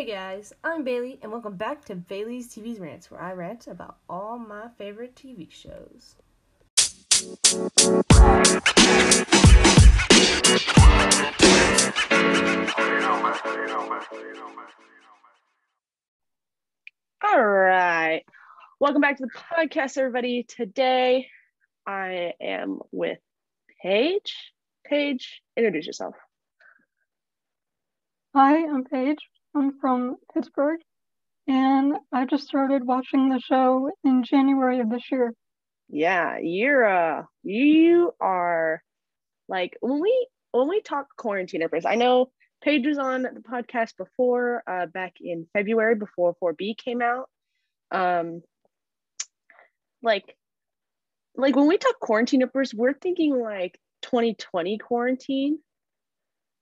Hey 0.00 0.06
guys, 0.06 0.54
I'm 0.64 0.82
Bailey, 0.82 1.18
and 1.20 1.30
welcome 1.30 1.56
back 1.56 1.84
to 1.84 1.94
Bailey's 1.94 2.48
TV's 2.48 2.80
Rants, 2.80 3.10
where 3.10 3.20
I 3.20 3.34
rant 3.34 3.66
about 3.66 3.98
all 4.08 4.38
my 4.38 4.68
favorite 4.78 5.14
TV 5.14 5.50
shows. 5.50 6.16
All 17.22 17.44
right. 17.44 18.22
Welcome 18.80 19.02
back 19.02 19.18
to 19.18 19.26
the 19.26 19.30
podcast, 19.54 19.98
everybody. 19.98 20.44
Today 20.44 21.26
I 21.86 22.32
am 22.40 22.78
with 22.90 23.18
Paige. 23.82 24.34
Paige, 24.82 25.42
introduce 25.58 25.86
yourself. 25.86 26.14
Hi, 28.34 28.64
I'm 28.64 28.84
Paige. 28.84 29.18
I'm 29.54 29.78
from 29.80 30.16
Pittsburgh, 30.32 30.80
and 31.46 31.94
I 32.12 32.24
just 32.26 32.46
started 32.46 32.86
watching 32.86 33.28
the 33.28 33.40
show 33.40 33.90
in 34.04 34.22
January 34.22 34.80
of 34.80 34.90
this 34.90 35.10
year. 35.10 35.32
Yeah, 35.88 36.38
you're 36.38 36.84
uh 36.84 37.24
you 37.42 38.12
are 38.20 38.82
like 39.48 39.76
when 39.80 40.00
we 40.00 40.28
when 40.52 40.68
we 40.68 40.80
talk 40.80 41.06
quarantine 41.16 41.68
first, 41.68 41.86
I 41.86 41.96
know 41.96 42.30
Paige 42.62 42.86
was 42.86 42.98
on 42.98 43.22
the 43.22 43.40
podcast 43.40 43.96
before, 43.96 44.62
uh 44.66 44.86
back 44.86 45.14
in 45.20 45.46
February 45.52 45.96
before 45.96 46.36
4B 46.42 46.76
came 46.76 47.02
out. 47.02 47.28
Um 47.90 48.42
like 50.02 50.36
like 51.34 51.56
when 51.56 51.66
we 51.66 51.78
talk 51.78 51.98
quarantine 52.00 52.48
first, 52.52 52.74
we're 52.74 52.94
thinking 52.94 53.36
like 53.36 53.78
2020 54.02 54.78
quarantine. 54.78 55.58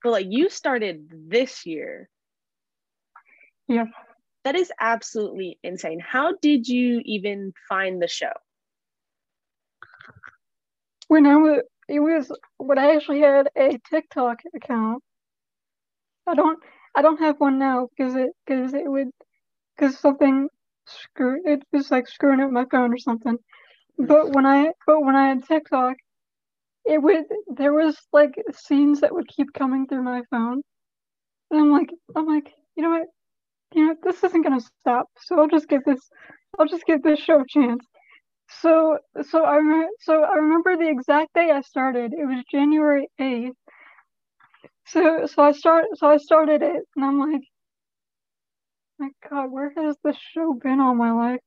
But 0.03 0.11
like 0.11 0.27
you 0.29 0.49
started 0.49 1.11
this 1.29 1.67
year. 1.67 2.09
Yeah. 3.69 3.85
That 4.45 4.57
is 4.57 4.73
absolutely 4.81 5.59
insane. 5.63 6.01
How 6.01 6.35
did 6.41 6.67
you 6.67 7.03
even 7.05 7.53
find 7.69 8.01
the 8.01 8.09
show? 8.09 8.33
When 11.09 11.27
I 11.27 11.37
was, 11.37 11.63
it 11.89 12.01
was 12.01 12.33
when 12.59 12.79
I 12.79 12.95
actually 12.97 13.21
had 13.21 13.49
a 13.57 13.79
TikTok 13.91 14.39
account. 14.55 15.03
I 16.27 16.35
don't, 16.35 16.59
I 16.95 17.03
don't 17.03 17.21
have 17.21 17.41
one 17.41 17.59
now 17.59 17.89
because 17.97 18.15
it, 18.15 18.31
because 18.47 18.75
it 18.75 18.91
would, 18.91 19.09
because 19.77 19.99
something 19.99 20.49
screw, 20.87 21.41
it 21.45 21.63
was 21.73 21.91
like 21.91 22.09
screwing 22.09 22.41
up 22.41 22.51
my 22.51 22.65
phone 22.71 22.93
or 22.93 22.99
something. 22.99 23.39
But 23.99 24.33
when 24.35 24.47
I, 24.47 24.73
but 24.87 25.01
when 25.03 25.17
I 25.17 25.29
had 25.29 25.47
TikTok, 25.47 25.97
it 26.85 27.03
would, 27.03 27.25
there 27.49 27.73
was 27.73 27.97
like 28.13 28.35
scenes 28.53 29.01
that 29.01 29.15
would 29.15 29.29
keep 29.29 29.53
coming 29.53 29.87
through 29.87 30.03
my 30.03 30.23
phone, 30.31 30.63
and 31.51 31.61
I'm 31.61 31.71
like, 31.71 31.91
I'm 32.17 32.27
like, 32.27 32.51
you 32.77 32.83
know 32.83 32.91
what, 32.91 33.09
you 33.75 33.87
know, 33.87 33.95
this 34.03 34.23
isn't 34.25 34.43
gonna 34.43 34.61
stop. 34.61 35.07
So 35.21 35.41
I'll 35.41 35.49
just 35.49 35.69
give 35.69 35.85
this, 35.85 36.01
I'll 36.59 36.67
just 36.67 36.87
give 36.87 37.03
this 37.03 37.19
show 37.21 37.41
a 37.41 37.47
chance. 37.49 37.85
So, 38.51 38.99
so 39.29 39.45
I 39.45 39.57
re- 39.57 39.97
so 40.01 40.23
I 40.25 40.35
remember 40.37 40.77
the 40.77 40.89
exact 40.89 41.35
day 41.35 41.51
I 41.51 41.61
started. 41.61 42.13
It 42.15 42.25
was 42.25 42.43
January 42.51 43.09
eighth. 43.21 43.57
So, 44.87 45.27
so 45.27 45.43
I 45.43 45.53
start, 45.53 45.85
so 45.97 46.09
I 46.09 46.17
started 46.17 46.63
it, 46.63 46.83
and 46.97 47.05
I'm 47.05 47.21
like, 47.21 47.43
my 48.99 49.11
God, 49.29 49.53
where 49.53 49.73
has 49.77 49.97
this 50.03 50.17
show 50.35 50.55
been 50.55 50.81
all 50.81 50.95
my 50.95 51.13
life? 51.13 51.41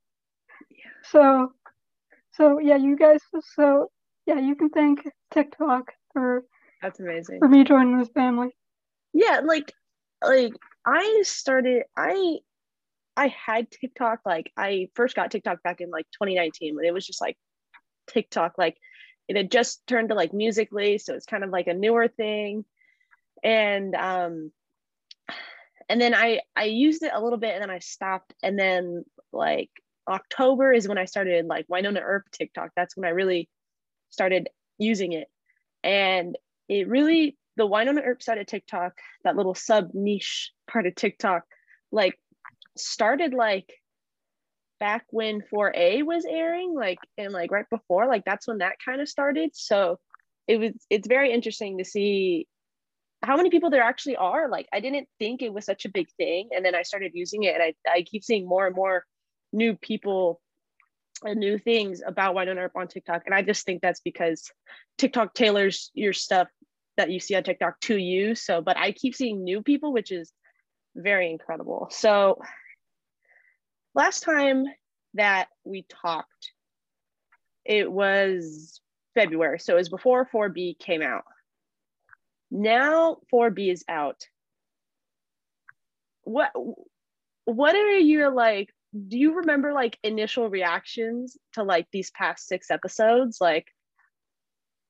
So, 1.04 1.52
so 2.32 2.58
yeah, 2.60 2.76
you 2.76 2.96
guys. 2.96 3.20
So 3.56 3.88
yeah, 4.26 4.38
you 4.38 4.54
can 4.54 4.70
thank 4.70 5.00
TikTok 5.32 5.92
for 6.12 6.44
That's 6.80 7.00
amazing. 7.00 7.40
for 7.40 7.48
me 7.48 7.64
joining 7.64 7.98
this 7.98 8.08
family. 8.14 8.50
Yeah, 9.12 9.40
like 9.44 9.72
like 10.24 10.52
I 10.86 11.22
started 11.24 11.84
I 11.96 12.38
I 13.16 13.28
had 13.28 13.70
TikTok 13.70 14.20
like 14.24 14.52
I 14.56 14.88
first 14.94 15.14
got 15.14 15.30
TikTok 15.30 15.62
back 15.62 15.80
in 15.80 15.90
like 15.90 16.06
2019 16.12 16.74
when 16.74 16.84
it 16.84 16.94
was 16.94 17.06
just 17.06 17.20
like 17.20 17.36
TikTok 18.08 18.54
like 18.58 18.76
it 19.28 19.36
had 19.36 19.50
just 19.50 19.86
turned 19.86 20.08
to 20.08 20.14
like 20.14 20.32
Musical.ly 20.32 20.96
so 20.96 21.14
it's 21.14 21.26
kind 21.26 21.44
of 21.44 21.50
like 21.50 21.66
a 21.66 21.74
newer 21.74 22.08
thing. 22.08 22.64
And 23.44 23.94
um 23.94 24.52
and 25.88 26.00
then 26.00 26.14
I 26.14 26.40
I 26.56 26.64
used 26.64 27.02
it 27.02 27.12
a 27.14 27.22
little 27.22 27.38
bit 27.38 27.54
and 27.54 27.62
then 27.62 27.70
I 27.70 27.78
stopped. 27.78 28.34
And 28.42 28.58
then 28.58 29.04
like 29.32 29.70
October 30.08 30.72
is 30.72 30.88
when 30.88 30.98
I 30.98 31.04
started 31.04 31.46
like 31.46 31.66
Wynonna 31.68 32.02
Earp 32.02 32.30
TikTok. 32.32 32.70
That's 32.76 32.96
when 32.96 33.04
I 33.04 33.10
really 33.10 33.48
started 34.10 34.48
using 34.78 35.12
it. 35.12 35.28
And 35.84 36.36
it 36.68 36.88
really 36.88 37.36
the 37.56 37.68
Wynonna 37.68 38.04
Earp 38.04 38.22
side 38.22 38.38
of 38.38 38.46
TikTok, 38.46 38.94
that 39.24 39.36
little 39.36 39.54
sub 39.54 39.88
niche 39.92 40.52
part 40.70 40.86
of 40.86 40.94
TikTok, 40.94 41.42
like 41.90 42.18
started 42.76 43.34
like 43.34 43.72
back 44.80 45.04
when 45.10 45.42
4A 45.52 46.04
was 46.04 46.24
airing, 46.24 46.74
like 46.74 46.98
and 47.18 47.32
like 47.32 47.50
right 47.50 47.68
before, 47.70 48.06
like 48.06 48.24
that's 48.24 48.48
when 48.48 48.58
that 48.58 48.76
kind 48.84 49.00
of 49.00 49.08
started. 49.08 49.50
So 49.54 49.98
it 50.48 50.58
was 50.58 50.72
it's 50.90 51.08
very 51.08 51.32
interesting 51.32 51.78
to 51.78 51.84
see 51.84 52.48
how 53.22 53.36
many 53.36 53.50
people 53.50 53.70
there 53.70 53.82
actually 53.82 54.16
are. 54.16 54.48
Like 54.48 54.66
I 54.72 54.80
didn't 54.80 55.08
think 55.18 55.42
it 55.42 55.52
was 55.52 55.64
such 55.64 55.84
a 55.84 55.90
big 55.90 56.08
thing. 56.16 56.48
And 56.54 56.64
then 56.64 56.74
I 56.74 56.82
started 56.82 57.12
using 57.14 57.44
it 57.44 57.54
and 57.54 57.62
I, 57.62 57.74
I 57.88 58.02
keep 58.02 58.24
seeing 58.24 58.48
more 58.48 58.66
and 58.66 58.74
more 58.74 59.04
new 59.52 59.76
people 59.76 60.40
and 61.22 61.38
new 61.38 61.58
things 61.58 62.02
about 62.04 62.34
Wynonna 62.34 62.56
Earp 62.56 62.72
on 62.74 62.88
TikTok. 62.88 63.22
And 63.26 63.34
I 63.34 63.42
just 63.42 63.64
think 63.64 63.80
that's 63.80 64.00
because 64.00 64.50
TikTok 64.98 65.34
tailors 65.34 65.90
your 65.94 66.12
stuff 66.12 66.48
that 66.96 67.10
you 67.10 67.20
see 67.20 67.34
on 67.34 67.42
TikTok 67.42 67.80
to 67.82 67.96
you. 67.96 68.34
So, 68.34 68.60
but 68.60 68.76
I 68.76 68.92
keep 68.92 69.14
seeing 69.14 69.44
new 69.44 69.62
people, 69.62 69.92
which 69.92 70.12
is 70.12 70.32
very 70.94 71.30
incredible. 71.30 71.88
So, 71.90 72.40
last 73.94 74.22
time 74.22 74.64
that 75.14 75.48
we 75.64 75.86
talked, 75.88 76.52
it 77.64 77.90
was 77.90 78.80
February. 79.14 79.58
So, 79.58 79.74
it 79.74 79.78
was 79.78 79.88
before 79.88 80.28
4B 80.32 80.78
came 80.78 81.02
out. 81.02 81.24
Now 82.50 83.18
4B 83.32 83.72
is 83.72 83.84
out. 83.88 84.26
What 86.24 86.52
what 87.44 87.74
are 87.74 87.98
your 87.98 88.30
like 88.30 88.68
do 89.08 89.18
you 89.18 89.36
remember 89.36 89.72
like 89.72 89.98
initial 90.02 90.48
reactions 90.50 91.36
to 91.54 91.62
like 91.62 91.86
these 91.90 92.10
past 92.10 92.46
six 92.46 92.70
episodes? 92.70 93.38
Like 93.40 93.66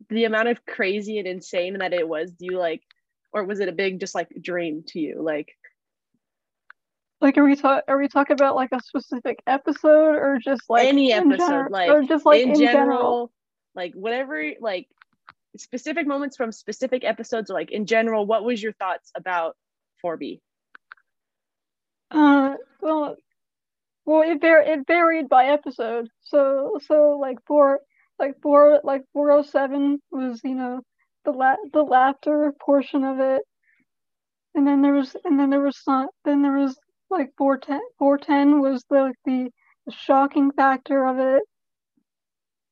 the 0.09 0.25
amount 0.25 0.49
of 0.49 0.65
crazy 0.67 1.19
and 1.19 1.29
insane 1.29 1.79
that 1.79 1.93
it 1.93 2.09
was 2.09 2.33
do 2.33 2.47
you 2.47 2.59
like 2.59 2.83
or 3.33 3.45
was 3.45 3.61
it 3.61 3.69
a 3.69 3.73
big 3.73 4.01
just 4.01 4.15
like 4.15 4.29
dream 4.41 4.83
to 4.87 4.99
you 4.99 5.23
like 5.23 5.57
Like, 7.21 7.39
are 7.39 7.45
we 7.45 7.55
talk? 7.55 7.85
Are 7.87 7.99
we 7.99 8.09
talking 8.09 8.35
about 8.35 8.57
like 8.57 8.71
a 8.73 8.81
specific 8.83 9.39
episode, 9.47 10.17
or 10.17 10.41
just 10.43 10.69
like 10.69 10.89
any 10.89 11.13
episode 11.13 11.39
gener- 11.39 11.71
like, 11.71 11.89
or 11.89 12.03
just 12.03 12.27
like 12.27 12.43
in, 12.43 12.51
in, 12.51 12.57
general, 12.59 13.31
like 13.77 13.95
whatever 13.95 14.43
like 14.61 14.89
specific 15.57 16.07
moments 16.07 16.37
from 16.37 16.51
specific 16.51 17.05
episodes 17.05 17.49
or 17.51 17.55
like 17.55 17.71
in 17.71 17.87
general 17.87 18.27
what 18.27 18.43
was 18.43 18.63
your 18.63 18.73
thoughts 18.73 19.13
about 19.15 19.55
4b 20.05 20.41
Uh, 22.11 22.57
well, 22.81 23.17
well, 24.05 24.23
it 24.23 24.41
var- 24.41 24.63
it 24.63 24.87
varied 24.87 25.29
by 25.29 25.47
episode. 25.47 26.09
So, 26.23 26.81
so 26.87 27.19
like 27.21 27.39
for 27.47 27.81
like 28.23 28.41
four 28.41 28.81
like 28.85 29.03
four 29.13 29.33
oh 29.33 29.43
seven 29.43 30.01
was 30.13 30.41
you 30.45 30.55
know 30.55 30.81
the 31.25 31.33
la- 31.33 31.57
the 31.73 31.83
laughter 31.83 32.53
portion 32.61 33.05
of 33.05 33.19
it, 33.21 33.43
and 34.55 34.67
then 34.67 34.81
there 34.81 34.95
was 34.95 35.17
and 35.25 35.39
then 35.39 35.51
there 35.51 35.61
was 35.61 35.77
some 35.83 36.09
then 36.25 36.41
there 36.43 36.57
was 36.57 36.79
like 37.11 37.31
four 37.37 37.59
ten 37.59 37.81
four 37.99 38.17
ten 38.19 38.61
was 38.61 38.85
the 38.89 39.03
like 39.03 39.17
the, 39.27 39.51
the 39.87 39.93
shocking 39.93 40.53
factor 40.53 41.05
of 41.05 41.19
it, 41.19 41.43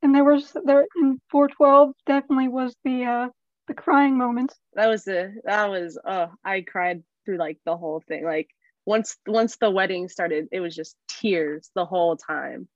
and 0.03 0.15
there 0.15 0.25
was 0.25 0.57
there 0.65 0.87
in 1.03 1.21
four 1.31 1.49
twelve 1.49 1.91
definitely 2.07 2.49
was 2.49 2.75
the 2.85 3.05
uh 3.05 3.29
the 3.67 3.75
crying 3.75 4.17
moments. 4.17 4.55
that 4.75 4.89
was 4.89 5.05
the 5.05 5.35
that 5.45 5.69
was 5.69 5.99
oh 6.05 6.29
i 6.45 6.61
cried 6.61 7.03
through 7.25 7.37
like 7.39 7.59
the 7.65 7.77
whole 7.77 8.03
thing 8.09 8.25
like 8.25 8.49
once 8.87 9.17
once 9.27 9.57
the 9.59 9.71
wedding 9.71 10.09
started 10.09 10.49
it 10.53 10.61
was 10.61 10.75
just 10.75 10.97
tears 11.09 11.71
the 11.75 11.85
whole 11.85 12.17
time. 12.17 12.69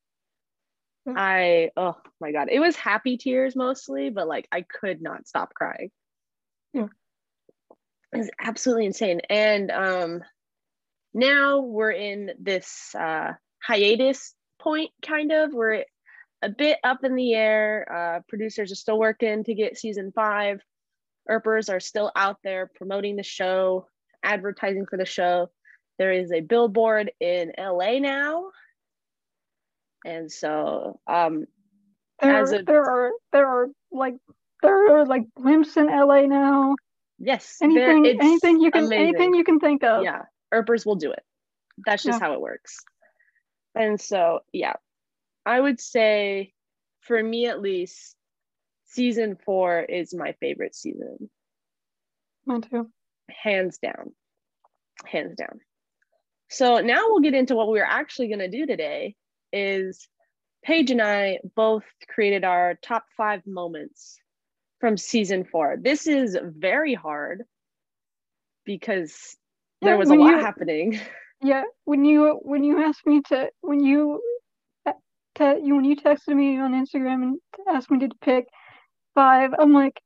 I 1.06 1.70
oh 1.76 1.96
my 2.20 2.32
god. 2.32 2.48
It 2.50 2.60
was 2.60 2.76
happy 2.76 3.16
tears 3.16 3.54
mostly 3.54 4.10
but 4.10 4.26
like 4.26 4.48
i 4.52 4.62
could 4.62 5.02
not 5.02 5.26
stop 5.26 5.54
crying. 5.54 5.90
Yeah. 6.72 6.88
it's 8.12 8.30
absolutely 8.40 8.86
insane. 8.86 9.20
And 9.28 9.70
um 9.70 10.22
now 11.12 11.60
we're 11.60 11.92
in 11.92 12.30
this 12.40 12.94
uh 12.98 13.32
hiatus 13.62 14.34
point 14.60 14.90
kind 15.06 15.32
of. 15.32 15.52
We're 15.52 15.84
a 16.42 16.48
bit 16.48 16.78
up 16.84 17.04
in 17.04 17.14
the 17.14 17.34
air. 17.34 17.86
Uh 17.90 18.20
producers 18.28 18.72
are 18.72 18.76
still 18.76 18.98
working 18.98 19.44
to 19.44 19.54
get 19.54 19.78
season 19.78 20.12
five. 20.14 20.60
Earpers 21.28 21.68
are 21.68 21.80
still 21.80 22.12
out 22.16 22.36
there 22.44 22.70
promoting 22.74 23.16
the 23.16 23.22
show, 23.22 23.88
advertising 24.22 24.86
for 24.86 24.98
the 24.98 25.06
show. 25.06 25.50
There 25.98 26.12
is 26.12 26.32
a 26.32 26.40
billboard 26.40 27.12
in 27.20 27.52
LA 27.58 27.98
now. 27.98 28.50
And 30.04 30.30
so 30.30 31.00
um 31.06 31.46
There 32.20 32.42
a- 32.44 32.62
there 32.62 32.82
are 32.84 33.10
there 33.32 33.46
are 33.46 33.68
like 33.90 34.14
there 34.62 34.96
are 35.00 35.06
like 35.06 35.22
blimps 35.38 35.76
in 35.76 35.86
LA 35.86 36.26
now. 36.26 36.76
yes, 37.18 37.58
Anything 37.62 38.06
anything 38.06 38.60
you 38.60 38.70
can 38.70 38.84
amazing. 38.86 39.08
anything 39.08 39.34
you 39.34 39.44
can 39.44 39.58
think 39.60 39.82
of. 39.84 40.02
Yeah, 40.04 40.22
Earpers 40.52 40.84
will 40.86 40.96
do 40.96 41.10
it. 41.12 41.22
that's 41.84 42.02
just 42.02 42.20
Yeah. 42.20 42.26
how 42.26 42.32
it 42.34 42.40
works. 42.40 42.78
And 43.74 44.00
so, 44.00 44.40
yeah, 44.52 44.74
I 45.44 45.60
would 45.60 45.80
say 45.80 46.52
for 47.00 47.20
me 47.22 47.46
at 47.46 47.60
least, 47.60 48.14
season 48.84 49.36
four 49.44 49.80
is 49.80 50.14
my 50.14 50.32
favorite 50.40 50.74
season, 50.76 51.28
Mine 52.46 52.62
too. 52.62 52.90
hands 53.28 53.78
down. 53.78 54.14
Hands 55.04 55.34
down. 55.34 55.60
So 56.50 56.78
now 56.80 57.08
we'll 57.08 57.20
get 57.20 57.34
into 57.34 57.56
what 57.56 57.68
we're 57.68 57.84
actually 57.84 58.28
going 58.28 58.38
to 58.38 58.48
do 58.48 58.64
today 58.66 59.16
is 59.54 60.08
Paige 60.64 60.90
and 60.90 61.02
I 61.02 61.38
both 61.54 61.84
created 62.08 62.44
our 62.44 62.74
top 62.82 63.04
5 63.16 63.46
moments 63.46 64.18
from 64.80 64.96
season 64.96 65.44
4. 65.44 65.76
This 65.80 66.06
is 66.06 66.36
very 66.42 66.94
hard 66.94 67.44
because 68.64 69.36
there 69.82 69.96
was 69.96 70.10
a 70.10 70.14
lot 70.14 70.30
you- 70.30 70.38
happening. 70.38 70.98
Yeah, 71.42 71.64
when 71.84 72.06
you 72.06 72.40
when 72.42 72.64
you 72.64 72.82
asked 72.82 73.06
me 73.06 73.20
to 73.28 73.50
when 73.60 73.84
you 73.84 74.22
uh, 74.86 74.92
te- 75.34 75.60
you 75.62 75.76
when 75.76 75.84
you 75.84 75.94
texted 75.96 76.34
me 76.34 76.58
on 76.58 76.72
Instagram 76.72 77.22
and 77.22 77.38
asked 77.68 77.90
me 77.90 77.98
to 77.98 78.08
pick 78.22 78.46
five, 79.14 79.50
I'm 79.58 79.74
like, 79.74 80.00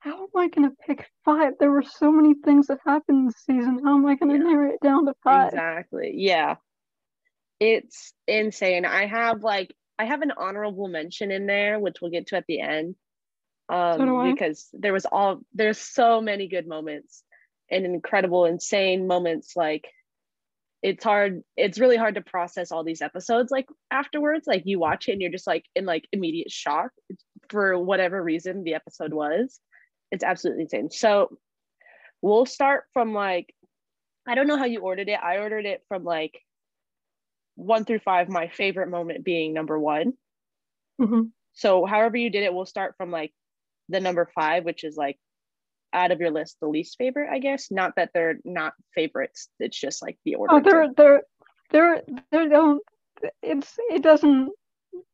how 0.00 0.24
am 0.24 0.28
I 0.36 0.48
gonna 0.48 0.72
pick 0.86 1.08
five? 1.24 1.54
There 1.58 1.70
were 1.70 1.82
so 1.82 2.12
many 2.12 2.34
things 2.34 2.66
that 2.66 2.80
happened 2.84 3.28
this 3.28 3.36
season. 3.46 3.80
How 3.82 3.94
am 3.96 4.04
I 4.04 4.16
gonna 4.16 4.34
Yeah. 4.34 4.40
narrow 4.40 4.70
it 4.74 4.80
down 4.82 5.06
to 5.06 5.14
five? 5.24 5.52
Exactly. 5.54 6.12
Yeah. 6.16 6.56
It's 7.62 8.12
insane. 8.26 8.84
I 8.84 9.06
have 9.06 9.44
like 9.44 9.72
I 9.96 10.06
have 10.06 10.22
an 10.22 10.32
honorable 10.36 10.88
mention 10.88 11.30
in 11.30 11.46
there, 11.46 11.78
which 11.78 11.98
we'll 12.02 12.10
get 12.10 12.26
to 12.28 12.36
at 12.36 12.44
the 12.48 12.60
end. 12.60 12.96
Um, 13.68 14.16
I. 14.16 14.32
because 14.32 14.68
there 14.72 14.92
was 14.92 15.06
all 15.06 15.42
there's 15.54 15.78
so 15.78 16.20
many 16.20 16.48
good 16.48 16.66
moments 16.66 17.22
and 17.70 17.86
incredible, 17.86 18.46
insane 18.46 19.06
moments. 19.06 19.54
Like 19.54 19.86
it's 20.82 21.04
hard, 21.04 21.44
it's 21.56 21.78
really 21.78 21.96
hard 21.96 22.16
to 22.16 22.20
process 22.20 22.72
all 22.72 22.82
these 22.82 23.00
episodes 23.00 23.52
like 23.52 23.68
afterwards. 23.92 24.48
Like 24.48 24.62
you 24.64 24.80
watch 24.80 25.06
it 25.06 25.12
and 25.12 25.20
you're 25.20 25.30
just 25.30 25.46
like 25.46 25.64
in 25.76 25.86
like 25.86 26.08
immediate 26.12 26.50
shock 26.50 26.90
for 27.48 27.78
whatever 27.78 28.20
reason 28.20 28.64
the 28.64 28.74
episode 28.74 29.14
was. 29.14 29.60
It's 30.10 30.24
absolutely 30.24 30.64
insane. 30.64 30.90
So 30.90 31.38
we'll 32.22 32.44
start 32.44 32.86
from 32.92 33.14
like 33.14 33.54
I 34.26 34.34
don't 34.34 34.48
know 34.48 34.58
how 34.58 34.64
you 34.64 34.80
ordered 34.80 35.08
it. 35.08 35.20
I 35.22 35.38
ordered 35.38 35.64
it 35.64 35.84
from 35.86 36.02
like 36.02 36.40
one 37.54 37.84
through 37.84 38.00
five, 38.00 38.28
my 38.28 38.48
favorite 38.48 38.88
moment 38.88 39.24
being 39.24 39.52
number 39.52 39.78
one. 39.78 40.14
Mhm. 41.00 41.32
So, 41.52 41.84
however 41.84 42.16
you 42.16 42.30
did 42.30 42.44
it, 42.44 42.54
we'll 42.54 42.66
start 42.66 42.94
from 42.96 43.10
like 43.10 43.32
the 43.88 44.00
number 44.00 44.30
five, 44.34 44.64
which 44.64 44.84
is 44.84 44.96
like 44.96 45.18
out 45.92 46.10
of 46.10 46.20
your 46.20 46.30
list, 46.30 46.58
the 46.60 46.68
least 46.68 46.96
favorite, 46.96 47.28
I 47.30 47.38
guess. 47.38 47.70
Not 47.70 47.96
that 47.96 48.10
they're 48.14 48.38
not 48.44 48.72
favorites, 48.94 49.48
it's 49.58 49.78
just 49.78 50.02
like 50.02 50.18
the 50.24 50.36
order. 50.36 50.54
Oh, 50.54 50.56
in. 50.84 50.94
there, 50.96 51.22
there, 51.70 52.02
there 52.30 52.48
don't. 52.48 52.82
It's 53.42 53.74
it 53.90 54.02
doesn't. 54.02 54.50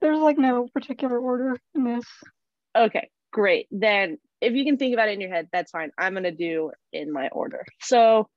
There's 0.00 0.18
like 0.18 0.38
no 0.38 0.68
particular 0.72 1.18
order 1.18 1.56
in 1.74 1.84
this. 1.84 2.04
Okay, 2.76 3.10
great. 3.32 3.66
Then, 3.70 4.18
if 4.40 4.54
you 4.54 4.64
can 4.64 4.76
think 4.76 4.94
about 4.94 5.08
it 5.08 5.12
in 5.12 5.20
your 5.20 5.30
head, 5.30 5.48
that's 5.52 5.70
fine. 5.70 5.90
I'm 5.98 6.12
going 6.12 6.24
to 6.24 6.30
do 6.30 6.70
in 6.92 7.12
my 7.12 7.28
order. 7.28 7.64
So, 7.80 8.28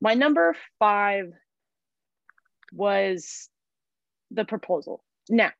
my 0.00 0.14
number 0.14 0.54
five 0.78 1.32
was 2.74 3.48
the 4.30 4.44
proposal. 4.44 5.02
Now, 5.28 5.50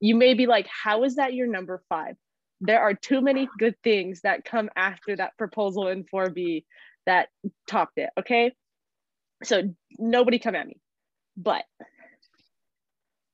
you 0.00 0.14
may 0.14 0.34
be 0.34 0.46
like, 0.46 0.66
how 0.66 1.04
is 1.04 1.16
that 1.16 1.34
your 1.34 1.46
number 1.46 1.82
five? 1.88 2.16
There 2.60 2.80
are 2.80 2.94
too 2.94 3.20
many 3.20 3.48
good 3.58 3.76
things 3.82 4.22
that 4.22 4.44
come 4.44 4.68
after 4.76 5.16
that 5.16 5.36
proposal 5.38 5.88
in 5.88 6.04
4B 6.04 6.64
that 7.06 7.28
topped 7.66 7.98
it. 7.98 8.10
Okay. 8.18 8.52
So, 9.44 9.74
nobody 9.98 10.38
come 10.38 10.54
at 10.54 10.66
me. 10.66 10.80
But 11.36 11.64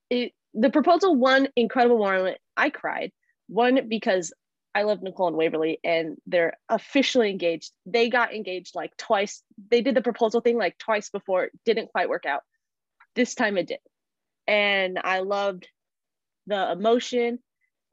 it, 0.09 0.33
the 0.53 0.69
proposal, 0.69 1.15
one 1.15 1.47
incredible 1.55 1.97
moment, 1.99 2.37
I 2.55 2.69
cried. 2.69 3.11
One, 3.47 3.89
because 3.89 4.33
I 4.75 4.83
love 4.83 5.01
Nicole 5.01 5.29
and 5.29 5.37
Waverly 5.37 5.79
and 5.83 6.17
they're 6.27 6.57
officially 6.67 7.29
engaged. 7.31 7.71
They 7.85 8.09
got 8.09 8.33
engaged 8.33 8.75
like 8.75 8.95
twice. 8.97 9.41
They 9.71 9.81
did 9.81 9.95
the 9.95 10.01
proposal 10.01 10.41
thing 10.41 10.57
like 10.57 10.77
twice 10.77 11.09
before. 11.09 11.49
Didn't 11.65 11.91
quite 11.91 12.09
work 12.09 12.25
out. 12.25 12.41
This 13.15 13.35
time 13.35 13.57
it 13.57 13.67
did. 13.67 13.79
And 14.47 14.99
I 15.03 15.19
loved 15.19 15.67
the 16.47 16.71
emotion 16.71 17.39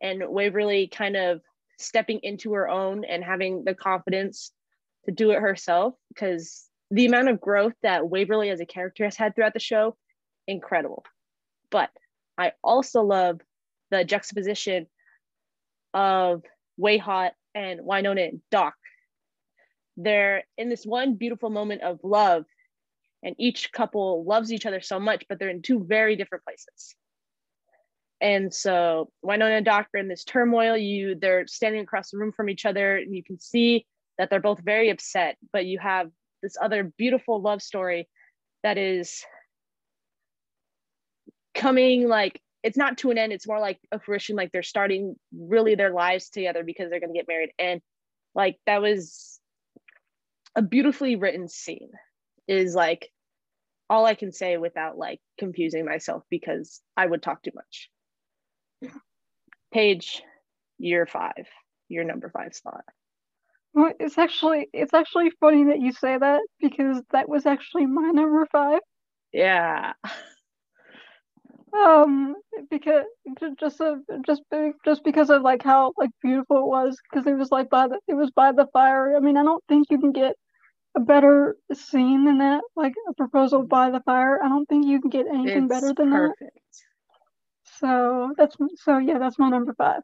and 0.00 0.22
Waverly 0.28 0.88
kind 0.88 1.16
of 1.16 1.40
stepping 1.78 2.20
into 2.22 2.52
her 2.54 2.68
own 2.68 3.04
and 3.04 3.24
having 3.24 3.64
the 3.64 3.74
confidence 3.74 4.52
to 5.04 5.12
do 5.12 5.30
it 5.30 5.40
herself 5.40 5.94
because 6.08 6.68
the 6.90 7.06
amount 7.06 7.28
of 7.28 7.40
growth 7.40 7.74
that 7.82 8.08
Waverly 8.08 8.50
as 8.50 8.60
a 8.60 8.66
character 8.66 9.04
has 9.04 9.16
had 9.16 9.34
throughout 9.34 9.54
the 9.54 9.60
show, 9.60 9.96
incredible. 10.46 11.04
But 11.70 11.90
I 12.36 12.52
also 12.62 13.02
love 13.02 13.40
the 13.90 14.04
juxtaposition 14.04 14.86
of 15.94 16.42
WayHaught 16.80 17.32
and 17.54 17.80
Wynonna 17.80 18.28
and 18.28 18.40
Doc. 18.50 18.74
They're 19.96 20.44
in 20.56 20.68
this 20.68 20.84
one 20.84 21.14
beautiful 21.14 21.50
moment 21.50 21.82
of 21.82 22.00
love, 22.02 22.44
and 23.22 23.34
each 23.38 23.72
couple 23.72 24.24
loves 24.24 24.52
each 24.52 24.66
other 24.66 24.80
so 24.80 24.98
much, 24.98 25.24
but 25.28 25.38
they're 25.38 25.48
in 25.48 25.62
two 25.62 25.84
very 25.84 26.16
different 26.16 26.44
places. 26.44 26.94
And 28.20 28.52
so 28.52 29.10
Wynonna 29.24 29.56
and 29.56 29.64
Doc 29.64 29.88
are 29.94 29.98
in 29.98 30.08
this 30.08 30.24
turmoil. 30.24 30.76
You 30.76 31.16
they're 31.16 31.46
standing 31.46 31.82
across 31.82 32.10
the 32.10 32.18
room 32.18 32.32
from 32.32 32.48
each 32.48 32.64
other, 32.64 32.96
and 32.96 33.14
you 33.14 33.24
can 33.24 33.38
see 33.40 33.86
that 34.18 34.30
they're 34.30 34.40
both 34.40 34.60
very 34.60 34.90
upset, 34.90 35.36
but 35.52 35.66
you 35.66 35.78
have 35.80 36.08
this 36.42 36.56
other 36.60 36.92
beautiful 36.96 37.40
love 37.40 37.62
story 37.62 38.08
that 38.62 38.78
is 38.78 39.24
coming 41.54 42.08
like 42.08 42.40
it's 42.62 42.76
not 42.76 42.96
to 42.96 43.10
an 43.10 43.18
end 43.18 43.32
it's 43.32 43.46
more 43.46 43.60
like 43.60 43.78
a 43.92 44.00
fruition 44.00 44.36
like 44.36 44.50
they're 44.52 44.62
starting 44.62 45.14
really 45.36 45.74
their 45.74 45.92
lives 45.92 46.30
together 46.30 46.64
because 46.64 46.90
they're 46.90 47.00
going 47.00 47.12
to 47.12 47.18
get 47.18 47.28
married 47.28 47.50
and 47.58 47.80
like 48.34 48.56
that 48.66 48.80
was 48.80 49.38
a 50.56 50.62
beautifully 50.62 51.16
written 51.16 51.48
scene 51.48 51.90
is 52.48 52.74
like 52.74 53.10
all 53.90 54.06
i 54.06 54.14
can 54.14 54.32
say 54.32 54.56
without 54.56 54.96
like 54.96 55.20
confusing 55.38 55.84
myself 55.84 56.22
because 56.30 56.80
i 56.96 57.06
would 57.06 57.22
talk 57.22 57.42
too 57.42 57.52
much. 57.54 57.90
Paige, 59.72 60.22
year 60.78 61.06
five. 61.06 61.46
Your 61.88 62.04
number 62.04 62.30
five 62.30 62.54
spot. 62.54 62.84
Well, 63.74 63.92
it's 63.98 64.18
actually 64.18 64.68
it's 64.72 64.92
actually 64.92 65.30
funny 65.40 65.64
that 65.64 65.80
you 65.80 65.92
say 65.92 66.18
that 66.18 66.42
because 66.60 67.02
that 67.12 67.28
was 67.28 67.46
actually 67.46 67.86
my 67.86 68.10
number 68.10 68.46
five. 68.50 68.80
yeah. 69.32 69.92
Um, 71.74 72.34
because 72.70 73.06
ju- 73.40 73.56
just 73.58 73.80
of 73.80 74.00
just 74.26 74.42
just 74.84 75.02
because 75.04 75.30
of 75.30 75.40
like 75.40 75.62
how 75.62 75.94
like 75.96 76.10
beautiful 76.20 76.58
it 76.58 76.66
was 76.66 76.98
because 77.10 77.26
it 77.26 77.32
was 77.32 77.50
like 77.50 77.70
by 77.70 77.88
the 77.88 77.98
it 78.06 78.12
was 78.12 78.30
by 78.30 78.52
the 78.52 78.66
fire. 78.74 79.16
I 79.16 79.20
mean, 79.20 79.38
I 79.38 79.42
don't 79.42 79.64
think 79.70 79.86
you 79.90 79.98
can 79.98 80.12
get 80.12 80.36
a 80.94 81.00
better 81.00 81.56
scene 81.72 82.24
than 82.24 82.38
that, 82.38 82.62
like 82.76 82.94
a 83.08 83.14
proposal 83.14 83.60
mm-hmm. 83.60 83.68
by 83.68 83.90
the 83.90 84.00
fire. 84.00 84.42
I 84.42 84.48
don't 84.48 84.66
think 84.66 84.86
you 84.86 85.00
can 85.00 85.10
get 85.10 85.26
anything 85.26 85.64
it's 85.64 85.68
better 85.68 85.94
than 85.94 86.10
that. 86.10 86.34
perfect 86.38 86.58
So 87.82 88.32
that's 88.36 88.56
so 88.76 88.98
yeah, 88.98 89.18
that's 89.18 89.38
my 89.38 89.48
number 89.48 89.74
five. 89.74 90.02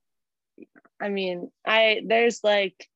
I 1.00 1.10
mean, 1.10 1.50
I 1.64 2.00
there's 2.06 2.42
like 2.42 2.88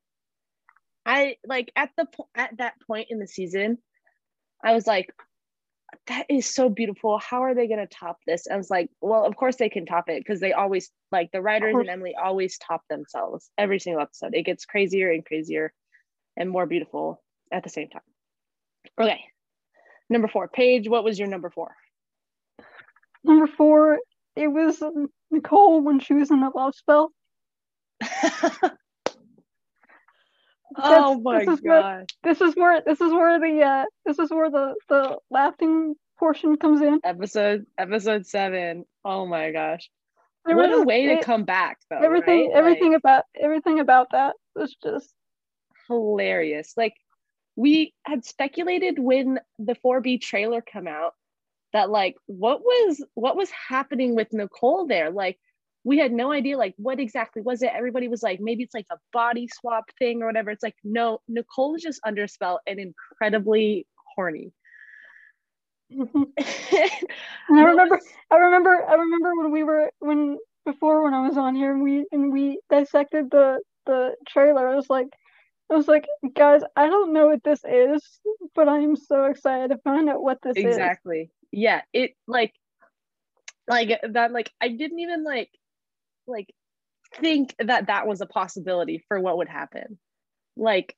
I 1.07 1.37
like 1.47 1.71
at 1.77 1.91
the 1.97 2.07
at 2.35 2.57
that 2.59 2.75
point 2.87 3.09
in 3.11 3.19
the 3.19 3.29
season, 3.29 3.79
I 4.65 4.75
was 4.75 4.87
like, 4.87 5.15
that 6.09 6.27
is 6.29 6.53
so 6.53 6.69
beautiful. 6.69 7.19
How 7.19 7.43
are 7.45 7.55
they 7.55 7.69
gonna 7.69 7.87
top 7.87 8.19
this? 8.27 8.49
I 8.51 8.57
was 8.57 8.71
like, 8.71 8.91
well, 9.01 9.25
of 9.25 9.37
course 9.37 9.57
they 9.57 9.69
can 9.69 9.87
top 9.87 10.09
it 10.09 10.21
because 10.21 10.41
they 10.41 10.53
always 10.53 10.91
like 11.13 11.31
the 11.33 11.43
writers 11.43 11.77
and 11.79 11.89
Emily 11.89 12.17
always 12.21 12.59
top 12.59 12.83
themselves 12.89 13.51
every 13.59 13.79
single 13.79 14.03
episode. 14.03 14.35
It 14.35 14.47
gets 14.47 14.65
crazier 14.65 15.13
and 15.13 15.25
crazier 15.25 15.73
and 16.37 16.51
more 16.51 16.67
beautiful 16.67 17.23
at 17.53 17.63
the 17.63 17.71
same 17.71 17.89
time. 17.89 18.03
Okay. 19.01 19.21
Number 20.11 20.29
four. 20.29 20.49
Paige, 20.49 20.89
what 20.89 21.05
was 21.05 21.19
your 21.19 21.29
number 21.29 21.51
four? 21.51 21.75
Number 23.25 23.47
four, 23.47 23.99
it 24.37 24.49
was 24.49 24.83
um, 24.83 25.09
Nicole 25.31 25.81
when 25.83 26.01
she 26.01 26.15
was 26.15 26.31
in 26.31 26.41
the 26.41 26.51
love 26.55 26.75
spell. 26.75 27.13
oh 30.77 31.21
my 31.21 31.45
this 31.45 31.61
god. 31.61 32.11
This 32.23 32.41
is 32.41 32.55
where 32.57 32.83
this 32.85 33.01
is 33.01 33.13
where 33.13 33.39
the 33.39 33.63
uh 33.63 33.85
this 34.05 34.19
is 34.19 34.31
where 34.31 34.51
the 34.51 34.75
the 34.89 35.19
laughing 35.31 35.95
portion 36.19 36.57
comes 36.57 36.81
in. 36.81 37.01
Episode 37.05 37.67
episode 37.79 38.27
seven. 38.27 38.85
Oh 39.05 39.27
my 39.27 39.53
gosh. 39.53 39.89
There 40.45 40.57
what 40.57 40.73
a 40.73 40.79
was- 40.79 40.87
way 40.87 41.15
to 41.15 41.23
come 41.23 41.45
back 41.45 41.79
though. 41.91 41.99
everything 41.99 42.51
right? 42.51 42.59
everything 42.59 42.93
Like, 42.93 42.99
about 43.01 43.25
everything 43.41 43.81
about 43.81 44.09
that 44.13 44.35
was 44.57 44.75
just 44.83 45.13
hilarious. 45.89 46.75
Like 46.77 46.95
we 47.57 47.95
had 48.05 48.25
speculated 48.25 48.99
when 48.99 49.41
the 49.59 49.75
4B 49.75 50.21
trailer 50.21 50.63
come 50.63 50.87
out 50.87 51.15
that 51.73 51.91
like 51.91 52.17
what 52.27 52.61
was 52.61 53.05
what 53.15 53.37
was 53.37 53.51
happening 53.51 54.15
with 54.15 54.33
Nicole 54.33 54.87
there? 54.87 55.11
Like 55.11 55.39
we 55.85 55.99
had 55.99 56.13
no 56.13 56.33
idea 56.33 56.57
like 56.57 56.75
what 56.77 57.01
exactly 57.01 57.43
was 57.43 57.63
it. 57.63 57.73
Everybody 57.75 58.09
was 58.09 58.23
like 58.23 58.41
maybe 58.41 58.63
it's 58.63 58.75
like 58.75 58.87
a 58.91 58.99
body 59.13 59.49
swap 59.53 59.85
thing 59.99 60.23
or 60.23 60.27
whatever. 60.27 60.51
It's 60.51 60.63
like 60.63 60.77
no, 60.85 61.21
Nicole 61.29 61.75
is 61.75 61.83
just 61.83 62.01
under 62.05 62.27
spell 62.27 62.61
and 62.67 62.79
incredibly 62.79 63.87
horny. 64.15 64.53
And 65.91 66.09
I 66.39 67.63
remember, 67.63 68.01
I 68.31 68.37
remember, 68.37 68.85
I 68.89 68.95
remember 68.95 69.33
when 69.37 69.51
we 69.51 69.63
were 69.63 69.91
when 69.99 70.39
before 70.65 71.03
when 71.03 71.15
I 71.15 71.27
was 71.27 71.37
on 71.37 71.55
here 71.55 71.73
and 71.73 71.83
we 71.83 72.07
and 72.13 72.33
we 72.33 72.61
dissected 72.71 73.31
the 73.31 73.61
the 73.87 74.15
trailer. 74.29 74.69
I 74.69 74.77
was 74.77 74.89
like, 74.89 75.09
I 75.73 75.75
was 75.75 75.89
like, 75.89 76.07
guys, 76.35 76.61
I 76.77 76.87
don't 76.87 77.15
know 77.15 77.29
what 77.29 77.43
this 77.43 77.65
is, 77.65 78.21
but 78.55 78.69
I 78.69 78.81
am 78.81 78.95
so 78.95 79.25
excited 79.25 79.71
to 79.71 79.79
find 79.79 80.11
out 80.11 80.23
what 80.23 80.39
this 80.43 80.59
is. 80.59 80.65
exactly. 80.65 81.31
Yeah 81.51 81.81
it 81.95 82.13
like 82.27 82.53
like 83.69 84.01
that 84.11 84.33
like 84.33 84.51
i 84.61 84.69
didn't 84.69 84.99
even 84.99 85.23
like 85.23 85.49
like 86.27 86.53
think 87.15 87.55
that 87.59 87.87
that 87.87 88.07
was 88.07 88.21
a 88.21 88.27
possibility 88.27 89.03
for 89.09 89.19
what 89.19 89.39
would 89.39 89.49
happen. 89.49 89.99
Like 90.57 90.95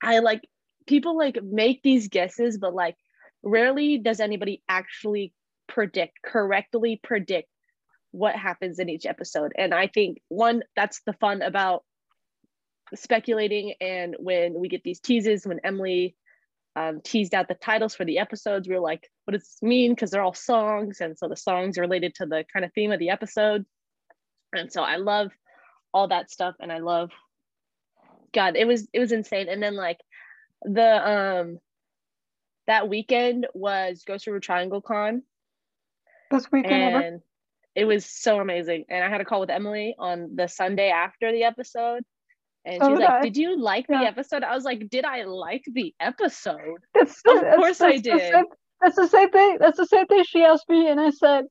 i 0.00 0.20
like 0.20 0.42
people 0.86 1.16
like 1.16 1.42
make 1.42 1.82
these 1.82 2.08
guesses 2.08 2.58
but 2.58 2.74
like 2.74 2.96
rarely 3.42 3.98
does 3.98 4.20
anybody 4.20 4.62
actually 4.68 5.32
predict 5.68 6.22
correctly 6.24 7.00
predict 7.02 7.48
what 8.12 8.36
happens 8.36 8.78
in 8.78 8.88
each 8.88 9.06
episode. 9.06 9.52
And 9.58 9.74
i 9.74 9.88
think 9.88 10.18
one 10.28 10.62
that's 10.76 11.00
the 11.04 11.14
fun 11.14 11.42
about 11.42 11.82
speculating 12.94 13.74
and 13.80 14.16
when 14.18 14.54
we 14.54 14.68
get 14.68 14.82
these 14.84 15.00
teases 15.00 15.46
when 15.46 15.60
emily 15.64 16.14
um, 16.76 17.00
teased 17.02 17.34
out 17.34 17.48
the 17.48 17.54
titles 17.54 17.94
for 17.94 18.04
the 18.04 18.18
episodes. 18.18 18.68
We 18.68 18.74
were 18.74 18.80
like, 18.80 19.10
what 19.24 19.32
does 19.32 19.42
this 19.42 19.62
mean? 19.62 19.92
Because 19.92 20.10
they're 20.10 20.22
all 20.22 20.34
songs. 20.34 21.00
And 21.00 21.16
so 21.18 21.28
the 21.28 21.36
songs 21.36 21.78
are 21.78 21.82
related 21.82 22.14
to 22.16 22.26
the 22.26 22.44
kind 22.52 22.64
of 22.64 22.72
theme 22.72 22.92
of 22.92 22.98
the 22.98 23.10
episode. 23.10 23.64
And 24.52 24.72
so 24.72 24.82
I 24.82 24.96
love 24.96 25.30
all 25.92 26.08
that 26.08 26.30
stuff. 26.30 26.54
And 26.60 26.72
I 26.72 26.78
love, 26.78 27.10
God, 28.32 28.56
it 28.56 28.66
was, 28.66 28.88
it 28.92 29.00
was 29.00 29.12
insane. 29.12 29.48
And 29.48 29.62
then 29.62 29.76
like 29.76 29.98
the, 30.62 31.10
um, 31.10 31.58
that 32.66 32.88
weekend 32.88 33.46
was 33.54 34.04
Ghost 34.06 34.26
River 34.26 34.40
Triangle 34.40 34.80
Con. 34.80 35.22
This 36.30 36.50
weekend 36.50 36.94
ever. 36.94 37.06
And 37.06 37.20
it 37.74 37.84
was 37.84 38.06
so 38.06 38.40
amazing. 38.40 38.84
And 38.88 39.04
I 39.04 39.10
had 39.10 39.20
a 39.20 39.24
call 39.24 39.40
with 39.40 39.50
Emily 39.50 39.94
on 39.98 40.36
the 40.36 40.48
Sunday 40.48 40.90
after 40.90 41.32
the 41.32 41.44
episode. 41.44 42.02
And 42.64 42.82
oh, 42.82 42.90
she's 42.90 42.98
did 42.98 43.04
like, 43.04 43.22
Did 43.22 43.36
you 43.36 43.60
like 43.60 43.86
Yeah. 43.88 44.00
the 44.00 44.06
episode? 44.06 44.42
I 44.44 44.54
was 44.54 44.64
like, 44.64 44.88
Did 44.88 45.04
I 45.04 45.24
like 45.24 45.64
the 45.72 45.94
episode? 46.00 46.78
That's, 46.94 47.20
Of 47.26 47.34
that's- 47.40 47.56
course 47.56 47.80
I 47.80 47.90
that's 47.92 48.02
the 48.02 48.10
did. 48.10 48.32
same- 48.32 48.44
that's 48.80 48.96
the 48.96 49.06
same 49.08 49.30
thing. 49.30 49.58
That's 49.60 49.76
the 49.76 49.86
same 49.86 50.06
thing 50.06 50.24
she 50.24 50.42
asked 50.42 50.68
me, 50.68 50.88
and 50.88 51.00
I 51.00 51.10
said 51.10 51.44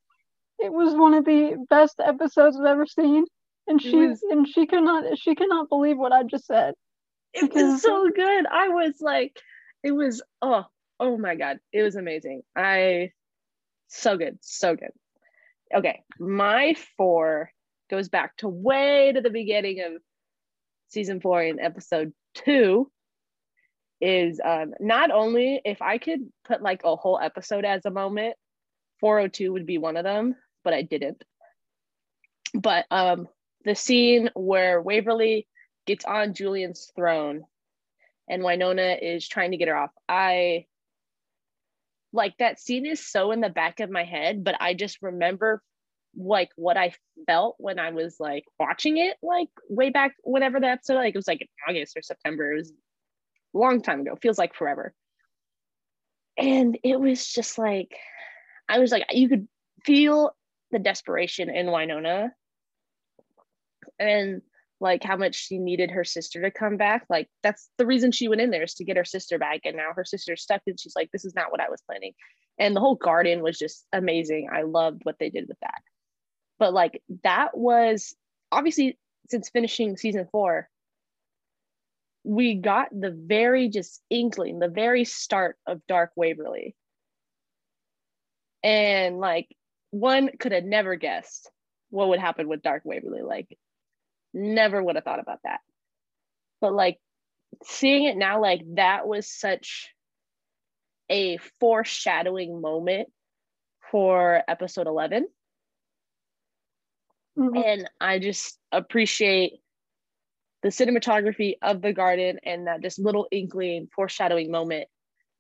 it 0.60 0.72
was 0.72 0.94
one 0.94 1.14
of 1.14 1.24
the 1.24 1.56
best 1.70 2.02
episodes 2.04 2.60
I've 2.60 2.66
ever 2.66 2.86
seen. 2.86 3.24
And 3.68 3.82
she 3.82 3.96
was- 3.96 4.22
and 4.30 4.48
she 4.48 4.66
cannot 4.68 5.18
she 5.18 5.36
cannot 5.36 5.70
believe 5.70 5.98
what 5.98 6.12
I 6.12 6.24
just 6.24 6.46
said. 6.46 6.74
it 7.34 7.54
was 7.54 7.82
so 7.82 8.10
good. 8.10 8.46
I 8.48 8.68
was 8.70 8.96
like, 9.00 9.38
it 9.84 9.92
was 9.94 10.22
oh 10.42 10.66
oh 11.00 11.18
my 11.18 11.36
god, 11.36 11.60
it 11.72 11.84
was 11.84 11.96
amazing. 11.96 12.42
I 12.56 13.12
so 13.88 14.18
good, 14.18 14.38
so 14.42 14.76
good. 14.76 14.92
Okay, 15.74 16.04
my 16.20 16.76
four 16.98 17.52
goes 17.90 18.10
back 18.10 18.36
to 18.38 18.50
way 18.50 19.12
to 19.14 19.22
the 19.22 19.30
beginning 19.30 19.82
of 19.82 20.02
season 20.92 21.22
four 21.22 21.42
in 21.42 21.60
episode 21.60 22.14
two. 22.36 22.92
Is 24.00 24.42
um 24.44 24.74
not 24.80 25.12
only 25.12 25.62
if 25.64 25.82
I 25.82 26.00
could 26.00 26.22
put 26.44 26.62
like 26.62 26.82
a 26.84 26.96
whole 26.96 27.20
episode 27.20 27.66
as 27.66 27.86
a 27.86 27.92
moment, 27.92 28.36
402 29.00 29.54
would 29.54 29.68
be 29.68 29.78
one 29.78 29.96
of 29.96 30.04
them, 30.04 30.36
but 30.64 30.74
I 30.74 30.82
didn't. 30.82 31.24
But 32.54 32.86
um 32.90 33.28
the 33.64 33.76
scene 33.76 34.32
where 34.34 34.82
Waverly 34.82 35.48
gets 35.86 36.04
on 36.04 36.34
Julian's 36.34 36.92
throne 36.96 37.44
and 38.28 38.42
Wynonna 38.42 38.98
is 39.00 39.28
trying 39.28 39.52
to 39.52 39.58
get 39.58 39.68
her 39.68 39.76
off. 39.76 39.92
I 40.10 40.66
like 42.14 42.36
that 42.38 42.60
scene 42.60 42.86
is 42.86 43.06
so 43.06 43.32
in 43.32 43.42
the 43.42 43.50
back 43.50 43.80
of 43.80 43.90
my 43.90 44.04
head, 44.04 44.44
but 44.44 44.56
I 44.60 44.74
just 44.74 45.02
remember 45.02 45.62
like 46.16 46.50
what 46.56 46.78
I 46.78 46.94
felt 47.28 47.56
when 47.58 47.80
I 47.80 47.92
was 47.92 48.18
like 48.20 48.44
watching 48.60 48.98
it, 48.98 49.18
like 49.22 49.50
way 49.70 49.90
back 49.90 50.14
whenever 50.24 50.60
the 50.60 50.68
episode, 50.68 50.96
like 50.96 51.16
it 51.16 51.18
was 51.18 51.28
like 51.28 51.42
in 51.42 51.48
August 51.68 51.96
or 51.98 52.02
September. 52.02 52.54
It 52.54 52.58
was 52.58 52.74
a 53.56 53.58
long 53.58 53.82
time 53.82 54.02
ago, 54.02 54.18
feels 54.22 54.38
like 54.38 54.56
forever. 54.56 54.94
And 56.38 56.78
it 56.84 57.00
was 57.00 57.28
just 57.28 57.58
like, 57.58 57.96
I 58.68 58.80
was 58.80 58.92
like, 58.92 59.06
you 59.12 59.30
could 59.30 59.48
feel 59.86 60.32
the 60.72 60.80
desperation 60.80 61.50
in 61.50 61.68
Wynonna 61.68 62.30
and 64.00 64.42
like 64.80 65.04
how 65.04 65.16
much 65.16 65.36
she 65.36 65.60
needed 65.60 65.92
her 65.92 66.04
sister 66.04 66.42
to 66.42 66.52
come 66.52 66.78
back. 66.78 67.06
Like 67.10 67.30
that's 67.44 67.70
the 67.78 67.86
reason 67.86 68.12
she 68.12 68.28
went 68.28 68.42
in 68.42 68.50
there 68.50 68.64
is 68.64 68.74
to 68.76 68.84
get 68.84 68.98
her 68.98 69.06
sister 69.06 69.38
back. 69.38 69.62
And 69.66 69.78
now 69.78 69.90
her 69.96 70.06
sister's 70.06 70.42
stuck 70.42 70.62
and 70.66 70.80
she's 70.80 70.96
like, 70.96 71.10
this 71.12 71.26
is 71.26 71.36
not 71.36 71.52
what 71.52 71.62
I 71.62 71.70
was 71.70 71.82
planning. 71.86 72.14
And 72.58 72.76
the 72.76 72.80
whole 72.80 72.96
garden 72.96 73.42
was 73.42 73.58
just 73.58 73.86
amazing. 73.94 74.50
I 74.52 74.64
loved 74.64 75.02
what 75.04 75.18
they 75.20 75.30
did 75.30 75.48
with 75.48 75.60
that. 75.62 75.82
But 76.62 76.76
like 76.76 77.02
that 77.24 77.58
was 77.58 78.16
obviously 78.52 79.00
since 79.32 79.50
finishing 79.50 79.98
season 79.98 80.28
four, 80.32 80.70
we 82.24 82.54
got 82.54 82.90
the 82.92 83.10
very 83.10 83.68
just 83.68 84.00
inkling, 84.12 84.60
the 84.60 84.68
very 84.68 85.04
start 85.04 85.58
of 85.66 85.82
Dark 85.88 86.12
Waverly. 86.16 86.76
And 88.62 89.18
like 89.18 89.48
one 89.90 90.30
could 90.40 90.52
have 90.52 90.64
never 90.64 90.98
guessed 90.98 91.50
what 91.90 92.10
would 92.10 92.20
happen 92.20 92.48
with 92.48 92.62
Dark 92.62 92.84
Waverly. 92.86 93.24
Like 93.24 93.58
never 94.32 94.84
would 94.84 94.98
have 94.98 95.04
thought 95.04 95.20
about 95.20 95.40
that. 95.44 95.62
But 96.62 96.74
like 96.74 97.00
seeing 97.64 98.04
it 98.04 98.18
now, 98.18 98.40
like 98.40 98.62
that 98.76 99.08
was 99.08 99.28
such 99.28 99.90
a 101.10 101.38
foreshadowing 101.60 102.62
moment 102.62 103.10
for 103.92 104.44
episode 104.48 104.86
11. 104.86 105.26
Mhm. 107.38 107.66
And 107.66 107.90
I 108.00 108.20
just 108.20 108.60
appreciate 108.72 109.62
the 110.64 110.70
cinematography 110.70 111.56
of 111.62 111.82
the 111.82 111.94
garden 111.94 112.40
and 112.44 112.68
that 112.68 112.82
just 112.82 113.00
little 113.00 113.28
inkling 113.32 113.88
foreshadowing 113.96 114.52
moment 114.52 114.88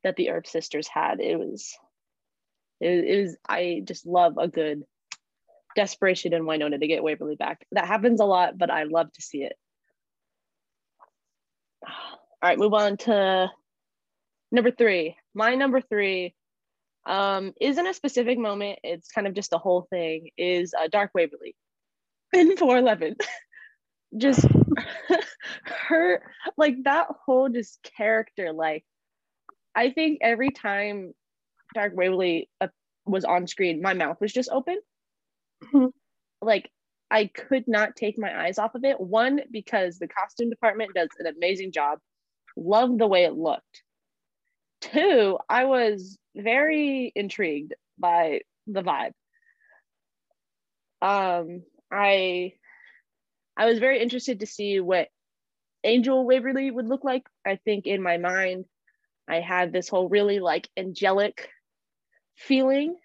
that 0.03 0.15
the 0.15 0.29
Earp 0.29 0.47
sisters 0.47 0.87
had. 0.87 1.19
It 1.19 1.37
was, 1.37 1.77
it, 2.79 3.03
it 3.05 3.21
was, 3.23 3.37
I 3.47 3.81
just 3.85 4.05
love 4.05 4.37
a 4.37 4.47
good 4.47 4.83
desperation 5.75 6.33
in 6.33 6.43
Wynonna 6.43 6.79
to 6.79 6.87
get 6.87 7.03
Waverly 7.03 7.35
back. 7.35 7.65
That 7.71 7.85
happens 7.85 8.19
a 8.19 8.25
lot, 8.25 8.57
but 8.57 8.71
I 8.71 8.83
love 8.83 9.11
to 9.13 9.21
see 9.21 9.43
it. 9.43 9.53
All 11.83 12.49
right, 12.49 12.57
move 12.57 12.73
on 12.73 12.97
to 12.97 13.51
number 14.51 14.71
three. 14.71 15.15
My 15.35 15.55
number 15.55 15.81
three 15.81 16.33
um, 17.05 17.53
isn't 17.61 17.85
a 17.85 17.93
specific 17.93 18.39
moment. 18.39 18.79
It's 18.83 19.11
kind 19.11 19.27
of 19.27 19.33
just 19.35 19.51
the 19.51 19.59
whole 19.59 19.87
thing. 19.89 20.29
Is 20.37 20.73
uh, 20.73 20.87
Dark 20.91 21.11
Waverly 21.13 21.55
in 22.33 22.57
411. 22.57 23.15
just 24.17 24.45
her, 25.65 26.21
like 26.57 26.75
that 26.83 27.07
whole 27.25 27.49
just 27.49 27.81
character. 27.97 28.53
Like, 28.53 28.85
I 29.75 29.91
think 29.91 30.19
every 30.21 30.49
time 30.51 31.13
Dark 31.73 31.93
Waverly 31.95 32.49
uh, 32.59 32.67
was 33.05 33.25
on 33.25 33.47
screen, 33.47 33.81
my 33.81 33.93
mouth 33.93 34.17
was 34.21 34.33
just 34.33 34.49
open. 34.51 34.77
Mhm. 35.73 35.91
like 36.41 36.69
I 37.11 37.27
could 37.27 37.67
not 37.67 37.95
take 37.95 38.17
my 38.17 38.45
eyes 38.45 38.57
off 38.57 38.73
of 38.75 38.83
it. 38.85 38.99
One, 38.99 39.41
because 39.51 39.99
the 39.99 40.07
costume 40.07 40.49
department 40.49 40.93
does 40.95 41.09
an 41.19 41.27
amazing 41.27 41.71
job. 41.71 41.99
Love 42.55 42.97
the 42.97 43.07
way 43.07 43.25
it 43.25 43.33
looked. 43.35 43.83
Two, 44.81 45.37
I 45.49 45.65
was 45.65 46.17
very 46.35 47.11
intrigued 47.15 47.73
by 47.99 48.41
the 48.67 48.81
vibe. 48.81 49.11
Um, 51.01 51.63
I 51.91 52.53
I 53.57 53.65
was 53.65 53.79
very 53.79 54.01
interested 54.01 54.39
to 54.39 54.45
see 54.45 54.79
what 54.79 55.09
Angel 55.83 56.25
Waverly 56.25 56.71
would 56.71 56.87
look 56.87 57.03
like. 57.03 57.23
I 57.45 57.57
think 57.57 57.85
in 57.87 58.01
my 58.01 58.17
mind, 58.17 58.65
I 59.27 59.39
had 59.41 59.71
this 59.73 59.89
whole 59.89 60.07
really 60.09 60.39
like 60.39 60.69
angelic 60.77 61.49
feeling. 62.35 62.95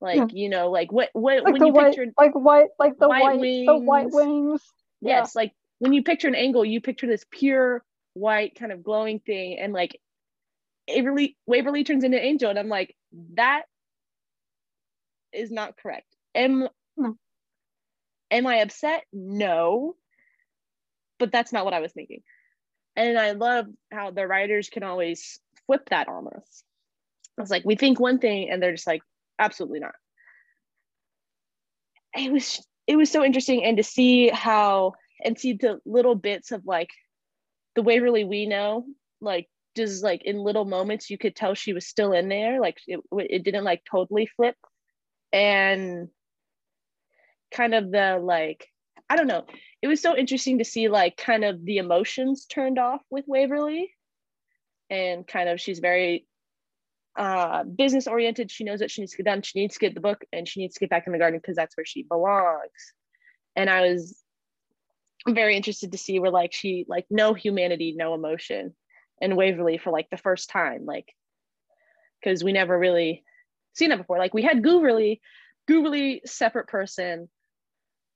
Like, 0.00 0.16
Yeah. 0.16 0.26
you 0.32 0.48
know, 0.48 0.70
like 0.70 0.92
what 0.92 1.10
what 1.12 1.42
Like 1.44 1.52
when 1.52 1.64
you 1.66 1.72
white, 1.72 1.86
picture 1.96 2.12
like 2.16 2.34
white, 2.34 2.68
like 2.78 2.98
the 2.98 3.08
white 3.08 3.38
white, 3.38 3.66
the 3.66 3.76
white 3.76 4.10
wings. 4.12 4.14
wings. 4.14 4.62
Yeah. 5.00 5.18
yes 5.20 5.34
like 5.36 5.52
when 5.80 5.92
you 5.92 6.02
picture 6.02 6.26
an 6.28 6.34
angle 6.34 6.64
you 6.64 6.80
picture 6.80 7.06
this 7.06 7.24
pure 7.30 7.84
white 8.14 8.56
kind 8.58 8.72
of 8.72 8.82
glowing 8.82 9.20
thing 9.20 9.58
and 9.60 9.72
like 9.72 10.00
Waverly 10.88 11.36
Waverly 11.46 11.84
turns 11.84 12.02
into 12.04 12.18
angel 12.20 12.50
and 12.50 12.58
I'm 12.58 12.68
like 12.68 12.96
that 13.34 13.62
is 15.32 15.50
not 15.52 15.76
correct 15.76 16.06
am 16.34 16.68
No. 16.96 17.16
Am 18.30 18.46
I 18.46 18.56
upset? 18.56 19.04
No 19.12 19.96
but 21.18 21.32
that's 21.32 21.52
not 21.52 21.64
what 21.64 21.74
I 21.74 21.80
was 21.80 21.92
thinking. 21.92 22.22
And 22.96 23.18
I 23.18 23.32
love 23.32 23.66
how 23.92 24.10
the 24.10 24.26
writers 24.26 24.68
can 24.68 24.82
always 24.82 25.38
flip 25.66 25.88
that 25.90 26.08
on 26.08 26.26
us. 26.28 26.64
I 27.38 27.42
was 27.42 27.50
like 27.50 27.64
we 27.64 27.76
think 27.76 28.00
one 28.00 28.18
thing 28.18 28.50
and 28.50 28.62
they're 28.62 28.72
just 28.72 28.86
like 28.86 29.02
absolutely 29.38 29.80
not. 29.80 29.94
It 32.16 32.32
was 32.32 32.64
it 32.86 32.96
was 32.96 33.10
so 33.10 33.24
interesting 33.24 33.64
and 33.64 33.76
to 33.76 33.82
see 33.82 34.28
how 34.28 34.94
and 35.24 35.38
see 35.38 35.52
the 35.52 35.80
little 35.84 36.14
bits 36.14 36.52
of 36.52 36.64
like 36.64 36.90
the 37.74 37.82
Waverly 37.82 38.24
we 38.24 38.46
know 38.46 38.86
like 39.20 39.48
just 39.76 40.02
like 40.02 40.22
in 40.24 40.38
little 40.38 40.64
moments 40.64 41.10
you 41.10 41.18
could 41.18 41.36
tell 41.36 41.54
she 41.54 41.72
was 41.72 41.86
still 41.86 42.12
in 42.12 42.28
there. 42.28 42.60
Like 42.60 42.78
it, 42.88 43.00
it 43.12 43.44
didn't 43.44 43.64
like 43.64 43.82
totally 43.88 44.26
flip. 44.26 44.56
And 45.32 46.08
kind 47.50 47.74
of 47.74 47.90
the 47.90 48.18
like 48.20 48.66
i 49.10 49.16
don't 49.16 49.26
know. 49.26 49.46
It 49.80 49.86
was 49.86 50.02
so 50.02 50.16
interesting 50.16 50.58
to 50.58 50.64
see 50.64 50.88
like 50.88 51.16
kind 51.16 51.44
of 51.44 51.64
the 51.64 51.78
emotions 51.78 52.46
turned 52.46 52.78
off 52.78 53.00
with 53.10 53.24
waverly. 53.28 53.94
And 54.90 55.26
kind 55.26 55.48
of 55.48 55.60
she's 55.60 55.78
very 55.78 56.26
uh 57.16 57.64
business 57.64 58.06
oriented 58.06 58.50
she 58.50 58.64
knows 58.64 58.80
what 58.80 58.90
she 58.90 59.02
needs 59.02 59.12
to 59.12 59.18
get 59.18 59.26
done. 59.26 59.42
She 59.42 59.60
needs 59.60 59.74
to 59.74 59.80
get 59.80 59.94
the 59.94 60.00
book 60.00 60.24
and 60.32 60.46
she 60.46 60.60
needs 60.60 60.74
to 60.74 60.80
get 60.80 60.90
back 60.90 61.06
in 61.06 61.12
the 61.12 61.18
garden 61.18 61.40
because 61.40 61.56
that's 61.56 61.76
where 61.76 61.86
she 61.86 62.02
belongs. 62.02 62.92
And 63.56 63.68
i 63.70 63.82
was 63.82 64.22
very 65.28 65.56
interested 65.56 65.92
to 65.92 65.98
see 65.98 66.18
where 66.20 66.30
like 66.30 66.54
she 66.54 66.86
like 66.88 67.04
no 67.10 67.34
humanity 67.34 67.92
no 67.96 68.14
emotion 68.14 68.74
and 69.20 69.36
waverly 69.36 69.76
for 69.76 69.90
like 69.90 70.08
the 70.10 70.16
first 70.16 70.48
time 70.48 70.86
like 70.86 71.12
because 72.20 72.42
we 72.44 72.52
never 72.52 72.78
really 72.78 73.24
seen 73.74 73.90
that 73.90 73.98
before. 73.98 74.18
Like 74.18 74.34
we 74.34 74.42
had 74.42 74.62
gooverly 74.62 75.20
gooverly 75.68 76.20
separate 76.26 76.66
person 76.66 77.28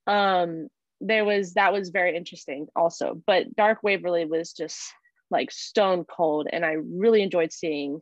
um 0.07 0.69
there 1.01 1.25
was 1.25 1.55
that 1.55 1.73
was 1.73 1.91
very 1.91 2.17
interesting 2.17 2.67
also 2.77 3.21
but 3.27 3.55
dark 3.57 3.83
waverly 3.83 4.25
was 4.25 4.53
just 4.53 4.81
like 5.31 5.51
stone 5.51 6.05
cold 6.05 6.47
and 6.53 6.65
i 6.65 6.73
really 6.73 7.23
enjoyed 7.23 7.53
seeing 7.53 8.01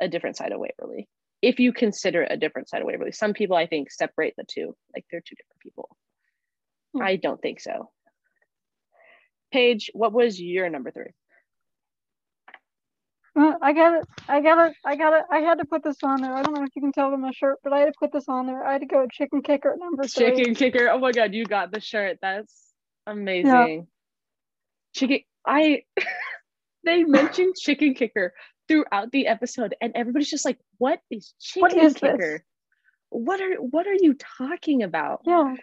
a 0.00 0.08
different 0.08 0.36
side 0.36 0.52
of 0.52 0.60
waverly 0.60 1.08
if 1.42 1.58
you 1.58 1.72
consider 1.72 2.26
a 2.28 2.36
different 2.36 2.68
side 2.68 2.82
of 2.82 2.86
waverly. 2.86 3.12
Some 3.12 3.32
people 3.32 3.56
i 3.56 3.66
think 3.66 3.90
separate 3.90 4.34
the 4.36 4.44
two 4.44 4.76
like 4.94 5.04
they're 5.10 5.22
two 5.26 5.36
different 5.36 5.60
people. 5.60 5.88
Hmm. 6.94 7.02
i 7.02 7.16
don't 7.16 7.40
think 7.40 7.60
so. 7.60 7.90
Paige 9.52 9.90
what 9.94 10.12
was 10.12 10.40
your 10.40 10.68
number 10.68 10.90
three 10.90 11.12
I 13.36 13.72
got 13.72 13.94
it. 14.00 14.08
I 14.28 14.40
got 14.40 14.70
it. 14.70 14.76
I 14.84 14.96
got 14.96 15.12
it. 15.14 15.24
I 15.30 15.38
had 15.38 15.58
to 15.58 15.64
put 15.64 15.82
this 15.84 15.96
on 16.02 16.20
there. 16.20 16.34
I 16.34 16.42
don't 16.42 16.54
know 16.54 16.62
if 16.64 16.70
you 16.74 16.82
can 16.82 16.92
tell 16.92 17.10
by 17.10 17.16
my 17.16 17.30
shirt, 17.32 17.58
but 17.62 17.72
I 17.72 17.78
had 17.80 17.86
to 17.86 17.92
put 17.98 18.12
this 18.12 18.28
on 18.28 18.46
there. 18.46 18.64
I 18.66 18.72
had 18.72 18.80
to 18.80 18.86
go 18.86 19.06
chicken 19.10 19.42
kicker 19.42 19.72
at 19.72 19.78
number 19.78 20.04
three. 20.04 20.34
chicken 20.36 20.54
kicker 20.54 20.88
oh 20.90 20.98
my 20.98 21.12
god 21.12 21.32
you 21.34 21.44
got 21.44 21.70
the 21.72 21.80
shirt 21.80 22.18
that's 22.20 22.72
amazing 23.06 23.86
chicken 24.94 25.20
i 25.46 25.82
they 26.84 27.04
mentioned 27.04 27.54
chicken 27.56 27.94
kicker 27.94 28.34
throughout 28.68 29.10
the 29.12 29.26
episode 29.26 29.74
and 29.80 29.92
everybody's 29.94 30.30
just 30.30 30.44
like 30.44 30.58
what 30.78 31.00
is 31.10 31.34
chicken 31.40 31.62
What 31.62 31.74
is 31.84 31.94
this? 31.94 32.00
kicker 32.00 32.44
what 33.10 33.40
are 33.40 33.54
what 33.56 33.86
are 33.86 33.96
you 34.00 34.14
talking 34.14 34.82
about 34.82 35.22
Yeah. 35.26 35.54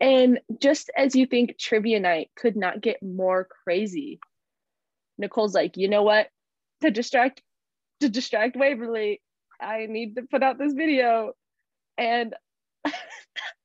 and 0.00 0.40
just 0.60 0.90
as 0.96 1.14
you 1.16 1.26
think 1.26 1.58
trivia 1.58 2.00
night 2.00 2.30
could 2.36 2.56
not 2.56 2.80
get 2.80 3.02
more 3.02 3.48
crazy 3.64 4.20
nicole's 5.18 5.54
like 5.54 5.76
you 5.76 5.88
know 5.88 6.02
what 6.02 6.28
to 6.82 6.90
distract 6.90 7.42
to 8.00 8.08
distract 8.08 8.56
waverly 8.56 9.20
i 9.60 9.86
need 9.86 10.16
to 10.16 10.22
put 10.22 10.42
out 10.42 10.58
this 10.58 10.74
video 10.74 11.32
and 11.98 12.34
it 12.84 12.92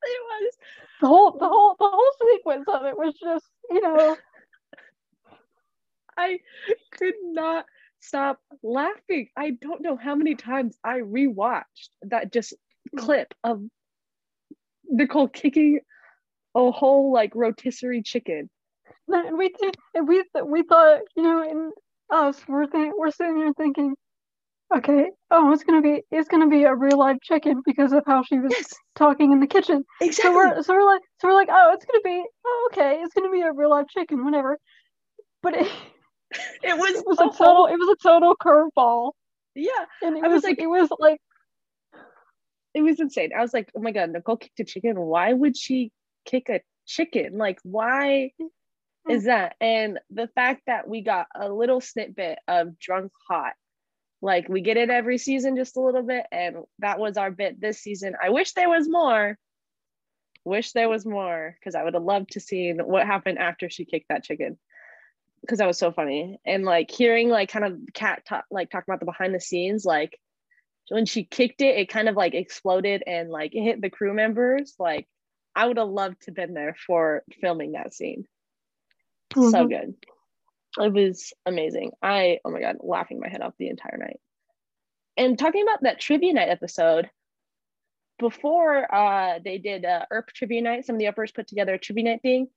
was 0.02 0.54
The 1.02 1.08
whole 1.08 1.32
the 1.32 1.48
whole 1.48 1.74
the 1.80 1.88
whole 1.88 2.12
sequence 2.32 2.64
of 2.68 2.84
it 2.86 2.96
was 2.96 3.12
just, 3.20 3.44
you 3.68 3.80
know, 3.80 4.16
I 6.16 6.38
could 6.92 7.14
not 7.24 7.66
stop 7.98 8.38
laughing. 8.62 9.28
I 9.36 9.50
don't 9.50 9.82
know 9.82 9.96
how 9.96 10.14
many 10.14 10.36
times 10.36 10.78
I 10.84 11.00
rewatched 11.00 11.88
that 12.02 12.32
just 12.32 12.54
clip 12.96 13.34
of 13.42 13.64
Nicole 14.88 15.26
kicking 15.26 15.80
a 16.54 16.70
whole 16.70 17.12
like 17.12 17.34
rotisserie 17.34 18.02
chicken. 18.02 18.48
and 19.08 19.36
we 19.36 19.52
and 19.94 20.06
we 20.06 20.22
we 20.44 20.62
thought, 20.62 21.00
you 21.16 21.24
know, 21.24 21.42
in 21.42 21.72
Oh, 22.14 22.28
us, 22.28 22.42
we're 22.46 22.66
th- 22.66 22.92
we're 22.96 23.10
sitting 23.10 23.38
here 23.38 23.52
thinking, 23.56 23.94
okay, 24.76 25.06
oh, 25.30 25.50
it's 25.52 25.64
gonna 25.64 25.80
be 25.80 26.02
it's 26.10 26.28
gonna 26.28 26.48
be 26.48 26.64
a 26.64 26.74
real 26.74 26.98
live 26.98 27.20
chicken 27.22 27.62
because 27.64 27.92
of 27.92 28.02
how 28.06 28.22
she 28.22 28.38
was 28.38 28.52
Yes, 28.52 28.74
talking 28.94 29.32
in 29.32 29.40
the 29.40 29.46
kitchen. 29.46 29.82
So 30.10 30.30
we're 30.34 30.62
so 30.62 30.74
we're 30.74 30.84
like 30.84 31.00
so 31.20 31.28
we're 31.28 31.34
like, 31.34 31.48
oh, 31.50 31.72
it's 31.72 31.86
gonna 31.86 32.02
be 32.04 32.22
oh, 32.46 32.68
okay, 32.72 33.00
it's 33.02 33.14
gonna 33.14 33.30
be 33.30 33.40
a 33.40 33.50
real 33.52 33.70
live 33.70 33.88
chicken, 33.88 34.24
whatever. 34.26 34.58
But 35.42 35.54
it, 35.54 35.66
it 36.62 36.76
was, 36.78 36.90
it 36.96 37.06
was 37.06 37.18
a 37.18 37.24
a 37.28 37.32
total 37.32 37.66
it 37.66 37.76
was 37.78 37.96
a 37.98 38.02
total 38.06 38.36
curveball, 38.36 39.12
yeah, 39.54 39.70
and 40.02 40.18
it 40.18 40.24
I 40.24 40.28
was 40.28 40.36
was 40.36 40.44
like- 40.44 40.60
it 40.60 40.66
was 40.66 40.88
like 40.98 41.18
it 42.74 42.82
was 42.82 43.00
insane. 43.00 43.30
I 43.36 43.40
was 43.40 43.54
like, 43.54 43.70
oh 43.74 43.80
my 43.80 43.90
god, 43.92 44.10
Nicole 44.10 44.36
kicked 44.36 44.60
a 44.60 44.64
chicken. 44.64 44.98
Why 45.00 45.32
would 45.32 45.56
she 45.56 45.90
kick 46.26 46.48
a 46.50 46.60
chicken? 46.86 47.38
Like, 47.38 47.58
why 47.64 48.32
Mm-hmm. 49.06 49.16
is 49.16 49.24
that? 49.24 49.56
And 49.60 49.98
the 50.10 50.28
fact 50.28 50.62
that 50.66 50.88
we 50.88 51.02
got 51.02 51.26
a 51.34 51.48
little 51.48 51.80
snippet 51.80 52.38
of 52.46 52.78
drunk 52.78 53.12
Haught, 53.28 53.54
like 54.20 54.48
we 54.48 54.60
get 54.60 54.76
it 54.76 54.90
every 54.90 55.18
season 55.18 55.56
just 55.56 55.76
a 55.76 55.80
little 55.80 56.02
bit, 56.02 56.26
and 56.30 56.58
that 56.78 56.98
was 56.98 57.16
our 57.16 57.30
bit 57.30 57.60
this 57.60 57.80
season. 57.80 58.14
I 58.22 58.30
wish 58.30 58.52
there 58.52 58.68
was 58.68 58.88
more. 58.88 59.36
Wish 60.44 60.72
there 60.72 60.88
was 60.88 61.06
more 61.06 61.56
because 61.58 61.74
I 61.74 61.84
would 61.84 61.94
have 61.94 62.02
loved 62.02 62.32
to 62.32 62.40
see 62.40 62.72
what 62.72 63.06
happened 63.06 63.38
after 63.38 63.70
she 63.70 63.84
kicked 63.84 64.08
that 64.08 64.24
chicken 64.24 64.58
because 65.42 65.58
that 65.58 65.66
was 65.66 65.78
so 65.78 65.92
funny 65.92 66.38
and 66.46 66.64
like 66.64 66.90
hearing 66.90 67.28
like 67.28 67.50
kind 67.50 67.64
of 67.64 67.78
Kat 67.94 68.24
talk 68.24 68.44
like 68.50 68.70
talk 68.70 68.84
about 68.84 69.00
the 69.00 69.06
behind 69.06 69.34
the 69.34 69.40
scenes 69.40 69.84
like 69.84 70.18
when 70.88 71.04
she 71.04 71.24
kicked 71.24 71.60
it 71.60 71.76
it 71.76 71.88
kind 71.88 72.08
of 72.08 72.16
like 72.16 72.34
exploded 72.34 73.02
and 73.06 73.28
like 73.28 73.54
it 73.54 73.62
hit 73.62 73.80
the 73.80 73.90
crew 73.90 74.14
members 74.14 74.74
like 74.78 75.06
i 75.54 75.66
would 75.66 75.76
have 75.76 75.88
loved 75.88 76.22
to 76.22 76.32
been 76.32 76.54
there 76.54 76.76
for 76.86 77.22
filming 77.40 77.72
that 77.72 77.92
scene 77.92 78.24
so 79.34 79.66
Mhm. 79.66 79.68
good 79.68 79.94
it 80.78 80.92
was 80.92 81.32
amazing 81.46 81.92
i 82.02 82.38
oh 82.44 82.50
my 82.50 82.60
god 82.60 82.76
laughing 82.80 83.20
my 83.20 83.28
head 83.28 83.42
off 83.42 83.54
the 83.58 83.68
entire 83.68 83.98
night 83.98 84.20
and 85.16 85.38
talking 85.38 85.62
about 85.62 85.82
that 85.82 86.00
trivia 86.00 86.32
night 86.32 86.48
episode 86.48 87.10
before 88.18 88.92
uh 88.94 89.38
they 89.44 89.58
did 89.58 89.84
uh 89.84 90.06
Earp 90.10 90.32
trivia 90.32 90.62
night 90.62 90.86
some 90.86 90.96
of 90.96 90.98
the 90.98 91.06
Earpers 91.06 91.32
put 91.32 91.46
together 91.46 91.74
a 91.74 91.78
trivia 91.78 92.04
night 92.04 92.22
thing 92.22 92.48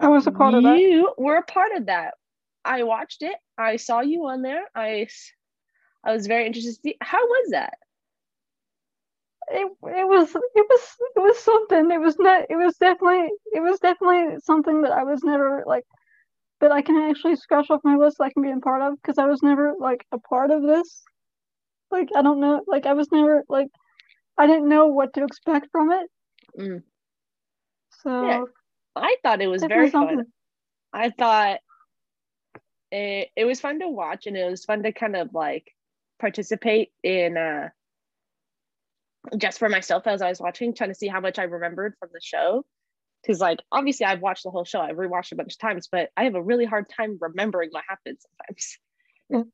I 0.00 0.08
was 0.08 0.26
a 0.26 0.32
part 0.32 0.54
of 0.54 0.64
that. 0.64 0.78
you 0.78 1.12
were 1.16 1.36
a 1.36 1.42
part 1.44 1.70
of 1.76 1.86
that. 1.86 2.14
I 2.64 2.82
watched 2.82 3.22
it. 3.22 3.36
I 3.56 3.76
saw 3.76 4.00
you 4.00 4.26
on 4.26 4.42
there. 4.42 4.64
I, 4.74 5.06
I 6.04 6.12
was 6.12 6.26
very 6.26 6.46
interested 6.46 6.74
to 6.74 6.80
see 6.82 6.96
how 7.00 7.24
was 7.24 7.50
that. 7.52 7.74
It 9.48 9.66
it 9.66 10.08
was 10.08 10.34
it 10.34 10.66
was 10.70 10.96
it 11.16 11.20
was 11.20 11.38
something. 11.38 11.90
It 11.90 12.00
was 12.00 12.18
not. 12.18 12.46
It 12.48 12.56
was 12.56 12.76
definitely 12.76 13.28
it 13.52 13.60
was 13.60 13.78
definitely 13.80 14.38
something 14.40 14.82
that 14.82 14.92
I 14.92 15.04
was 15.04 15.22
never 15.22 15.64
like 15.66 15.84
that 16.60 16.72
I 16.72 16.82
can 16.82 16.96
actually 16.96 17.36
scratch 17.36 17.70
off 17.70 17.80
my 17.84 17.96
list. 17.96 18.20
I 18.20 18.30
can 18.30 18.42
be 18.42 18.50
a 18.50 18.56
part 18.58 18.82
of 18.82 18.94
because 19.00 19.18
I 19.18 19.26
was 19.26 19.42
never 19.42 19.74
like 19.78 20.04
a 20.12 20.18
part 20.18 20.50
of 20.50 20.62
this. 20.62 21.02
Like 21.90 22.08
I 22.16 22.22
don't 22.22 22.40
know. 22.40 22.62
Like 22.66 22.86
I 22.86 22.94
was 22.94 23.10
never 23.12 23.44
like 23.48 23.68
I 24.38 24.46
didn't 24.46 24.68
know 24.68 24.86
what 24.86 25.12
to 25.14 25.24
expect 25.24 25.68
from 25.70 25.92
it. 25.92 26.10
Mm. 26.58 26.82
So 28.02 28.26
Yeah, 28.26 28.44
I 28.96 29.16
thought 29.22 29.42
it 29.42 29.46
was 29.46 29.62
very 29.62 29.90
fun. 29.90 30.24
I 30.92 31.10
thought 31.10 31.58
it, 32.90 33.28
it 33.36 33.44
was 33.44 33.60
fun 33.60 33.80
to 33.80 33.88
watch 33.88 34.26
and 34.26 34.36
it 34.36 34.48
was 34.48 34.64
fun 34.64 34.82
to 34.84 34.92
kind 34.92 35.16
of 35.16 35.34
like 35.34 35.70
participate 36.20 36.92
in 37.02 37.36
uh 37.36 37.68
just 39.36 39.58
for 39.58 39.68
myself 39.68 40.06
as 40.06 40.22
I 40.22 40.28
was 40.28 40.40
watching, 40.40 40.74
trying 40.74 40.90
to 40.90 40.94
see 40.94 41.08
how 41.08 41.20
much 41.20 41.38
I 41.38 41.44
remembered 41.44 41.94
from 41.98 42.10
the 42.12 42.20
show. 42.22 42.64
Cause 43.26 43.40
like 43.40 43.58
obviously 43.72 44.04
I've 44.04 44.20
watched 44.20 44.44
the 44.44 44.50
whole 44.50 44.66
show, 44.66 44.80
I've 44.80 44.96
rewatched 44.96 45.32
a 45.32 45.36
bunch 45.36 45.54
of 45.54 45.58
times, 45.58 45.88
but 45.90 46.10
I 46.14 46.24
have 46.24 46.34
a 46.34 46.42
really 46.42 46.66
hard 46.66 46.86
time 46.94 47.16
remembering 47.20 47.70
what 47.70 47.84
happened 47.88 48.18
sometimes. 48.20 48.78
Mm. 49.32 49.50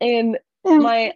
And 0.00 0.38
And 0.64 0.82
my 0.82 1.14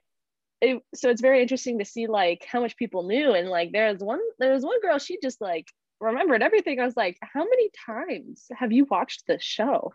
it, 0.60 0.82
so 0.94 1.10
it's 1.10 1.20
very 1.20 1.42
interesting 1.42 1.78
to 1.78 1.84
see 1.84 2.08
like 2.08 2.44
how 2.50 2.60
much 2.60 2.76
people 2.76 3.04
knew 3.04 3.34
and 3.34 3.48
like 3.48 3.70
there's 3.72 4.00
one 4.00 4.20
there 4.38 4.54
was 4.54 4.64
one 4.64 4.80
girl 4.80 4.98
she 4.98 5.18
just 5.22 5.38
like 5.38 5.68
remembered 6.00 6.42
everything 6.42 6.80
i 6.80 6.84
was 6.84 6.96
like 6.96 7.18
how 7.20 7.44
many 7.44 7.68
times 7.84 8.46
have 8.56 8.72
you 8.72 8.86
watched 8.86 9.26
this 9.26 9.42
show 9.42 9.92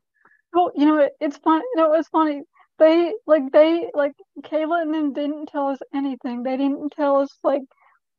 well, 0.54 0.72
you 0.76 0.86
know, 0.86 0.98
it, 1.00 1.14
it's 1.20 1.38
fun. 1.38 1.62
You 1.74 1.82
know, 1.82 1.94
it's 1.94 2.10
funny. 2.10 2.44
They 2.80 3.14
like 3.28 3.52
they 3.52 3.90
like 3.94 4.14
Kayla 4.42 4.82
and 4.82 4.94
them 4.94 5.14
didn't 5.14 5.48
tell 5.48 5.68
us 5.68 5.80
anything. 5.94 6.44
They 6.44 6.58
didn't 6.58 6.92
tell 6.92 7.18
us 7.18 7.30
like 7.44 7.62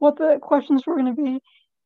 what 0.03 0.17
the 0.23 0.39
questions 0.51 0.87
were 0.87 0.97
going 1.01 1.15
to 1.15 1.23
be. 1.23 1.35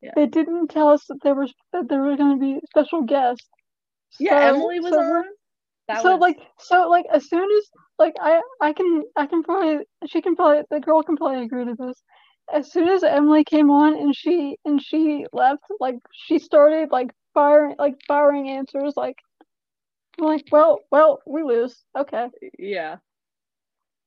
Yeah. 0.02 0.12
They 0.16 0.26
didn't 0.26 0.68
tell 0.76 0.88
us 0.88 1.02
that 1.08 1.20
there 1.22 1.34
was 1.34 1.52
that 1.72 1.88
there 1.88 2.02
were 2.06 2.16
going 2.16 2.34
to 2.38 2.42
be 2.46 2.52
special 2.72 3.02
guests. 3.02 3.48
yeah 4.18 4.30
So- 4.30 4.46
emily 4.56 4.78
was 4.80 4.94
so 4.94 5.00
on 5.00 5.24
that 5.88 6.02
so 6.02 6.12
was 6.12 6.20
like 6.26 6.38
so 6.58 6.76
like 6.96 7.06
as 7.18 7.28
soon 7.32 7.48
as 7.58 7.64
like 7.98 8.14
I 8.20 8.32
I 8.68 8.72
can 8.78 8.90
I 9.22 9.26
can 9.30 9.42
probably 9.42 9.76
she 10.10 10.20
can 10.24 10.34
probably 10.38 10.62
the 10.70 10.80
girl 10.80 11.02
can 11.02 11.16
probably 11.16 11.44
agree 11.44 11.64
to 11.64 11.76
this. 11.78 11.98
As 12.58 12.70
soon 12.72 12.88
as 12.88 13.02
Emily 13.02 13.42
came 13.44 13.70
on 13.70 13.90
and 14.02 14.14
she 14.14 14.56
and 14.64 14.80
she 14.80 15.26
left, 15.32 15.64
like 15.80 15.96
she 16.24 16.38
started 16.38 16.90
like 16.92 17.10
firing 17.34 17.74
like 17.78 17.96
firing 18.06 18.48
answers 18.58 18.94
like 18.96 19.18
I'm 20.18 20.26
like 20.26 20.44
well 20.52 20.72
well 20.90 21.20
we 21.26 21.42
lose 21.42 21.74
okay 22.02 22.26
yeah 22.58 22.96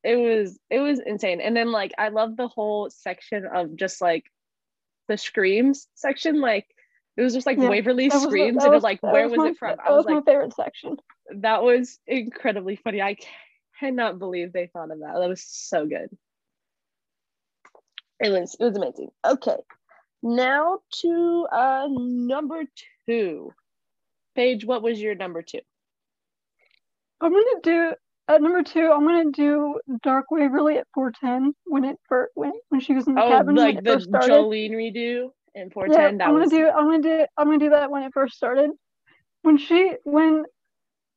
it 0.02 0.16
was 0.16 0.58
it 0.70 0.80
was 0.80 0.98
insane 1.00 1.40
and 1.40 1.56
then 1.56 1.70
like 1.72 1.92
i 1.98 2.08
love 2.08 2.36
the 2.36 2.48
whole 2.48 2.88
section 2.90 3.46
of 3.46 3.76
just 3.76 4.00
like 4.00 4.24
the 5.08 5.16
screams 5.18 5.88
section 5.94 6.40
like 6.40 6.66
it 7.16 7.22
was 7.22 7.34
just 7.34 7.46
like 7.46 7.58
Yeah, 7.58 7.68
waverly 7.68 8.08
That 8.08 8.14
was 8.14 8.24
screams 8.24 8.58
that 8.58 8.64
and 8.66 8.72
it 8.72 8.76
was- 8.76 8.82
like 8.82 9.02
where 9.02 9.24
was 9.28 9.32
was 9.32 9.38
my- 9.38 9.48
it 9.48 9.58
from 9.58 9.76
that 9.76 9.86
i 9.86 9.90
was 9.90 10.04
was 10.04 10.06
like 10.06 10.24
my 10.26 10.32
favorite 10.32 10.54
section. 10.54 10.96
that 11.36 11.62
was 11.62 11.98
incredibly 12.06 12.76
funny 12.76 13.02
i 13.02 13.16
cannot 13.78 14.18
believe 14.18 14.52
they 14.52 14.66
thought 14.66 14.90
of 14.90 14.98
that. 15.00 15.14
That 15.18 15.28
was 15.28 15.42
so 15.42 15.86
good. 15.86 16.10
It 18.20 18.28
was 18.30 18.54
it 18.60 18.62
was 18.62 18.76
amazing. 18.76 19.08
Okay. 19.26 19.56
Now 20.22 20.80
to 21.00 21.46
uh 21.50 21.88
number 21.90 22.64
two. 23.06 23.52
Paige, 24.34 24.66
what 24.66 24.82
was 24.82 25.00
your 25.00 25.14
number 25.14 25.40
two? 25.40 25.60
I'm 27.22 27.32
gonna 27.32 27.44
do 27.62 27.94
at 28.30 28.42
number 28.42 28.62
two. 28.62 28.92
I'm 28.92 29.04
gonna 29.06 29.30
do 29.30 29.80
Dark 30.02 30.26
Waverly 30.30 30.78
at 30.78 30.86
410 30.94 31.54
when 31.64 31.84
it 31.84 31.96
first 32.08 32.32
when 32.34 32.52
when 32.70 32.80
she 32.80 32.94
was 32.94 33.06
in 33.08 33.14
the 33.14 33.22
Oh, 33.22 33.28
cabin 33.28 33.56
when 33.56 33.66
like 33.66 33.76
it 33.78 33.84
the 33.84 33.92
first 33.92 34.06
started. 34.06 34.34
Jolene 34.34 34.72
redo 34.72 35.30
in 35.54 35.70
yeah, 35.86 36.10
410. 36.10 36.18
that 36.18 36.28
I'm 36.28 36.34
gonna 36.34 36.44
was 36.44 36.50
do. 36.50 36.68
I'm 36.68 36.84
gonna 36.86 37.02
do. 37.02 37.26
I'm 37.36 37.46
gonna 37.46 37.58
do 37.58 37.70
that 37.70 37.90
when 37.90 38.02
it 38.04 38.12
first 38.14 38.36
started. 38.36 38.70
When 39.42 39.56
she 39.58 39.96
when 40.04 40.44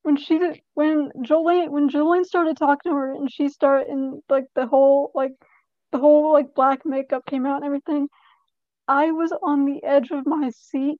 when 0.03 0.17
she 0.17 0.39
did 0.39 0.61
when 0.73 1.11
Jolene 1.23 1.69
when 1.69 1.89
Jolene 1.89 2.25
started 2.25 2.57
talking 2.57 2.91
to 2.91 2.95
her 2.97 3.11
and 3.13 3.31
she 3.31 3.49
started 3.49 3.87
and 3.87 4.21
like 4.29 4.45
the 4.55 4.65
whole 4.67 5.11
like 5.15 5.33
the 5.91 5.99
whole 5.99 6.33
like 6.33 6.55
black 6.55 6.85
makeup 6.85 7.25
came 7.25 7.45
out 7.45 7.57
and 7.57 7.65
everything. 7.65 8.07
I 8.87 9.11
was 9.11 9.31
on 9.43 9.65
the 9.65 9.83
edge 9.83 10.11
of 10.11 10.25
my 10.25 10.49
seat 10.51 10.99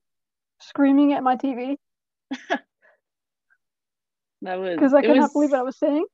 screaming 0.60 1.12
at 1.12 1.22
my 1.22 1.36
TV 1.36 1.76
that 4.44 4.60
was 4.60 4.76
because 4.76 4.94
I 4.94 5.00
could 5.02 5.16
not 5.16 5.32
believe 5.32 5.50
what 5.50 5.60
I 5.60 5.62
was 5.62 5.78
saying. 5.78 6.04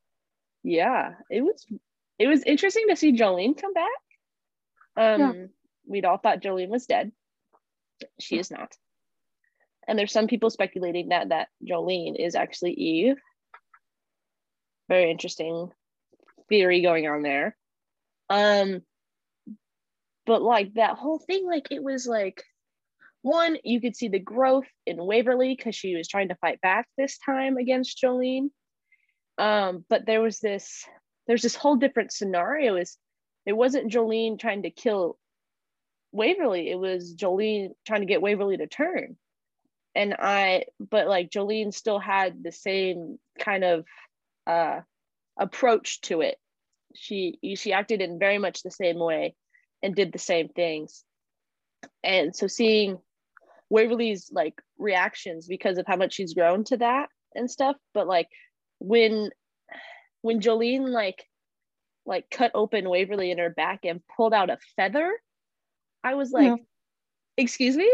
Yeah, 0.62 1.14
it 1.30 1.42
was 1.42 1.66
it 2.18 2.26
was 2.26 2.42
interesting 2.44 2.86
to 2.88 2.96
see 2.96 3.12
Jolene 3.12 3.60
come 3.60 3.72
back. 3.74 3.88
Um 4.96 5.20
Yeah. 5.20 5.46
we'd 5.86 6.04
all 6.04 6.18
thought 6.18 6.40
Jolene 6.40 6.68
was 6.68 6.86
dead. 6.86 7.12
She 8.18 8.38
is 8.38 8.50
not. 8.50 8.74
And 9.88 9.98
there's 9.98 10.12
some 10.12 10.28
people 10.28 10.50
speculating 10.50 11.08
that 11.08 11.30
that 11.30 11.48
Jolene 11.68 12.14
is 12.16 12.34
actually 12.36 12.72
Eve. 12.74 13.16
Very 14.88 15.10
interesting 15.10 15.70
theory 16.48 16.82
going 16.82 17.08
on 17.08 17.22
there. 17.22 17.56
Um 18.28 18.82
but 20.24 20.42
like 20.42 20.74
that 20.74 20.96
whole 20.96 21.18
thing 21.18 21.46
like 21.46 21.68
it 21.72 21.82
was 21.82 22.06
like 22.06 22.44
one 23.22 23.58
you 23.64 23.80
could 23.80 23.96
see 23.96 24.08
the 24.08 24.18
growth 24.18 24.66
in 24.86 25.04
Waverly 25.04 25.56
cuz 25.56 25.74
she 25.74 25.94
was 25.96 26.08
trying 26.08 26.28
to 26.28 26.36
fight 26.36 26.60
back 26.60 26.88
this 26.96 27.18
time 27.18 27.56
against 27.56 27.98
Jolene. 28.02 28.50
Um 29.38 29.84
but 29.88 30.06
there 30.06 30.22
was 30.22 30.40
this 30.40 30.86
there's 31.26 31.42
this 31.42 31.56
whole 31.56 31.76
different 31.76 32.12
scenario 32.12 32.76
is 32.76 32.96
it 33.46 33.52
wasn't 33.52 33.90
jolene 33.92 34.38
trying 34.38 34.62
to 34.62 34.70
kill 34.70 35.18
waverly 36.12 36.68
it 36.70 36.78
was 36.78 37.14
jolene 37.14 37.70
trying 37.86 38.00
to 38.00 38.06
get 38.06 38.22
waverly 38.22 38.56
to 38.56 38.66
turn. 38.66 39.16
And 39.94 40.14
i 40.18 40.64
but 40.78 41.06
like 41.08 41.30
jolene 41.30 41.72
still 41.72 41.98
had 41.98 42.42
the 42.42 42.52
same 42.52 43.18
kind 43.38 43.64
of 43.64 43.84
uh 44.46 44.80
approach 45.38 46.00
to 46.02 46.20
it. 46.20 46.38
She 46.94 47.38
she 47.56 47.72
acted 47.72 48.00
in 48.00 48.18
very 48.18 48.38
much 48.38 48.62
the 48.62 48.70
same 48.70 48.98
way 48.98 49.34
and 49.82 49.94
did 49.94 50.12
the 50.12 50.18
same 50.18 50.48
things. 50.48 51.04
And 52.02 52.34
so 52.34 52.46
seeing 52.46 52.98
waverly's 53.70 54.30
like 54.32 54.60
reactions 54.78 55.46
because 55.46 55.78
of 55.78 55.86
how 55.86 55.96
much 55.96 56.12
she's 56.14 56.34
grown 56.34 56.64
to 56.64 56.76
that 56.76 57.08
and 57.34 57.50
stuff 57.50 57.76
but 57.94 58.06
like 58.06 58.28
when 58.80 59.30
when 60.22 60.40
Jolene 60.40 60.88
like 60.88 61.24
like 62.06 62.28
cut 62.30 62.50
open 62.54 62.88
Waverly 62.90 63.30
in 63.30 63.38
her 63.38 63.50
back 63.50 63.80
and 63.84 64.00
pulled 64.16 64.34
out 64.34 64.50
a 64.50 64.58
feather, 64.76 65.12
I 66.02 66.14
was 66.14 66.30
like. 66.32 66.58
"Excuse 67.36 67.76
me, 67.76 67.90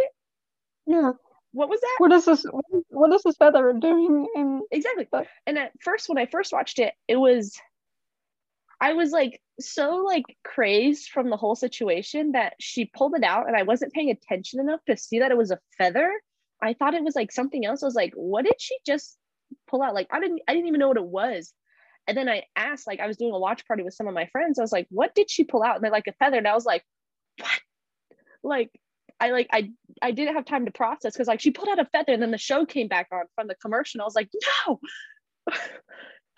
Yeah. 0.87 1.13
what 1.53 1.69
was 1.69 1.81
that?" 1.81 1.97
What 1.99 2.13
is 2.13 2.25
this? 2.25 2.45
What 2.89 3.13
is 3.13 3.23
this 3.23 3.37
feather 3.37 3.73
doing? 3.75 4.27
And 4.35 4.63
Exactly. 4.73 5.07
But- 5.11 5.29
And 5.47 5.59
at 5.59 5.73
first, 5.83 6.09
when 6.09 6.19
I 6.19 6.27
first 6.27 6.53
watched 6.53 6.79
it, 6.79 6.95
it 7.07 7.17
was, 7.17 7.61
I 8.81 8.93
was 8.93 9.11
like 9.11 9.41
so 9.59 10.05
like 10.05 10.25
crazed 10.45 11.11
from 11.11 11.31
the 11.31 11.37
whole 11.37 11.55
situation 11.57 12.33
that 12.33 12.55
she 12.61 12.85
pulled 12.87 13.15
it 13.15 13.25
out, 13.25 13.47
and 13.49 13.57
I 13.57 13.63
wasn't 13.63 13.93
paying 13.93 14.11
attention 14.11 14.61
enough 14.61 14.81
to 14.87 14.97
see 14.97 15.21
that 15.21 15.31
it 15.31 15.37
was 15.39 15.51
a 15.51 15.61
feather. 15.79 16.13
I 16.63 16.75
thought 16.75 16.95
it 16.95 17.05
was 17.05 17.17
like 17.17 17.33
something 17.33 17.65
else. 17.65 17.83
I 17.83 17.87
was 17.87 17.95
like, 17.95 18.13
"What 18.15 18.45
did 18.45 18.61
she 18.61 18.77
just 18.87 19.19
pull 19.69 19.83
out?" 19.83 19.95
Like 19.95 20.09
I 20.11 20.21
didn't, 20.21 20.43
I 20.49 20.53
didn't 20.55 20.69
even 20.69 20.81
know 20.81 20.89
what 20.89 20.97
it 20.97 21.05
was. 21.07 21.53
And 22.09 22.17
then 22.17 22.29
I 22.29 22.45
asked, 22.55 22.87
like 22.87 23.01
I 23.01 23.07
was 23.07 23.17
doing 23.17 23.33
a 23.33 23.39
watch 23.39 23.67
party 23.67 23.83
with 23.83 23.95
some 23.95 24.09
of 24.09 24.15
my 24.15 24.27
friends. 24.27 24.59
I 24.59 24.63
was 24.63 24.73
like, 24.73 24.87
"What 24.91 25.15
did 25.15 25.31
she 25.31 25.45
pull 25.45 25.63
out?" 25.63 25.77
And 25.77 25.85
they're 25.85 25.91
like, 25.91 26.07
"A 26.07 26.13
feather." 26.13 26.39
And 26.39 26.49
I 26.49 26.55
was 26.55 26.67
like, 26.67 26.85
"What?" 27.39 27.61
Like 28.43 28.71
I 29.21 29.31
like 29.31 29.49
I 29.53 29.71
I 30.03 30.11
didn't 30.11 30.35
have 30.35 30.45
time 30.45 30.67
to 30.67 30.73
process 30.73 31.15
because 31.15 31.29
like 31.29 31.41
she 31.41 31.51
pulled 31.51 31.69
out 31.69 31.79
a 31.79 31.87
feather 31.87 32.13
and 32.13 32.23
then 32.23 32.31
the 32.31 32.39
show 32.39 32.67
came 32.67 32.89
back 32.89 33.09
on 33.13 33.25
from 33.35 33.49
the 33.49 33.55
commercial. 33.55 34.01
I 34.01 34.05
was 34.05 34.15
like, 34.15 34.31
no. 34.67 34.81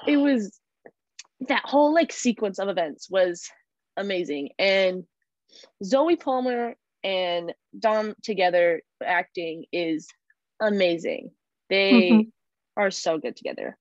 it 0.06 0.16
was 0.16 0.60
that 1.40 1.62
whole 1.64 1.94
like 1.94 2.12
sequence 2.12 2.58
of 2.58 2.68
events 2.68 3.08
was 3.10 3.48
amazing. 3.96 4.50
And 4.58 5.04
Zoe 5.84 6.16
Palmer 6.16 6.74
and 7.04 7.54
Dom 7.78 8.14
together 8.22 8.82
acting 9.04 9.64
is 9.72 10.08
amazing. 10.60 11.30
They 11.70 12.10
Mhm. 12.10 12.32
are 12.76 12.90
so 12.90 13.18
good 13.18 13.36
together. 13.36 13.76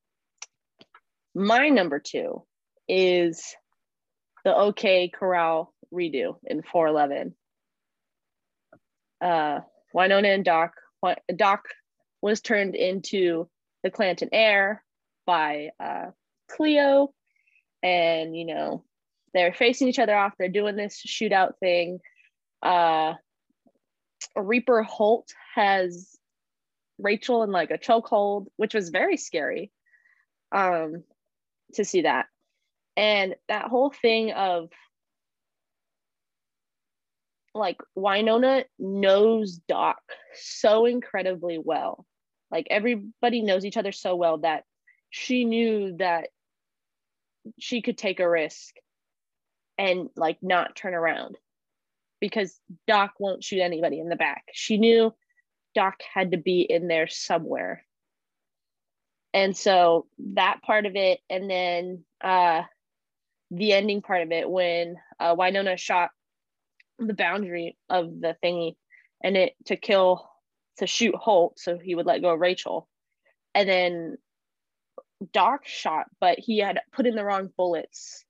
My 1.33 1.69
number 1.69 1.99
two 1.99 2.45
is 2.87 3.55
the 4.43 4.55
OK 4.55 5.09
Corral 5.09 5.73
redo 5.93 6.39
in 6.43 6.61
411 6.63 7.35
uh, 9.21 9.61
Wynonna 9.95 10.33
and 10.33 10.45
Doc. 10.45 10.73
Doc 11.35 11.65
was 12.21 12.41
turned 12.41 12.75
into 12.75 13.49
the 13.83 13.91
Clanton 13.91 14.29
heir 14.31 14.83
by 15.25 15.69
uh, 15.79 16.11
Cleo, 16.49 17.13
and 17.83 18.35
you 18.35 18.45
know 18.45 18.83
they're 19.33 19.53
facing 19.53 19.87
each 19.87 19.99
other 19.99 20.15
off. 20.15 20.33
They're 20.37 20.49
doing 20.49 20.75
this 20.75 21.01
shootout 21.05 21.57
thing. 21.59 21.99
Uh, 22.61 23.13
Reaper 24.35 24.83
Holt 24.83 25.31
has 25.55 26.17
Rachel 26.97 27.43
in 27.43 27.51
like 27.51 27.71
a 27.71 27.77
chokehold, 27.77 28.47
which 28.55 28.73
was 28.73 28.89
very 28.89 29.17
scary 29.17 29.71
um, 30.51 31.03
to 31.75 31.85
see 31.85 32.01
that. 32.01 32.27
And 32.95 33.35
that 33.47 33.65
whole 33.65 33.91
thing 33.91 34.31
of 34.31 34.69
like 37.53 37.77
Wynonna 37.97 38.65
knows 38.79 39.57
Doc 39.67 39.99
so 40.33 40.85
incredibly 40.85 41.59
well. 41.63 42.05
Like 42.49 42.67
everybody 42.69 43.41
knows 43.41 43.65
each 43.65 43.77
other 43.77 43.91
so 43.91 44.15
well 44.15 44.39
that 44.39 44.63
she 45.09 45.45
knew 45.45 45.95
that 45.97 46.29
she 47.59 47.81
could 47.81 47.97
take 47.97 48.19
a 48.19 48.29
risk 48.29 48.75
and 49.77 50.09
like 50.15 50.37
not 50.41 50.75
turn 50.75 50.93
around 50.93 51.37
because 52.19 52.59
Doc 52.87 53.13
won't 53.19 53.43
shoot 53.43 53.61
anybody 53.61 53.99
in 53.99 54.09
the 54.09 54.15
back. 54.15 54.43
She 54.53 54.77
knew 54.77 55.13
Doc 55.75 55.95
had 56.13 56.31
to 56.31 56.37
be 56.37 56.61
in 56.61 56.87
there 56.87 57.07
somewhere. 57.07 57.83
And 59.33 59.55
so 59.55 60.07
that 60.33 60.61
part 60.63 60.85
of 60.85 60.95
it, 60.95 61.19
and 61.29 61.49
then 61.49 62.03
uh, 62.23 62.63
the 63.51 63.73
ending 63.73 64.01
part 64.01 64.23
of 64.23 64.31
it 64.31 64.49
when 64.49 64.95
uh, 65.19 65.35
Wynonna 65.35 65.77
shot 65.77 66.09
the 66.97 67.13
boundary 67.13 67.77
of 67.89 68.19
the 68.19 68.35
thingy 68.43 68.75
and 69.23 69.37
it 69.37 69.53
to 69.65 69.75
kill 69.75 70.27
to 70.77 70.87
shoot 70.87 71.15
Holt 71.15 71.59
so 71.59 71.77
he 71.77 71.95
would 71.95 72.05
let 72.05 72.21
go 72.21 72.29
of 72.29 72.39
Rachel. 72.39 72.87
And 73.53 73.67
then 73.67 74.17
Doc 75.33 75.65
shot, 75.65 76.05
but 76.19 76.39
he 76.39 76.59
had 76.59 76.79
put 76.91 77.07
in 77.07 77.15
the 77.15 77.25
wrong 77.25 77.49
bullets, 77.57 78.23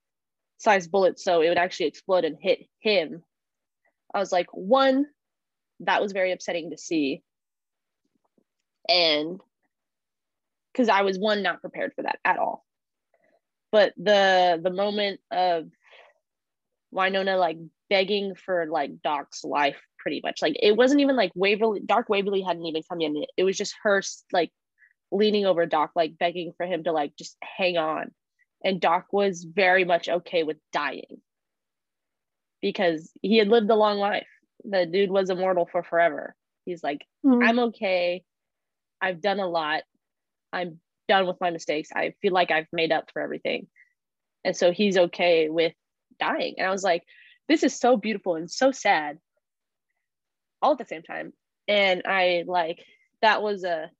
size 0.56 0.88
bullets, 0.88 1.22
so 1.22 1.42
it 1.42 1.48
would 1.48 1.58
actually 1.58 1.86
explode 1.86 2.24
and 2.24 2.38
hit 2.40 2.66
him. 2.80 3.22
I 4.14 4.18
was 4.18 4.32
like, 4.32 4.46
one, 4.52 5.06
that 5.80 6.00
was 6.00 6.12
very 6.12 6.32
upsetting 6.32 6.70
to 6.70 6.78
see. 6.78 7.22
And 8.88 9.40
because 10.72 10.88
I 10.88 11.02
was 11.02 11.18
one 11.18 11.42
not 11.42 11.60
prepared 11.60 11.92
for 11.94 12.02
that 12.02 12.18
at 12.24 12.38
all. 12.38 12.64
But 13.70 13.92
the 13.96 14.58
the 14.62 14.70
moment 14.70 15.20
of 15.30 15.68
Wynonna 16.94 17.38
like 17.38 17.58
begging 17.90 18.34
for 18.34 18.66
like 18.66 19.02
Doc's 19.02 19.44
life 19.44 19.76
pretty 19.98 20.20
much. 20.22 20.40
Like 20.40 20.56
it 20.62 20.76
wasn't 20.76 21.00
even 21.00 21.16
like 21.16 21.32
Waverly 21.34 21.80
Dark 21.84 22.08
Waverly 22.08 22.40
hadn't 22.40 22.64
even 22.64 22.82
come 22.88 23.00
in. 23.00 23.24
It 23.36 23.44
was 23.44 23.58
just 23.58 23.74
her 23.82 24.02
like 24.32 24.52
leaning 25.10 25.46
over 25.46 25.66
Doc, 25.66 25.92
like 25.94 26.18
begging 26.18 26.52
for 26.56 26.66
him 26.66 26.84
to 26.84 26.92
like 26.92 27.16
just 27.16 27.36
hang 27.42 27.76
on. 27.76 28.10
And 28.64 28.80
Doc 28.80 29.06
was 29.12 29.44
very 29.44 29.84
much 29.84 30.08
okay 30.08 30.42
with 30.42 30.56
dying 30.72 31.20
because 32.60 33.10
he 33.22 33.38
had 33.38 33.48
lived 33.48 33.70
a 33.70 33.74
long 33.76 33.98
life. 33.98 34.26
The 34.64 34.86
dude 34.86 35.10
was 35.10 35.30
immortal 35.30 35.68
for 35.70 35.82
forever. 35.82 36.34
He's 36.64 36.82
like, 36.82 37.06
Mhm. 37.24 37.46
I'm 37.46 37.58
okay. 37.60 38.24
I've 39.00 39.20
done 39.20 39.38
a 39.38 39.48
lot. 39.48 39.84
I'm 40.52 40.80
done 41.08 41.26
with 41.26 41.40
my 41.40 41.50
mistakes. 41.50 41.90
I 41.94 42.14
feel 42.20 42.32
like 42.32 42.50
I've 42.50 42.66
made 42.72 42.92
up 42.92 43.10
for 43.12 43.22
everything. 43.22 43.68
And 44.44 44.56
so 44.56 44.72
he's 44.72 44.98
okay 44.98 45.48
with 45.48 45.72
dying. 46.18 46.54
And 46.58 46.66
I 46.66 46.70
was 46.70 46.82
like, 46.82 47.04
this 47.48 47.62
is 47.62 47.78
so 47.78 47.96
beautiful 47.96 48.34
and 48.34 48.50
so 48.50 48.72
sad 48.72 49.18
all 50.60 50.72
at 50.72 50.78
the 50.78 50.84
same 50.84 51.02
time. 51.02 51.32
And 51.66 52.02
I 52.06 52.44
like 52.46 52.84
that 53.22 53.42
was 53.42 53.64
a 53.64 53.90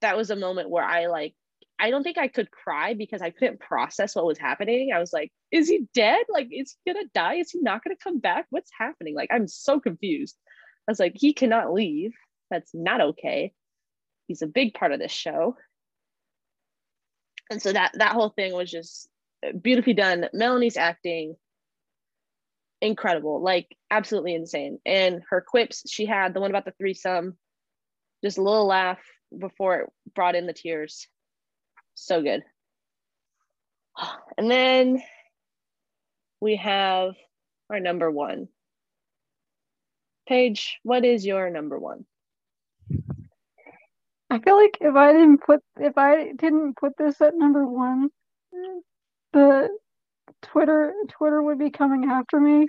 that 0.00 0.16
was 0.16 0.30
a 0.30 0.36
moment 0.36 0.70
where 0.70 0.84
I 0.84 1.06
like 1.06 1.34
I 1.78 1.90
don't 1.90 2.02
think 2.02 2.18
I 2.18 2.28
could 2.28 2.50
cry 2.50 2.94
because 2.94 3.20
I 3.20 3.30
couldn't 3.30 3.60
process 3.60 4.16
what 4.16 4.24
was 4.24 4.38
happening. 4.38 4.92
I 4.94 4.98
was 4.98 5.12
like, 5.12 5.30
is 5.50 5.68
he 5.68 5.86
dead? 5.92 6.24
Like, 6.28 6.48
is 6.50 6.74
he 6.84 6.92
gonna 6.92 7.06
die? 7.14 7.34
Is 7.34 7.50
he 7.50 7.60
not 7.60 7.84
gonna 7.84 7.96
come 8.02 8.18
back? 8.18 8.46
What's 8.50 8.70
happening? 8.78 9.14
Like, 9.14 9.28
I'm 9.30 9.46
so 9.46 9.78
confused. 9.78 10.36
I 10.88 10.90
was 10.90 10.98
like, 10.98 11.12
he 11.14 11.34
cannot 11.34 11.72
leave. 11.72 12.12
That's 12.50 12.70
not 12.74 13.00
okay. 13.00 13.52
He's 14.26 14.42
a 14.42 14.46
big 14.46 14.74
part 14.74 14.92
of 14.92 15.00
this 15.00 15.12
show. 15.12 15.56
And 17.50 17.60
so 17.60 17.72
that 17.72 17.92
that 17.94 18.12
whole 18.12 18.30
thing 18.30 18.54
was 18.54 18.70
just 18.70 19.08
beautifully 19.60 19.94
done. 19.94 20.28
Melanie's 20.32 20.76
acting 20.76 21.36
incredible, 22.80 23.42
like 23.42 23.76
absolutely 23.90 24.34
insane. 24.34 24.78
And 24.86 25.22
her 25.30 25.44
quips, 25.46 25.82
she 25.90 26.06
had 26.06 26.32
the 26.32 26.40
one 26.40 26.50
about 26.50 26.64
the 26.64 26.74
threesome, 26.78 27.36
just 28.24 28.38
a 28.38 28.42
little 28.42 28.66
laugh 28.66 28.98
before 29.36 29.80
it 29.80 29.90
brought 30.14 30.34
in 30.34 30.46
the 30.46 30.52
tears. 30.52 31.06
So 31.94 32.22
good. 32.22 32.42
And 34.36 34.50
then 34.50 35.02
we 36.40 36.56
have 36.56 37.14
our 37.70 37.80
number 37.80 38.10
one. 38.10 38.48
Paige, 40.28 40.78
what 40.82 41.04
is 41.04 41.24
your 41.24 41.50
number 41.50 41.78
one? 41.78 42.04
I 44.28 44.38
feel 44.40 44.56
like 44.56 44.76
if 44.80 44.94
I 44.94 45.12
didn't 45.12 45.38
put 45.38 45.62
if 45.78 45.96
I 45.96 46.32
didn't 46.32 46.76
put 46.76 46.92
this 46.98 47.20
at 47.20 47.36
number 47.36 47.66
one, 47.66 48.10
the 49.32 49.68
Twitter 50.42 50.92
Twitter 51.08 51.42
would 51.42 51.58
be 51.58 51.70
coming 51.70 52.10
after 52.10 52.40
me. 52.40 52.66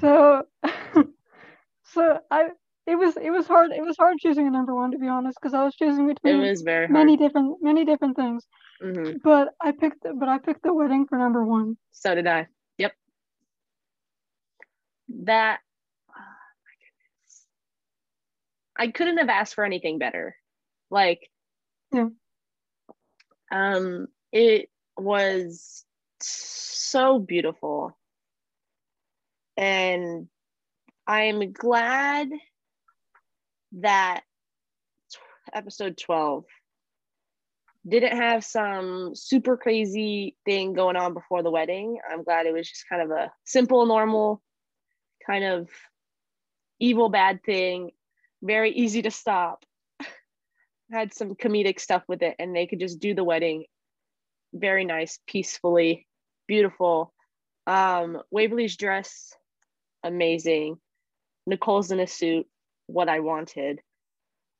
So 0.00 0.42
so 1.84 2.18
I 2.30 2.50
it 2.86 2.96
was 2.96 3.16
it 3.16 3.30
was 3.30 3.46
hard 3.46 3.72
it 3.72 3.82
was 3.82 3.96
hard 3.96 4.18
choosing 4.18 4.46
a 4.46 4.50
number 4.50 4.74
one 4.74 4.90
to 4.92 4.98
be 4.98 5.08
honest 5.08 5.38
because 5.40 5.54
I 5.54 5.64
was 5.64 5.74
choosing 5.74 6.08
It 6.10 6.14
between 6.14 6.40
was 6.40 6.62
very 6.62 6.86
hard. 6.86 6.92
many 6.92 7.16
different 7.16 7.62
many 7.62 7.84
different 7.84 8.16
things. 8.16 8.46
Mhm. 8.82 9.22
But 9.22 9.54
I 9.60 9.72
picked 9.72 10.04
but 10.18 10.28
I 10.28 10.38
picked 10.38 10.62
the 10.62 10.74
wedding 10.74 11.06
for 11.06 11.18
number 11.18 11.44
one. 11.44 11.76
So 11.92 12.14
did 12.14 12.26
I. 12.26 12.48
Yep. 12.78 12.92
That 15.24 15.60
oh. 16.10 16.12
I 18.76 18.88
couldn't 18.88 19.18
have 19.18 19.28
asked 19.28 19.54
for 19.54 19.64
anything 19.64 19.98
better. 19.98 20.36
Like 20.90 21.30
Yeah. 21.92 22.08
um 23.52 24.08
it 24.32 24.68
was 24.96 25.84
so 26.20 27.18
beautiful. 27.18 27.96
And 29.56 30.28
I'm 31.06 31.52
glad 31.52 32.28
that 33.80 34.22
t- 35.10 35.18
episode 35.52 35.96
12 35.96 36.44
didn't 37.86 38.16
have 38.16 38.44
some 38.44 39.14
super 39.14 39.56
crazy 39.56 40.36
thing 40.44 40.72
going 40.72 40.96
on 40.96 41.12
before 41.12 41.42
the 41.42 41.50
wedding. 41.50 41.98
I'm 42.10 42.22
glad 42.22 42.46
it 42.46 42.54
was 42.54 42.68
just 42.68 42.88
kind 42.88 43.02
of 43.02 43.10
a 43.10 43.30
simple, 43.44 43.84
normal, 43.84 44.42
kind 45.26 45.44
of 45.44 45.68
evil, 46.80 47.08
bad 47.08 47.42
thing, 47.44 47.90
very 48.42 48.70
easy 48.72 49.02
to 49.02 49.10
stop. 49.10 49.64
Had 50.90 51.12
some 51.12 51.34
comedic 51.34 51.78
stuff 51.78 52.04
with 52.08 52.22
it, 52.22 52.36
and 52.38 52.56
they 52.56 52.66
could 52.66 52.80
just 52.80 53.00
do 53.00 53.14
the 53.14 53.24
wedding 53.24 53.64
very 54.54 54.84
nice, 54.84 55.18
peacefully, 55.26 56.06
beautiful. 56.46 57.12
Um, 57.66 58.22
Waverly's 58.30 58.76
dress, 58.76 59.34
amazing. 60.02 60.78
Nicole's 61.46 61.90
in 61.90 62.00
a 62.00 62.06
suit, 62.06 62.46
what 62.86 63.08
I 63.08 63.20
wanted. 63.20 63.80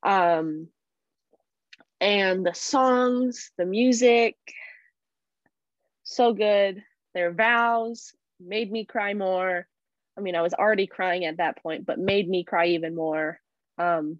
Um, 0.02 0.68
and 2.00 2.44
the 2.44 2.54
songs, 2.54 3.50
the 3.56 3.64
music, 3.64 4.36
so 6.02 6.34
good. 6.34 6.82
Their 7.14 7.32
vows 7.32 8.12
made 8.40 8.70
me 8.70 8.84
cry 8.84 9.14
more. 9.14 9.66
I 10.16 10.20
mean, 10.20 10.36
I 10.36 10.42
was 10.42 10.54
already 10.54 10.86
crying 10.86 11.24
at 11.24 11.38
that 11.38 11.62
point, 11.62 11.86
but 11.86 11.98
made 11.98 12.28
me 12.28 12.44
cry 12.44 12.66
even 12.66 12.94
more. 12.94 13.40
Um, 13.78 14.18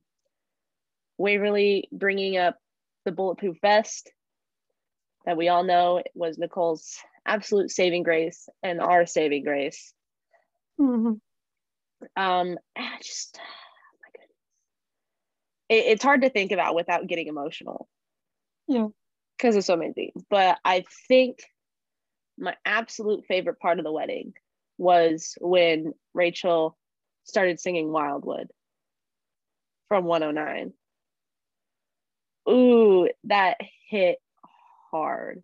Waverly 1.16 1.88
bringing 1.92 2.36
up 2.36 2.58
the 3.04 3.12
bulletproof 3.12 3.56
vest 3.60 4.10
that 5.26 5.36
we 5.36 5.48
all 5.48 5.62
know 5.62 6.02
was 6.14 6.38
Nicole's 6.38 6.98
absolute 7.24 7.70
saving 7.70 8.02
grace 8.02 8.48
and 8.62 8.80
our 8.80 9.06
saving 9.06 9.44
grace. 9.44 9.94
Mhm. 10.80 11.20
Um, 12.16 12.58
just 13.00 13.38
it, 15.74 15.86
it's 15.86 16.04
hard 16.04 16.22
to 16.22 16.30
think 16.30 16.52
about 16.52 16.74
without 16.74 17.06
getting 17.06 17.26
emotional. 17.28 17.88
Yeah. 18.66 18.88
because 19.36 19.56
of 19.56 19.64
so 19.64 19.76
many 19.76 19.92
things. 19.92 20.22
But 20.30 20.58
I 20.64 20.84
think 21.08 21.38
my 22.38 22.54
absolute 22.64 23.24
favorite 23.26 23.58
part 23.58 23.78
of 23.78 23.84
the 23.84 23.92
wedding 23.92 24.32
was 24.78 25.36
when 25.40 25.92
Rachel 26.14 26.76
started 27.24 27.60
singing 27.60 27.92
Wildwood 27.92 28.48
from 29.88 30.04
109. 30.04 30.72
Ooh, 32.48 33.08
that 33.24 33.58
hit 33.88 34.18
hard. 34.90 35.42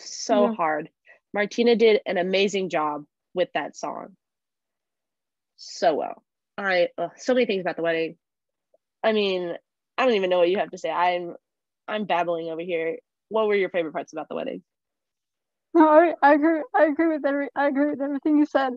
So 0.00 0.44
Yeah. 0.48 0.54
hard. 0.54 0.90
Martina 1.32 1.76
did 1.76 2.00
an 2.06 2.18
amazing 2.18 2.68
job 2.70 3.04
with 3.34 3.48
that 3.54 3.76
song. 3.76 4.16
So 5.56 5.94
well. 5.94 6.22
I 6.56 6.88
ugh, 6.98 7.12
so 7.16 7.34
many 7.34 7.46
things 7.46 7.60
about 7.62 7.76
the 7.76 7.82
wedding. 7.82 8.16
I 9.02 9.12
mean, 9.12 9.56
I 9.98 10.06
don't 10.06 10.16
even 10.16 10.30
know 10.30 10.38
what 10.40 10.50
you 10.50 10.58
have 10.58 10.70
to 10.72 10.78
say. 10.78 10.90
I'm 10.90 11.36
I'm 11.88 12.06
babbling 12.06 12.50
over 12.50 12.62
here. 12.62 12.98
What 13.30 13.48
were 13.48 13.56
your 13.56 13.70
favorite 13.70 13.94
parts 13.94 14.12
about 14.14 14.28
the 14.30 14.36
wedding? 14.36 14.64
No, 15.74 15.88
I, 15.88 16.14
I 16.22 16.34
agree. 16.34 16.62
I 16.74 16.84
agree 16.86 17.08
with 17.08 17.24
every. 17.26 17.48
I 17.56 17.68
agree 17.68 17.90
with 17.90 18.00
everything 18.02 18.38
you 18.38 18.46
said. 18.46 18.74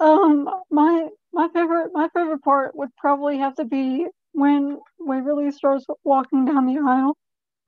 Um, 0.00 0.48
my 0.70 1.08
my 1.32 1.48
favorite 1.48 1.90
my 1.94 2.08
favorite 2.10 2.42
part 2.42 2.76
would 2.76 2.94
probably 2.96 3.38
have 3.38 3.54
to 3.56 3.64
be 3.64 4.06
when 4.32 4.80
Waverly 4.98 5.50
starts 5.52 5.86
walking 6.04 6.46
down 6.46 6.66
the 6.66 6.80
aisle, 6.80 7.16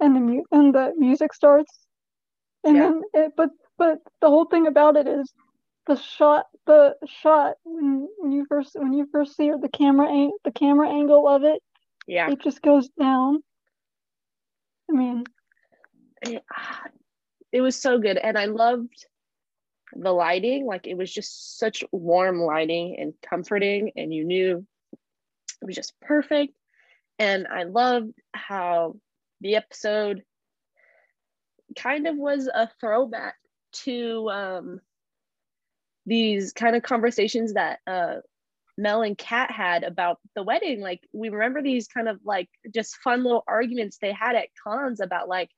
and 0.01 0.17
the 0.17 0.21
mu- 0.21 0.45
and 0.53 0.75
the 0.75 0.95
music 0.97 1.35
starts, 1.35 1.87
and 2.65 2.81
Yeah. 2.81 2.83
then 2.83 3.03
it. 3.15 3.33
But 3.37 3.51
but 3.79 3.99
the 4.21 4.29
whole 4.31 4.47
thing 4.47 4.67
about 4.67 4.97
it 4.97 5.09
is 5.09 5.33
the 5.87 5.97
shot 5.97 6.47
the 6.67 6.97
shot 7.07 7.57
when 7.65 8.09
when 8.19 8.33
you 8.33 8.47
first 8.49 8.77
when 8.79 8.93
you 8.95 9.07
first 9.12 9.37
see 9.37 9.49
it, 9.49 9.61
the 9.62 9.69
camera 9.71 10.09
ang- 10.11 10.39
the 10.45 10.53
camera 10.53 10.89
angle 10.91 11.29
of 11.29 11.45
it 11.45 11.62
Yeah. 12.07 12.31
it 12.31 12.40
just 12.40 12.62
goes 12.62 12.88
down. 12.90 13.42
I 14.88 14.92
mean, 14.92 15.25
it, 16.23 16.42
it 17.53 17.61
was 17.61 17.77
so 17.77 17.99
good 17.99 18.16
and 18.16 18.37
i 18.37 18.47
loved 18.47 19.07
the 19.95 20.12
lighting 20.12 20.66
like 20.66 20.87
it 20.87 20.97
was 20.97 21.12
just 21.12 21.59
such 21.59 21.85
warm 21.92 22.40
lighting 22.40 22.97
and 22.99 23.14
comforting 23.23 23.92
and 23.97 24.12
you 24.12 24.25
knew 24.25 24.66
it 25.62 25.64
was 25.66 25.77
just 25.77 25.99
perfect 26.01 26.55
and 27.19 27.47
i 27.47 27.62
loved 27.62 28.12
how 28.33 28.95
the 29.40 29.57
episode 29.57 30.23
kind 31.77 32.07
of 32.07 32.16
was 32.16 32.49
a 32.49 32.69
throwback 32.81 33.37
to 33.73 34.29
um, 34.31 34.81
these 36.07 36.53
kind 36.53 36.75
of 36.77 36.83
conversations 36.83 37.55
that 37.55 37.81
uh, 37.87 38.16
Mel 38.79 39.03
and 39.03 39.17
Kat 39.17 39.51
had 39.51 39.85
about 39.85 40.19
the 40.35 40.43
wedding. 40.43 40.81
Like 40.81 41.01
we 41.12 41.29
remember 41.29 41.62
these 41.62 41.89
kind 41.89 42.09
of 42.09 42.21
like 42.25 42.49
just 42.75 42.97
fun 42.97 43.23
little 43.25 43.45
arguments 43.47 43.99
they 43.99 44.12
had 44.12 44.37
at 44.37 44.49
cons 44.62 45.01
about 45.01 45.29
like 45.29 45.51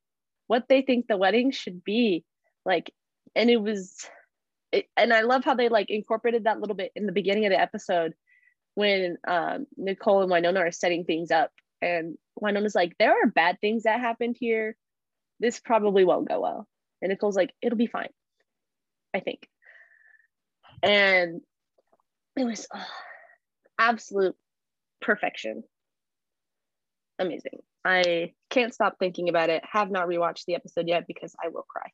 what 0.46 0.68
they 0.68 0.82
think 0.82 1.06
the 1.06 1.16
wedding 1.16 1.50
should 1.50 1.84
be. 1.84 2.24
Like, 2.64 2.92
and 3.34 3.50
it 3.50 3.60
was, 3.60 4.08
it, 4.72 4.86
and 4.96 5.12
I 5.12 5.22
love 5.22 5.44
how 5.44 5.54
they 5.54 5.68
like 5.68 5.90
incorporated 5.90 6.44
that 6.44 6.60
little 6.60 6.76
bit 6.76 6.92
in 6.94 7.06
the 7.06 7.12
beginning 7.12 7.46
of 7.46 7.50
the 7.50 7.60
episode 7.60 8.14
when 8.74 9.18
um, 9.26 9.66
Nicole 9.76 10.22
and 10.22 10.30
Wynonna 10.30 10.60
are 10.60 10.72
setting 10.72 11.04
things 11.04 11.30
up, 11.30 11.50
and 11.82 12.16
Wynonna's 12.40 12.74
like, 12.74 12.94
"There 12.98 13.10
are 13.10 13.26
bad 13.26 13.60
things 13.60 13.82
that 13.82 14.00
happened 14.00 14.36
here. 14.38 14.76
This 15.40 15.58
probably 15.58 16.04
won't 16.04 16.28
go 16.28 16.40
well." 16.40 16.68
And 17.02 17.10
Nicole's 17.10 17.36
like, 17.36 17.52
"It'll 17.60 17.78
be 17.78 17.86
fine, 17.88 18.10
I 19.12 19.20
think." 19.20 19.48
And 20.82 21.40
it 22.36 22.44
was 22.44 22.68
uh, 22.72 22.84
absolute 23.78 24.34
perfection. 25.00 25.62
Amazing. 27.18 27.60
I 27.84 28.32
can't 28.50 28.74
stop 28.74 28.96
thinking 28.98 29.28
about 29.28 29.50
it. 29.50 29.62
Have 29.70 29.90
not 29.90 30.08
rewatched 30.08 30.44
the 30.46 30.54
episode 30.54 30.88
yet 30.88 31.04
because 31.06 31.34
I 31.42 31.48
will 31.48 31.66
cry. 31.68 31.90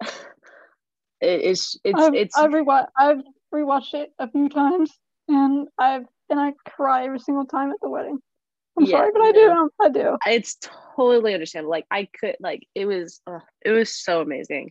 It- 1.20 1.40
it's 1.50 1.76
it's 1.82 2.00
I've 2.00 2.14
it's 2.14 2.38
I've 2.38 2.50
rewatched 2.52 2.86
I've 2.96 3.22
rewatched 3.52 3.94
it 3.94 4.12
a 4.20 4.30
few 4.30 4.48
times, 4.48 4.92
and 5.26 5.66
I've 5.76 6.04
and 6.30 6.38
I 6.38 6.52
cry 6.68 7.06
every 7.06 7.18
single 7.18 7.44
time 7.44 7.70
at 7.70 7.78
the 7.82 7.88
wedding. 7.90 8.20
I'm 8.78 8.84
Yeah, 8.84 8.98
sorry, 8.98 9.10
but 9.12 9.22
I 9.22 9.30
no. 9.32 9.32
do. 9.32 9.70
I 9.82 9.88
do. 9.88 10.18
it's 10.28 10.56
totally 10.94 11.34
understandable. 11.34 11.72
Like 11.72 11.86
I 11.90 12.08
could 12.20 12.36
like 12.38 12.68
it 12.76 12.86
was 12.86 13.20
uh, 13.26 13.40
it 13.64 13.72
was 13.72 13.92
so 13.92 14.20
amazing. 14.20 14.70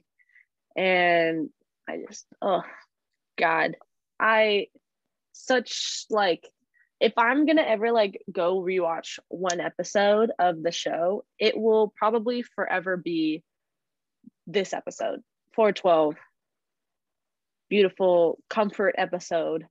And 0.78 1.50
I 1.90 1.98
just 2.08 2.26
oh 2.42 2.62
god. 3.38 3.76
I 4.18 4.68
such 5.46 6.06
like 6.10 6.48
if 7.00 7.14
I'm 7.18 7.46
gonna 7.46 7.62
ever 7.62 7.92
like 7.92 8.22
go 8.32 8.62
rewatch 8.62 9.20
one 9.28 9.60
episode 9.60 10.32
of 10.40 10.64
the 10.64 10.72
show, 10.72 11.26
it 11.40 11.58
will 11.58 11.94
probably 11.96 12.42
forever 12.42 12.98
be 12.98 13.44
this 14.48 14.74
episode, 14.74 15.22
412. 15.54 16.16
Beautiful 17.70 18.40
comfort 18.50 18.96
episode. 18.98 19.68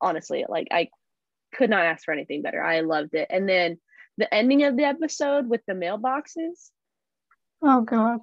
Honestly, 0.00 0.44
like 0.48 0.68
I 0.72 0.88
could 1.54 1.70
not 1.70 1.84
ask 1.84 2.04
for 2.04 2.12
anything 2.12 2.42
better. 2.42 2.62
I 2.62 2.80
loved 2.80 3.14
it. 3.14 3.28
And 3.30 3.48
then 3.48 3.78
the 4.16 4.32
ending 4.32 4.64
of 4.64 4.76
the 4.76 4.84
episode 4.84 5.48
with 5.48 5.60
the 5.66 5.74
mailboxes. 5.74 6.70
Oh 7.62 7.82
god. 7.82 8.20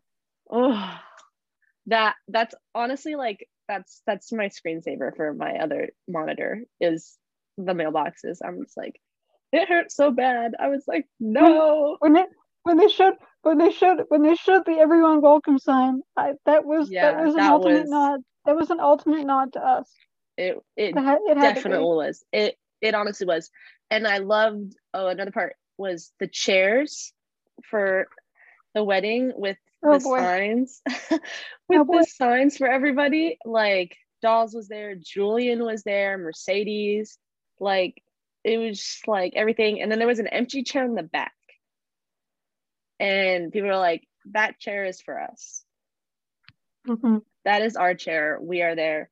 Oh, 0.52 1.00
that 1.86 2.16
that's 2.28 2.56
honestly 2.76 3.16
like 3.16 3.48
that's 3.70 4.02
that's 4.06 4.34
my 4.34 4.50
screensaver 4.50 5.16
for 5.16 5.34
my 5.34 5.54
other 5.60 5.90
monitor 6.10 6.64
is 6.82 7.18
the 7.58 7.74
mailboxes. 7.74 8.40
I'm 8.44 8.64
just 8.64 8.76
like, 8.76 9.00
it 9.54 9.70
hurt 9.70 9.92
so 9.92 10.12
bad. 10.12 10.54
I 10.60 10.68
was 10.68 10.84
like, 10.88 11.06
no. 11.20 11.96
When 12.00 12.18
it 12.18 12.28
when 12.64 12.78
they 12.78 12.90
showed 12.90 13.14
when 13.44 13.58
they 13.60 13.72
showed 13.72 14.02
when 14.10 14.24
they 14.24 14.36
showed 14.36 14.66
the 14.66 14.74
everyone 14.80 15.22
welcome 15.22 15.60
sign, 15.60 16.02
I, 16.18 16.34
that 16.46 16.66
was 16.66 16.90
Yeah, 16.92 17.12
that 17.12 17.24
was 17.26 17.36
an 17.36 17.38
that 17.42 17.52
ultimate 17.54 17.82
was- 17.82 17.90
nod. 17.90 18.20
That 18.46 18.56
was 18.56 18.70
an 18.72 18.80
ultimate 18.80 19.26
nod 19.26 19.54
to 19.54 19.60
us. 19.60 19.90
It 20.38 20.58
it 20.76 20.96
It 20.96 20.98
had, 20.98 21.20
it 21.28 21.38
had 21.38 21.50
to 21.50 21.54
be. 21.56 21.60
definitely 21.62 21.86
was. 21.86 22.24
It 22.34 22.56
it 22.82 22.96
honestly 22.96 23.28
was. 23.28 23.50
And 23.92 24.08
I 24.08 24.18
loved 24.18 24.74
oh 24.94 25.08
another 25.08 25.32
part 25.32 25.56
was 25.78 26.12
the 26.20 26.28
chairs 26.28 27.14
for 27.70 28.08
the 28.74 28.84
wedding 28.84 29.32
with 29.36 29.58
Oh 29.84 29.94
the 29.98 30.00
boy. 30.00 30.18
signs 30.20 30.82
with 31.68 31.82
Oh 31.82 31.84
the 31.86 32.04
signs 32.04 32.58
for 32.58 32.68
everybody. 32.68 33.38
Like 33.46 33.96
Dolls 34.22 34.54
was 34.54 34.68
there, 34.68 34.96
Julian 34.96 35.64
was 35.64 35.84
there, 35.84 36.18
Mercedes, 36.18 37.18
like 37.60 38.02
it 38.44 38.58
was 38.58 38.78
just 38.80 39.08
like 39.08 39.34
everything. 39.36 39.82
And 39.82 39.92
then 39.92 40.00
there 40.00 40.08
was 40.08 40.20
an 40.20 40.28
empty 40.28 40.64
chair 40.64 40.86
in 40.86 40.96
the 40.96 41.04
back. 41.04 41.34
And 43.00 43.52
people 43.52 43.70
were 43.70 43.78
like, 43.78 44.08
that 44.32 44.60
chair 44.60 44.86
is 44.86 45.02
for 45.02 45.20
us. 45.22 45.64
Mhm. 46.88 47.24
That 47.46 47.62
is 47.62 47.76
our 47.76 47.96
chair. 47.96 48.38
We 48.42 48.62
are 48.62 48.76
there. 48.76 49.10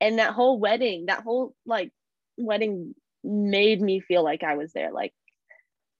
And 0.00 0.18
that 0.18 0.32
whole 0.34 0.58
wedding, 0.58 1.06
that 1.06 1.22
whole 1.22 1.54
like 1.66 1.92
wedding 2.36 2.94
made 3.24 3.80
me 3.80 4.00
feel 4.00 4.22
like 4.22 4.42
I 4.42 4.56
was 4.56 4.72
there. 4.72 4.92
Like 4.92 5.12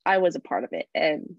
I 0.06 0.18
was 0.18 0.36
a 0.36 0.40
part 0.40 0.64
of 0.64 0.72
it. 0.72 0.86
And 0.94 1.38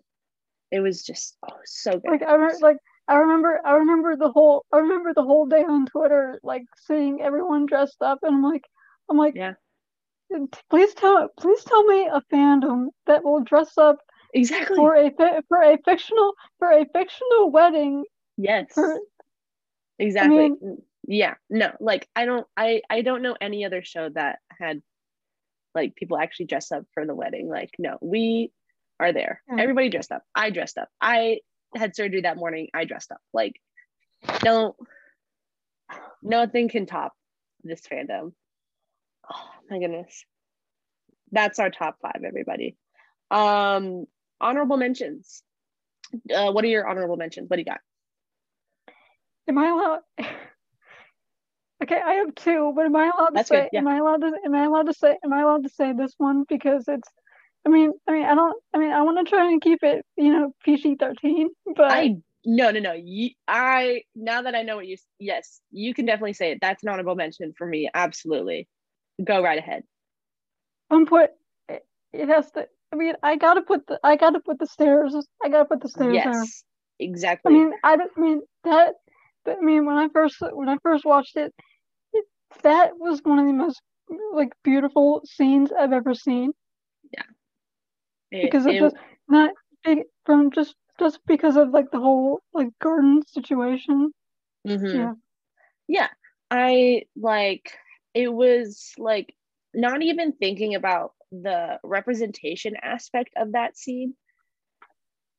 it 0.71 0.79
was 0.79 1.03
just 1.03 1.37
oh 1.49 1.55
so 1.65 1.91
good. 1.99 2.11
Like 2.11 2.23
I 2.23 2.33
remember, 2.33 2.57
like 2.61 2.77
I 3.07 3.15
remember, 3.15 3.59
I 3.65 3.71
remember 3.73 4.15
the 4.15 4.31
whole, 4.31 4.65
I 4.71 4.77
remember 4.77 5.13
the 5.13 5.23
whole 5.23 5.47
day 5.47 5.63
on 5.63 5.87
Twitter, 5.87 6.39
like 6.43 6.63
seeing 6.87 7.21
everyone 7.21 7.65
dressed 7.65 8.01
up, 8.01 8.19
and 8.21 8.35
I'm 8.35 8.43
like, 8.43 8.65
I'm 9.09 9.17
like, 9.17 9.35
Yeah. 9.35 9.53
Please 10.69 10.93
tell, 10.93 11.27
please 11.39 11.63
tell 11.63 11.83
me 11.85 12.07
a 12.07 12.21
fandom 12.31 12.89
that 13.07 13.23
will 13.23 13.41
dress 13.41 13.79
up 13.79 13.97
exactly. 14.31 14.75
for 14.75 14.95
a 14.95 15.11
for 15.47 15.61
a 15.63 15.79
fictional 15.83 16.33
for 16.59 16.71
a 16.71 16.85
fictional 16.93 17.49
wedding. 17.51 18.05
yes. 18.37 18.67
For 18.75 18.99
exactly. 19.97 20.49
mean- 20.49 20.77
yeah. 21.07 21.33
No, 21.49 21.71
like 21.79 22.07
I 22.15 22.25
don't 22.25 22.45
I 22.55 22.83
I 22.91 23.01
don't 23.01 23.23
know 23.23 23.35
any 23.41 23.65
other 23.65 23.83
show 23.83 24.09
that 24.09 24.37
had 24.51 24.83
like 25.73 25.95
people 25.95 26.19
actually 26.19 26.45
dress 26.45 26.71
up 26.71 26.85
for 26.93 27.07
the 27.07 27.15
wedding. 27.15 27.47
Like, 27.49 27.71
no, 27.79 27.97
we 28.01 28.51
are 28.99 29.13
there. 29.13 29.41
Yeah. 29.47 29.61
Everybody 29.61 29.89
dressed 29.89 30.11
up. 30.11 30.23
I 30.35 30.49
dressed 30.49 30.77
up. 30.77 30.89
I 31.01 31.39
had 31.75 31.95
surgery 31.95 32.21
that 32.21 32.37
morning. 32.37 32.69
I 32.73 32.85
dressed 32.85 33.11
up. 33.11 33.21
Like, 33.33 33.59
don't 34.39 34.75
nothing 36.21 36.69
can 36.69 36.85
top 36.85 37.13
this 37.63 37.81
fandom. 37.81 38.33
Oh 39.31 39.49
my 39.69 39.79
goodness. 39.79 40.25
That's 41.31 41.59
our 41.59 41.69
top 41.69 41.97
five, 42.01 42.23
everybody. 42.25 42.75
Um, 43.29 44.05
honorable 44.41 44.77
mentions. 44.77 45.43
Uh, 46.33 46.51
what 46.51 46.63
are 46.63 46.67
your 46.67 46.87
honorable 46.87 47.17
mentions? 47.17 47.49
What 47.49 47.57
do 47.57 47.61
you 47.61 47.65
got? 47.65 47.79
am 49.47 49.57
I 49.57 49.67
allowed? 49.69 49.99
Okay, 51.81 51.95
I 51.95 52.15
have 52.15 52.35
two, 52.35 52.73
but 52.75 52.85
am 52.85 52.95
I 52.95 53.05
allowed 53.05 53.27
to 53.27 53.33
That's 53.35 53.47
say? 53.47 53.61
good, 53.61 53.69
yeah. 53.71 53.79
Am 53.79 53.87
I 53.87 53.97
allowed 53.99 54.21
to? 54.21 54.33
Am 54.43 54.53
I 54.53 54.65
allowed 54.65 54.87
to 54.87 54.93
say? 54.93 55.17
Am 55.23 55.31
I 55.31 55.41
allowed 55.41 55.63
to 55.63 55.69
say 55.69 55.93
this 55.93 56.13
one 56.17 56.43
because 56.47 56.89
it's? 56.89 57.07
I 57.65 57.69
mean, 57.69 57.91
I 58.07 58.11
mean, 58.11 58.25
I 58.25 58.35
don't. 58.35 58.63
I 58.73 58.77
mean, 58.77 58.91
I 58.91 59.01
want 59.01 59.25
to 59.25 59.29
try 59.29 59.49
and 59.49 59.61
keep 59.61 59.83
it, 59.83 60.05
you 60.17 60.31
know, 60.31 60.53
PG 60.63 60.95
thirteen. 60.95 61.49
But 61.75 61.91
I 61.91 62.15
no 62.45 62.71
no 62.71 62.79
no. 62.79 62.93
You, 62.93 63.31
I 63.47 64.03
now 64.15 64.41
that 64.43 64.55
I 64.55 64.63
know 64.63 64.77
what 64.77 64.87
you 64.87 64.97
yes, 65.19 65.59
you 65.71 65.93
can 65.93 66.05
definitely 66.05 66.33
say 66.33 66.51
it. 66.51 66.59
That's 66.61 66.83
an 66.83 66.89
honorable 66.89 67.15
mention 67.15 67.53
for 67.57 67.67
me. 67.67 67.89
Absolutely. 67.93 68.67
Go 69.23 69.43
right 69.43 69.59
ahead. 69.59 69.83
Um, 70.89 70.99
I'm 70.99 71.05
put. 71.05 71.31
It, 71.67 71.85
it 72.13 72.29
has 72.29 72.49
to. 72.51 72.67
I 72.91 72.95
mean, 72.95 73.13
I 73.21 73.35
gotta 73.35 73.61
put 73.61 73.85
the. 73.87 73.99
I 74.03 74.15
gotta 74.15 74.39
put 74.39 74.57
the 74.59 74.67
stairs. 74.67 75.15
I 75.43 75.49
gotta 75.49 75.65
put 75.65 75.81
the 75.81 75.89
stairs. 75.89 76.13
Yes, 76.13 76.63
I 76.99 77.03
exactly. 77.03 77.53
I 77.53 77.57
mean, 77.57 77.73
I 77.83 77.97
don't 77.97 78.11
I 78.17 78.21
mean 78.21 78.41
that. 78.63 78.95
But 79.43 79.57
I 79.57 79.61
mean, 79.61 79.85
when 79.85 79.97
I 79.97 80.07
first 80.09 80.37
when 80.39 80.69
I 80.69 80.77
first 80.81 81.03
watched 81.03 81.35
it, 81.35 81.53
it, 82.13 82.25
that 82.63 82.97
was 82.97 83.19
one 83.23 83.39
of 83.39 83.45
the 83.45 83.53
most 83.53 83.81
like 84.33 84.53
beautiful 84.63 85.21
scenes 85.25 85.71
I've 85.71 85.93
ever 85.93 86.15
seen 86.15 86.53
It- 88.31 88.43
because 88.43 88.65
of 88.65 88.73
it- 88.73 88.79
just 88.79 88.95
not 89.27 89.51
big 89.83 89.99
from 90.25 90.51
just 90.51 90.75
just 90.99 91.19
because 91.25 91.55
of 91.55 91.69
like 91.69 91.91
the 91.91 91.99
whole 91.99 92.41
like 92.53 92.69
garden 92.79 93.25
situation. 93.27 94.11
Mhm. 94.67 94.93
Yeah. 94.93 95.13
Yeah. 95.87 96.09
I 96.51 97.03
like 97.15 97.77
it 98.13 98.27
was 98.33 98.93
like 98.97 99.35
not 99.73 100.01
even 100.01 100.33
thinking 100.33 100.75
about 100.75 101.13
the 101.31 101.79
representation 101.83 102.75
aspect 102.81 103.33
of 103.37 103.51
that 103.53 103.77
scene. 103.77 104.15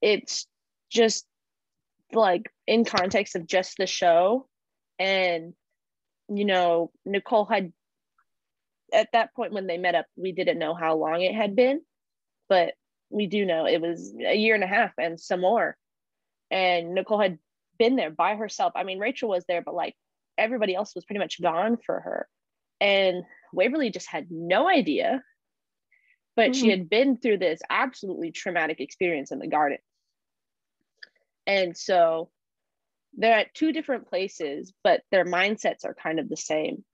It's 0.00 0.46
just 0.88 1.26
like 2.12 2.50
in 2.66 2.84
context 2.84 3.36
of 3.36 3.46
just 3.46 3.76
the 3.76 3.86
show. 3.86 4.48
And, 4.98 5.54
you 6.28 6.44
know, 6.44 6.92
Nicole 7.04 7.44
had 7.44 7.72
at 8.92 9.12
that 9.12 9.34
point 9.34 9.52
when 9.52 9.66
they 9.66 9.78
met 9.78 9.94
up, 9.94 10.06
we 10.16 10.32
didn't 10.32 10.58
know 10.58 10.74
how 10.74 10.96
long 10.96 11.22
it 11.22 11.34
had 11.34 11.54
been, 11.56 11.80
but 12.48 12.74
we 13.10 13.26
do 13.26 13.44
know 13.44 13.66
it 13.66 13.80
was 13.80 14.14
a 14.18 14.34
year 14.34 14.54
and 14.54 14.64
a 14.64 14.68
half 14.68 14.92
and 14.98 15.20
some 15.20 15.40
more. 15.40 15.76
And 16.50 16.94
Nicole 16.94 17.20
had 17.20 17.38
been 17.78 17.96
there 17.96 18.10
by 18.10 18.36
herself. 18.36 18.72
I 18.76 18.84
mean, 18.84 18.98
Rachel 18.98 19.28
was 19.28 19.44
there, 19.46 19.62
but 19.62 19.74
like 19.74 19.94
everybody 20.38 20.74
else 20.74 20.94
was 20.94 21.04
pretty 21.04 21.18
much 21.18 21.42
gone 21.42 21.76
for 21.84 22.00
her. 22.00 22.28
And 22.80 23.24
Waverly 23.52 23.90
just 23.90 24.08
had 24.08 24.30
no 24.30 24.68
idea. 24.68 25.22
But 26.36 26.54
she 26.54 26.68
Mhm. 26.68 26.70
had 26.70 26.90
been 26.90 27.16
through 27.18 27.38
this 27.38 27.60
absolutely 27.68 28.30
traumatic 28.30 28.80
experience 28.80 29.32
in 29.32 29.40
the 29.40 29.48
garden. 29.48 29.78
And 31.46 31.76
so 31.76 32.30
they're 33.14 33.38
at 33.38 33.54
two 33.54 33.72
different 33.72 34.08
places, 34.08 34.72
but 34.84 35.02
their 35.10 35.24
mindsets 35.24 35.84
are 35.84 35.94
kind 35.94 36.20
of 36.20 36.28
the 36.28 36.36
same. 36.36 36.84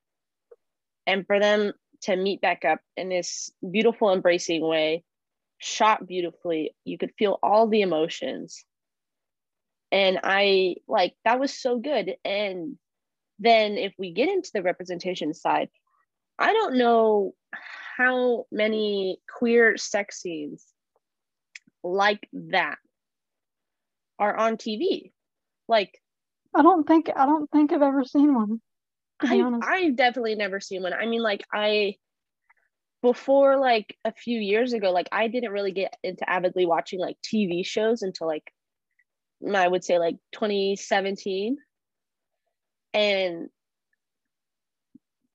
And 1.07 1.27
for 1.27 1.39
them 1.39 1.73
to 2.03 2.17
meet 2.17 2.41
back 2.41 2.65
up 2.65 2.81
in 2.97 3.09
this 3.09 3.53
beautiful, 3.71 4.13
embracing 4.13 4.67
way, 4.67 5.05
shot 5.59 6.07
beautifully, 6.07 6.75
you 6.85 6.99
could 6.99 7.13
feel 7.19 7.39
all 7.43 7.69
the 7.69 7.83
emotions 7.83 8.65
and 9.93 10.19
i 10.25 10.75
like 10.89 11.15
that 11.25 11.39
was 11.39 11.55
so 11.55 11.79
good 11.79 12.17
and 12.25 12.77
then 13.39 13.79
if 13.79 13.93
we 13.99 14.13
get 14.13 14.29
into 14.29 14.51
the 14.53 14.63
representation 14.63 15.33
side 15.33 15.69
i 16.41 16.53
don't 16.53 16.77
know 16.77 17.33
how 17.97 18.47
many 18.51 19.19
queer 19.39 19.77
sex 19.77 20.21
scenes 20.21 20.65
like 21.85 22.29
that 22.33 22.79
are 24.19 24.37
on 24.37 24.57
tv 24.57 25.13
like 25.69 26.01
I 26.57 26.63
don't 26.63 26.87
think 26.87 27.11
I 27.15 27.27
don't 27.27 27.51
think 27.51 27.73
I've 27.73 27.83
ever 27.83 28.05
seen 28.05 28.35
one. 28.35 28.61
I, 29.21 29.43
I've 29.63 29.97
definitely 29.97 30.37
never 30.37 30.59
seen 30.59 30.83
one. 30.83 30.95
I 30.95 31.05
mean, 31.05 31.23
like 31.23 31.45
I 31.53 31.97
before 33.03 33.59
like 33.59 33.97
a 34.05 34.13
few 34.13 34.39
years 34.39 34.73
ago, 34.73 34.91
like 34.91 35.09
I 35.13 35.29
didn't 35.29 35.53
really 35.53 35.73
get 35.73 35.97
into 36.03 36.29
avidly 36.29 36.67
watching 36.67 37.01
like 37.01 37.17
TV 37.23 37.65
shows 37.65 38.03
until 38.03 38.27
like 38.27 38.53
I 39.55 39.69
would 39.69 39.85
say 39.85 39.99
like 39.99 40.17
2017. 40.33 41.59
And 42.95 43.49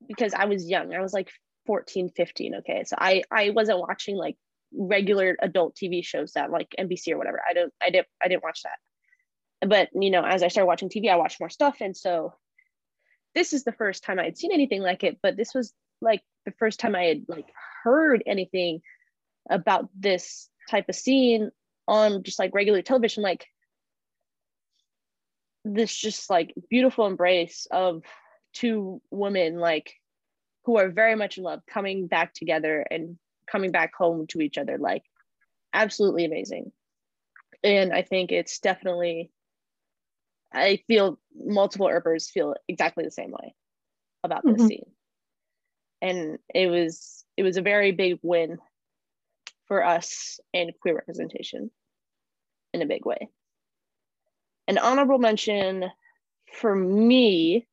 because 0.07 0.33
I 0.33 0.45
was 0.45 0.67
young, 0.67 0.93
I 0.93 1.01
was 1.01 1.13
like 1.13 1.29
14, 1.67 2.09
15. 2.09 2.55
Okay. 2.55 2.83
So 2.85 2.95
I 2.99 3.23
I 3.31 3.51
wasn't 3.51 3.79
watching 3.79 4.15
like 4.15 4.35
regular 4.73 5.37
adult 5.41 5.75
TV 5.75 6.03
shows 6.03 6.33
that 6.33 6.51
like 6.51 6.73
NBC 6.79 7.13
or 7.13 7.17
whatever. 7.17 7.41
I 7.47 7.53
don't 7.53 7.73
I 7.81 7.89
didn't 7.89 8.07
I 8.23 8.27
didn't 8.27 8.43
watch 8.43 8.63
that. 8.63 9.67
But 9.67 9.89
you 9.93 10.09
know, 10.09 10.23
as 10.25 10.41
I 10.41 10.47
started 10.47 10.67
watching 10.67 10.89
TV, 10.89 11.09
I 11.09 11.17
watched 11.17 11.39
more 11.39 11.49
stuff. 11.49 11.77
And 11.81 11.95
so 11.95 12.33
this 13.35 13.53
is 13.53 13.63
the 13.63 13.71
first 13.71 14.03
time 14.03 14.19
I 14.19 14.25
had 14.25 14.37
seen 14.37 14.51
anything 14.51 14.81
like 14.81 15.03
it, 15.03 15.19
but 15.21 15.37
this 15.37 15.53
was 15.53 15.73
like 16.01 16.21
the 16.45 16.53
first 16.59 16.79
time 16.79 16.95
I 16.95 17.03
had 17.03 17.25
like 17.27 17.47
heard 17.83 18.23
anything 18.25 18.81
about 19.49 19.89
this 19.97 20.49
type 20.69 20.89
of 20.89 20.95
scene 20.95 21.51
on 21.87 22.23
just 22.23 22.39
like 22.39 22.53
regular 22.53 22.81
television, 22.81 23.23
like 23.23 23.47
this 25.63 25.95
just 25.95 26.29
like 26.29 26.53
beautiful 26.69 27.05
embrace 27.05 27.67
of 27.71 28.03
two 28.53 29.01
women 29.11 29.57
like 29.59 29.93
who 30.65 30.77
are 30.77 30.89
very 30.89 31.15
much 31.15 31.37
in 31.37 31.43
love 31.43 31.61
coming 31.69 32.07
back 32.07 32.33
together 32.33 32.85
and 32.89 33.17
coming 33.49 33.71
back 33.71 33.93
home 33.95 34.25
to 34.27 34.41
each 34.41 34.57
other 34.57 34.77
like 34.77 35.03
absolutely 35.73 36.25
amazing 36.25 36.71
and 37.63 37.93
i 37.93 38.01
think 38.01 38.31
it's 38.31 38.59
definitely 38.59 39.31
i 40.53 40.79
feel 40.87 41.19
multiple 41.35 41.87
earpers 41.87 42.29
feel 42.29 42.55
exactly 42.67 43.03
the 43.03 43.11
same 43.11 43.31
way 43.31 43.53
about 44.23 44.43
this 44.45 44.63
Mhm. 44.63 44.67
scene 44.67 44.85
and 46.01 46.37
it 46.53 46.67
was 46.67 47.23
it 47.37 47.43
was 47.43 47.57
a 47.57 47.61
very 47.61 47.91
big 47.91 48.19
win 48.21 48.57
for 49.67 49.83
us 49.83 50.39
in 50.53 50.71
queer 50.81 50.95
representation 50.95 51.71
in 52.73 52.81
a 52.81 52.85
big 52.85 53.05
way 53.05 53.29
an 54.67 54.77
honorable 54.77 55.17
mention 55.17 55.85
for 56.53 56.75
me 56.75 57.67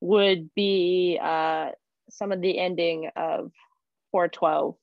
would 0.00 0.52
be 0.54 1.18
uh, 1.22 1.70
some 2.10 2.32
of 2.32 2.40
the 2.40 2.58
ending 2.58 3.10
of 3.16 3.52
412 4.12 4.76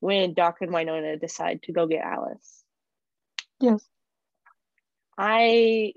when 0.00 0.34
Doc 0.34 0.58
and 0.60 0.70
Wynonna 0.70 1.20
decide 1.20 1.62
to 1.64 1.72
go 1.72 1.86
get 1.86 2.04
Alice. 2.04 2.64
Yes. 3.60 3.84
I 5.18 5.92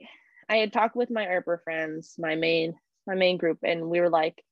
I 0.48 0.58
had 0.58 0.74
talked 0.74 0.96
with 0.96 1.10
my 1.10 1.26
Earper 1.26 1.64
friends, 1.64 2.16
my 2.18 2.36
main 2.36 2.76
my 3.08 3.16
main 3.16 3.38
group, 3.38 3.60
and 3.64 3.90
we 3.90 4.02
were 4.02 4.10
like, 4.10 4.44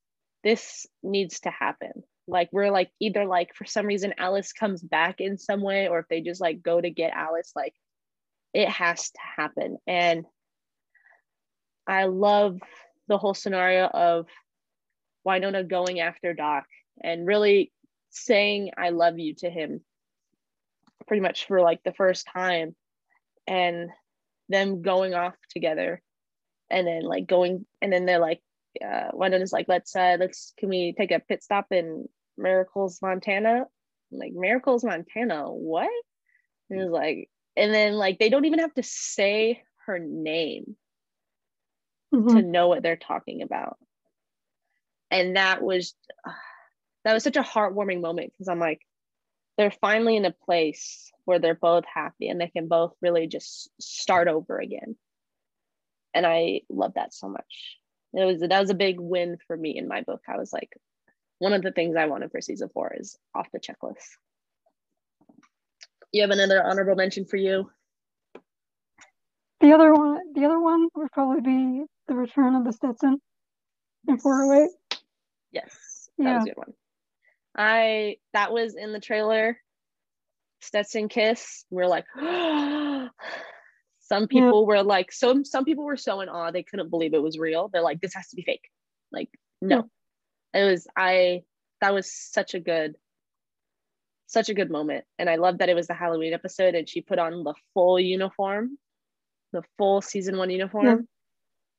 this 0.44 0.86
needs 1.02 1.40
to 1.42 1.50
happen. 1.50 2.04
Like 2.28 2.50
we're 2.52 2.72
like 2.72 2.90
either 3.00 3.26
like 3.26 3.54
for 3.56 3.66
some 3.66 3.86
reason 3.86 4.14
Alice 4.18 4.54
comes 4.54 4.82
back 4.82 5.20
in 5.20 5.38
some 5.38 5.62
way, 5.62 5.88
or 5.88 6.00
if 6.00 6.08
they 6.10 6.22
just 6.22 6.42
like 6.42 6.62
go 6.62 6.80
to 6.80 6.90
get 6.90 7.14
Alice, 7.14 7.52
like 7.56 7.74
it 8.54 8.70
has 8.70 9.12
to 9.12 9.20
happen. 9.38 9.78
And 9.88 10.26
I 11.88 12.06
love 12.06 12.60
the 13.08 13.18
whole 13.18 13.34
scenario 13.34 13.88
of 13.88 14.28
Wynonna 15.28 15.68
going 15.68 16.00
after 16.00 16.34
Doc 16.34 16.66
and 17.02 17.28
really 17.28 17.72
saying 18.10 18.72
I 18.78 18.90
love 18.90 19.20
you 19.20 19.36
to 19.36 19.50
him 19.50 19.82
pretty 21.08 21.22
much 21.22 21.48
for 21.48 21.62
like 21.62 21.82
the 21.84 21.94
first 21.94 22.28
time 22.34 22.76
and 23.48 23.90
them 24.50 24.82
going 24.82 25.14
off 25.14 25.36
together 25.50 26.02
and 26.70 26.88
then 26.88 27.02
like 27.02 27.28
going 27.28 27.66
and 27.82 27.92
then 27.92 28.06
they're 28.06 28.20
like 28.20 28.42
uh 28.82 29.12
Wynonna's 29.14 29.54
like 29.54 29.68
let's 29.68 29.96
uh 29.96 30.18
let's 30.20 30.54
can 30.58 30.70
we 30.70 30.94
take 30.98 31.12
a 31.12 31.20
pit 31.20 31.44
stop 31.44 31.68
in 31.72 32.08
Miracles 32.38 33.00
Montana 33.02 33.66
I'm 34.12 34.18
like 34.20 34.34
Miracles 34.34 34.84
Montana 34.84 35.52
what 35.52 35.90
and 36.70 36.80
it 36.80 36.84
was 36.84 36.92
like 36.92 37.30
and 37.56 37.74
then 37.74 37.94
like 37.94 38.20
they 38.20 38.30
don't 38.30 38.46
even 38.46 38.60
have 38.60 38.74
to 38.76 38.84
say 38.84 39.64
her 39.86 40.00
name 40.00 40.76
Mhm. 42.14 42.30
to 42.36 42.42
know 42.42 42.68
what 42.68 42.84
they're 42.84 42.96
talking 42.96 43.42
about. 43.42 43.78
And 45.10 45.36
that 45.36 45.62
was 45.62 45.96
that 47.04 47.14
was 47.14 47.24
such 47.24 47.36
a 47.38 47.42
heartwarming 47.44 48.02
moment 48.02 48.32
because 48.32 48.48
I'm 48.48 48.60
like, 48.60 48.82
they're 49.58 49.72
finally 49.72 50.16
in 50.16 50.26
a 50.26 50.32
place 50.32 51.12
where 51.26 51.40
they're 51.40 51.56
both 51.56 51.84
happy 51.92 52.30
and 52.30 52.40
they 52.40 52.48
can 52.48 52.68
both 52.68 52.94
really 53.02 53.28
just 53.28 53.70
start 53.82 54.28
over 54.28 54.58
again. 54.60 54.96
And 56.14 56.26
I 56.26 56.62
love 56.70 56.94
that 56.96 57.14
so 57.14 57.28
much. 57.28 57.78
It 58.14 58.26
was 58.26 58.40
that 58.42 58.60
was 58.60 58.70
a 58.70 58.76
big 58.76 59.00
win 59.00 59.38
for 59.48 59.58
me 59.58 59.78
in 59.78 59.88
my 59.88 60.02
book. 60.02 60.22
I 60.28 60.38
was 60.38 60.54
like, 60.54 60.70
one 61.40 61.54
of 61.54 61.62
the 61.64 61.72
things 61.72 61.96
I 61.96 62.06
wanted 62.08 62.32
for 62.32 62.42
season 62.42 62.70
four 62.74 62.94
is 62.98 63.18
off 63.36 63.48
the 63.52 63.60
checklist. 63.60 64.06
You 66.12 66.22
have 66.22 66.32
another 66.32 66.64
honorable 66.64 66.96
mention 66.96 67.26
for 67.26 67.38
you? 67.38 67.70
The 69.62 69.74
other 69.74 69.94
one, 69.94 70.34
the 70.34 70.46
other 70.46 70.60
one 70.60 70.90
would 70.96 71.12
probably 71.12 71.42
be 71.42 71.86
the 72.08 72.16
return 72.16 72.56
of 72.56 72.66
the 72.66 72.74
Stetson 72.74 73.20
in 74.08 74.18
408. 74.18 74.70
Yes, 75.52 76.10
that 76.24 76.26
Yeah. 76.26 76.36
was 76.36 76.46
a 76.46 76.50
good 76.50 76.58
one. 76.58 76.74
I 77.58 78.18
that 78.34 78.52
was 78.52 78.76
in 78.76 78.94
the 78.94 79.00
trailer. 79.00 79.58
Stetson 80.62 81.10
kiss. 81.10 81.66
We're 81.70 81.88
like, 81.88 82.06
some 84.14 84.28
people 84.28 84.66
were 84.68 84.84
like, 84.84 85.12
so 85.12 85.42
some 85.44 85.66
people 85.66 85.86
were 85.86 85.98
so 85.98 86.22
in 86.22 86.30
awe 86.30 86.52
they 86.52 86.64
couldn't 86.64 86.90
believe 86.90 87.14
it 87.14 87.22
was 87.22 87.38
real. 87.40 87.68
They're 87.68 87.82
like, 87.82 88.00
this 88.00 88.14
has 88.14 88.28
to 88.30 88.36
be 88.36 88.44
fake. 88.44 88.70
Like, 89.12 89.30
no, 89.62 89.90
it 90.54 90.64
was. 90.64 90.88
I 90.96 91.42
that 91.82 91.94
was 91.94 92.12
such 92.14 92.54
a 92.54 92.60
good, 92.60 92.96
such 94.28 94.50
a 94.50 94.54
good 94.54 94.70
moment, 94.70 95.06
and 95.18 95.30
I 95.30 95.36
love 95.38 95.58
that 95.60 95.70
it 95.70 95.76
was 95.76 95.88
the 95.88 95.94
Halloween 95.94 96.34
episode, 96.34 96.76
and 96.76 96.88
she 96.88 97.02
put 97.02 97.20
on 97.20 97.44
the 97.44 97.54
full 97.74 98.00
uniform, 98.00 98.78
the 99.52 99.64
full 99.78 100.02
season 100.02 100.38
one 100.38 100.50
uniform. 100.50 101.08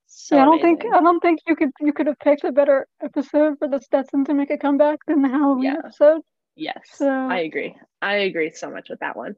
So 0.07 0.37
yeah, 0.37 0.43
I 0.43 0.45
don't 0.45 0.61
think. 0.61 0.85
I 0.93 1.01
don't 1.01 1.21
think 1.21 1.41
you 1.47 1.57
could 1.57 1.71
you 1.81 1.93
could 1.93 2.07
have 2.07 2.19
picked 2.19 2.45
a 2.45 2.53
better 2.53 2.87
episode 3.03 3.59
for 3.59 3.69
the 3.69 3.81
Stetson 3.81 4.25
to 4.27 4.35
make 4.35 4.51
a 4.51 4.59
comeback 4.59 4.99
than 5.07 5.23
the 5.23 5.29
Halloween 5.29 5.65
Yeah. 5.65 5.79
episode. 5.85 6.21
Yes, 6.57 6.83
So- 6.93 7.09
I 7.09 7.39
agree. 7.41 7.77
I 8.01 8.15
agree 8.17 8.53
so 8.53 8.71
much 8.71 8.89
with 8.89 9.01
that 9.01 9.17
one. 9.17 9.35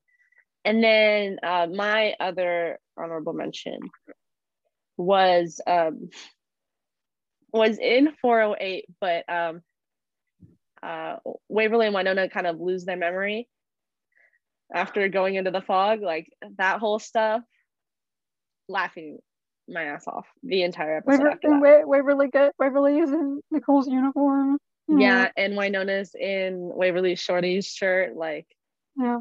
And 0.67 0.83
then 0.83 1.39
uh, 1.45 1.69
my 1.73 2.15
other 2.19 2.79
honorable 2.99 3.33
mention 3.33 3.79
was 4.97 5.61
um, 5.67 6.11
was 7.53 7.79
in 7.79 8.09
408, 8.21 8.85
but 9.01 9.25
um, 9.33 9.63
uh, 10.83 11.17
Waverly 11.49 11.87
and 11.87 11.95
Wynonna 11.95 12.31
kind 12.31 12.47
of 12.49 12.61
lose 12.61 12.85
their 12.85 12.97
memory 12.97 13.49
after 14.75 15.09
going 15.09 15.37
into 15.37 15.53
the 15.53 15.61
fog. 15.63 16.01
Like 16.03 16.27
that 16.59 16.81
whole 16.81 16.99
stuff, 16.99 17.43
laughing 18.69 19.19
my 19.69 19.85
ass 19.85 20.07
off 20.09 20.27
the 20.43 20.63
entire 20.65 20.97
episode 20.99 21.19
Waver- 21.21 21.31
after 21.31 21.49
and 21.53 21.63
that. 21.65 21.87
Wa- 21.87 21.87
Waverly 21.87 22.29
get 22.29 22.53
Waverly 22.59 22.99
is 22.99 23.11
in 23.13 23.41
Nicole's 23.53 23.87
uniform. 23.89 24.59
know, 24.89 24.99
Yeah, 25.01 25.31
and 25.37 25.55
Wynonna's 25.55 26.13
in 26.19 26.59
Waverly's 26.75 27.21
Shorty's 27.21 27.67
shirt, 27.69 28.17
like 28.17 28.47
Yeah. 28.97 29.19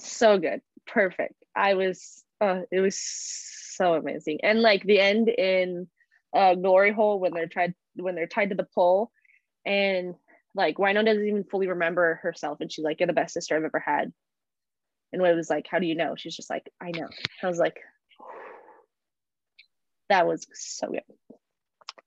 so 0.00 0.38
good, 0.38 0.60
perfect. 0.88 1.34
I 1.54 1.74
was, 1.74 2.24
uh, 2.40 2.62
it 2.70 2.80
was 2.80 2.98
so 2.98 3.94
amazing, 3.94 4.40
and 4.42 4.60
like 4.60 4.82
the 4.82 5.00
end 5.00 5.28
in 5.28 5.88
uh, 6.34 6.54
Glory 6.54 6.92
Hole 6.92 7.20
when 7.20 7.32
they're 7.32 7.48
tied 7.48 7.74
when 7.94 8.14
they're 8.14 8.26
tied 8.26 8.50
to 8.50 8.56
the 8.56 8.68
pole, 8.74 9.10
and 9.64 10.14
like 10.54 10.76
Wynonna 10.76 11.04
doesn't 11.04 11.26
even 11.26 11.44
fully 11.44 11.68
remember 11.68 12.16
herself, 12.22 12.60
and 12.60 12.72
she's 12.72 12.84
like, 12.84 13.00
"You're 13.00 13.06
the 13.06 13.12
best 13.12 13.34
sister 13.34 13.56
I've 13.56 13.64
ever 13.64 13.80
had," 13.80 14.12
and 15.12 15.22
Wade 15.22 15.36
was 15.36 15.50
like, 15.50 15.66
"How 15.70 15.78
do 15.78 15.86
you 15.86 15.94
know?" 15.94 16.14
She's 16.16 16.36
just 16.36 16.50
like, 16.50 16.70
"I 16.80 16.90
know." 16.90 17.08
I 17.42 17.46
was 17.46 17.58
like, 17.58 17.78
that 20.08 20.26
was 20.26 20.46
so 20.52 20.88
good. 20.88 21.02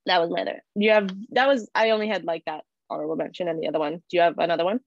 That 0.05 0.21
was 0.21 0.29
my 0.29 0.41
other. 0.41 0.63
You 0.75 0.91
have 0.91 1.09
that 1.31 1.47
was 1.47 1.69
I 1.75 1.91
only 1.91 2.07
had 2.07 2.23
like 2.23 2.43
that 2.45 2.63
honorable 2.89 3.15
mention 3.15 3.47
and 3.47 3.61
the 3.61 3.67
other 3.67 3.79
one. 3.79 3.97
Do 4.09 4.17
you 4.17 4.21
have 4.21 4.37
another 4.37 4.65
one? 4.65 4.79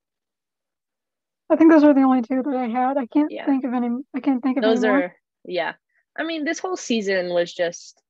I 1.51 1.57
think 1.57 1.71
those 1.71 1.85
are 1.85 1.95
the 1.95 2.03
only 2.03 2.23
two 2.23 2.43
that 2.43 2.57
I 2.57 2.67
had. 2.69 2.97
I 2.97 3.07
can't 3.07 3.31
Yeah. 3.31 3.47
think 3.47 3.65
of 3.65 3.73
any. 3.75 3.89
I 4.15 4.21
can't 4.21 4.43
think 4.43 4.57
of 4.57 4.63
Those 4.63 4.83
any 4.85 4.93
more. 4.93 5.03
are 5.05 5.17
yeah. 5.45 5.75
I 6.17 6.25
mean, 6.25 6.45
this 6.45 6.59
whole 6.59 6.77
season 6.77 7.31
was 7.31 7.53
just 7.53 8.01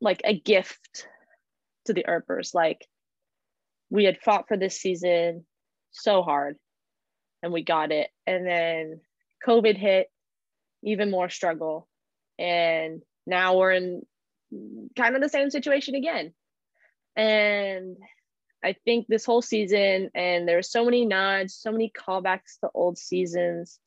like 0.00 0.20
a 0.24 0.38
gift 0.38 1.08
to 1.86 1.92
the 1.92 2.04
Earpers. 2.06 2.54
Like 2.54 2.86
we 3.90 4.04
had 4.04 4.20
fought 4.20 4.46
for 4.48 4.56
this 4.56 4.78
season 4.80 5.46
so 5.92 6.22
hard 6.22 6.56
and 7.42 7.52
we 7.52 7.62
got 7.62 7.90
it. 7.92 8.10
And 8.26 8.46
then 8.46 9.00
COVID 9.46 9.76
hit, 9.76 10.10
even 10.82 11.10
more 11.10 11.28
struggle. 11.30 11.88
And 12.38 13.02
now 13.26 13.56
we're 13.56 13.72
in 13.72 14.02
kind 14.96 15.16
of 15.16 15.22
the 15.22 15.28
same 15.28 15.50
situation 15.50 15.94
again. 15.94 16.32
And 17.16 17.96
I 18.64 18.74
think 18.84 19.06
this 19.06 19.24
whole 19.24 19.42
season, 19.42 20.10
and 20.14 20.48
there 20.48 20.56
were 20.56 20.62
so 20.62 20.84
many 20.84 21.04
nods, 21.04 21.54
so 21.54 21.70
many 21.70 21.92
callbacks 21.96 22.58
to 22.60 22.70
old 22.74 22.98
seasons, 22.98 23.78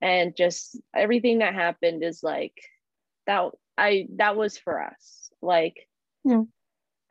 and 0.00 0.36
just 0.36 0.78
everything 0.94 1.38
that 1.38 1.54
happened 1.54 2.04
is 2.04 2.22
like 2.22 2.54
that. 3.26 3.50
I 3.78 4.06
that 4.16 4.36
was 4.36 4.56
for 4.58 4.82
us. 4.82 5.30
Like, 5.42 5.88
Yeah. 6.24 6.42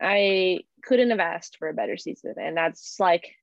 I 0.00 0.60
couldn't 0.82 1.10
have 1.10 1.20
asked 1.20 1.56
for 1.58 1.68
a 1.68 1.74
better 1.74 1.96
season, 1.96 2.34
and 2.38 2.56
that's 2.56 2.98
like, 2.98 3.34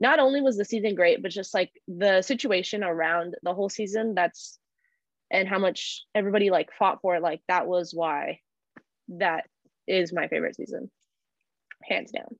not 0.00 0.18
only 0.18 0.40
was 0.40 0.56
the 0.56 0.64
season 0.64 0.94
great, 0.94 1.22
but 1.22 1.30
just 1.30 1.54
like 1.54 1.72
the 1.88 2.22
situation 2.22 2.84
around 2.84 3.34
the 3.42 3.54
whole 3.54 3.68
season. 3.68 4.14
That's 4.14 4.58
and 5.30 5.48
how 5.48 5.58
much 5.58 6.02
everybody 6.14 6.50
like 6.50 6.70
fought 6.78 7.00
for 7.00 7.16
it. 7.16 7.22
Like 7.22 7.40
that 7.48 7.66
was 7.66 7.92
why 7.92 8.40
that 9.08 9.44
is 9.86 10.12
my 10.12 10.28
favorite 10.28 10.56
season, 10.56 10.90
hands 11.82 12.12
down. 12.12 12.36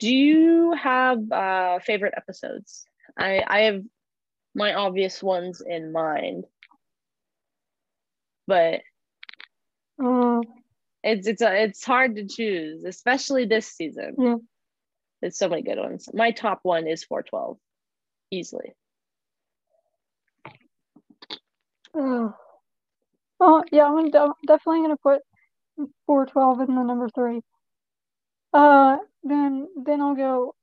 Do 0.00 0.12
you 0.14 0.72
have 0.74 1.30
uh, 1.32 1.78
favorite 1.80 2.14
episodes? 2.16 2.84
I 3.18 3.42
I 3.46 3.60
have 3.62 3.82
my 4.54 4.74
obvious 4.74 5.22
ones 5.22 5.62
in 5.66 5.92
mind, 5.92 6.44
but 8.46 8.82
Uh, 10.02 10.40
it's 11.02 11.26
it's 11.28 11.42
a, 11.42 11.62
it's 11.64 11.84
hard 11.84 12.16
to 12.16 12.26
choose, 12.26 12.84
especially 12.84 13.44
this 13.46 13.66
season. 13.68 14.14
Yeah. 14.18 14.36
There's 15.20 15.38
so 15.38 15.48
many 15.48 15.62
good 15.62 15.78
ones. 15.78 16.08
My 16.12 16.32
top 16.32 16.60
one 16.64 16.86
is 16.88 17.04
412, 17.04 17.58
easily. 18.30 18.72
uh, 21.98 22.30
oh 23.40 23.64
yeah, 23.70 23.86
I'm 23.86 24.10
de- 24.10 24.34
definitely 24.46 24.82
gonna 24.82 24.96
put 24.96 25.22
412 26.06 26.68
in 26.68 26.74
the 26.74 26.82
number 26.82 27.08
three. 27.08 27.40
Uh, 28.54 28.98
then 29.24 29.68
then 29.84 30.00
I'll 30.00 30.14
go 30.14 30.54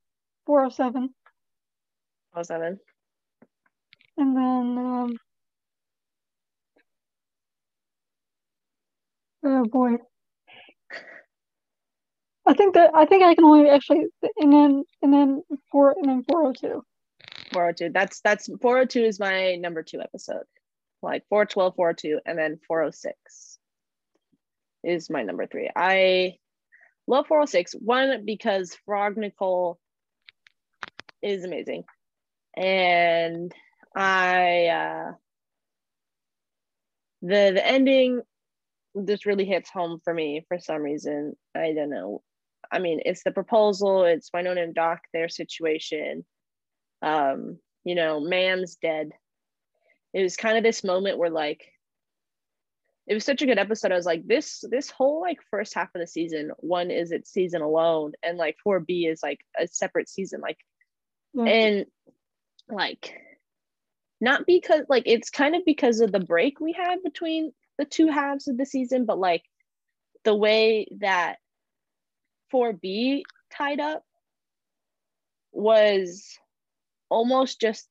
407, 0.45 1.13
Oh 2.35 2.43
seven. 2.43 2.79
and 4.17 4.35
then 4.35 4.77
um. 4.77 5.17
Oh 9.43 9.65
boy. 9.65 9.97
I 12.45 12.53
think 12.53 12.73
that 12.75 12.91
I 12.95 13.05
think 13.05 13.23
I 13.23 13.35
can 13.35 13.43
only 13.43 13.69
actually 13.69 14.05
and 14.37 14.53
then 14.53 14.83
and 15.01 15.13
then 15.13 15.43
four 15.71 15.91
and 15.97 16.05
then 16.09 16.23
402. 16.29 16.81
402. 17.53 17.89
That's 17.93 18.21
that's 18.21 18.47
402 18.61 19.03
is 19.03 19.19
my 19.19 19.55
number 19.55 19.83
two 19.83 19.99
episode. 20.01 20.43
Like 21.03 21.23
412, 21.29 21.75
402, 21.75 22.19
and 22.25 22.37
then 22.37 22.59
406 22.67 23.57
is 24.83 25.09
my 25.09 25.23
number 25.23 25.47
three. 25.47 25.69
I 25.75 26.35
love 27.11 27.27
406. 27.27 27.73
One, 27.73 28.25
because 28.25 28.75
Frog 28.85 29.17
Nicole 29.17 29.79
is 31.21 31.43
amazing. 31.43 31.83
And 32.55 33.53
I 33.95 34.67
uh 34.67 35.11
the 37.21 37.51
the 37.53 37.65
ending 37.65 38.21
just 39.07 39.25
really 39.25 39.45
hits 39.45 39.69
home 39.69 39.99
for 40.03 40.13
me 40.13 40.45
for 40.47 40.59
some 40.59 40.81
reason. 40.81 41.33
I 41.55 41.73
don't 41.73 41.89
know. 41.89 42.23
I 42.71 42.79
mean, 42.79 43.01
it's 43.05 43.23
the 43.23 43.31
proposal, 43.31 44.05
it's 44.05 44.29
Wynonna 44.31 44.63
and 44.63 44.73
Doc, 44.73 45.01
their 45.13 45.29
situation 45.29 46.25
um 47.01 47.57
you 47.83 47.95
know 47.95 48.19
mam's 48.19 48.75
dead 48.75 49.09
it 50.13 50.21
was 50.21 50.35
kind 50.35 50.57
of 50.57 50.63
this 50.63 50.83
moment 50.83 51.17
where 51.17 51.29
like 51.29 51.63
it 53.11 53.13
was 53.15 53.25
such 53.25 53.41
a 53.41 53.45
good 53.45 53.59
episode 53.59 53.91
i 53.91 53.95
was 53.95 54.05
like 54.05 54.25
this 54.25 54.63
this 54.71 54.89
whole 54.89 55.19
like 55.19 55.37
first 55.51 55.73
half 55.73 55.89
of 55.93 55.99
the 55.99 56.07
season 56.07 56.49
one 56.59 56.89
is 56.89 57.11
its 57.11 57.29
season 57.29 57.61
alone 57.61 58.13
and 58.23 58.37
like 58.37 58.55
4b 58.65 59.11
is 59.11 59.21
like 59.21 59.39
a 59.59 59.67
separate 59.67 60.07
season 60.07 60.39
like 60.39 60.57
Yeah. 61.33 61.43
and 61.43 61.85
like 62.69 63.13
not 64.21 64.45
because 64.45 64.83
like 64.87 65.03
it's 65.07 65.29
kind 65.29 65.57
of 65.57 65.63
because 65.65 65.99
of 65.99 66.13
the 66.13 66.21
break 66.21 66.61
we 66.61 66.71
had 66.71 67.03
between 67.03 67.51
the 67.77 67.83
two 67.83 68.07
halves 68.07 68.47
of 68.47 68.57
the 68.57 68.65
season 68.65 69.03
but 69.05 69.19
like 69.19 69.43
the 70.23 70.33
way 70.33 70.87
that 71.01 71.35
4b 72.53 73.23
tied 73.51 73.81
up 73.81 74.05
was 75.51 76.39
almost 77.09 77.59
just 77.59 77.89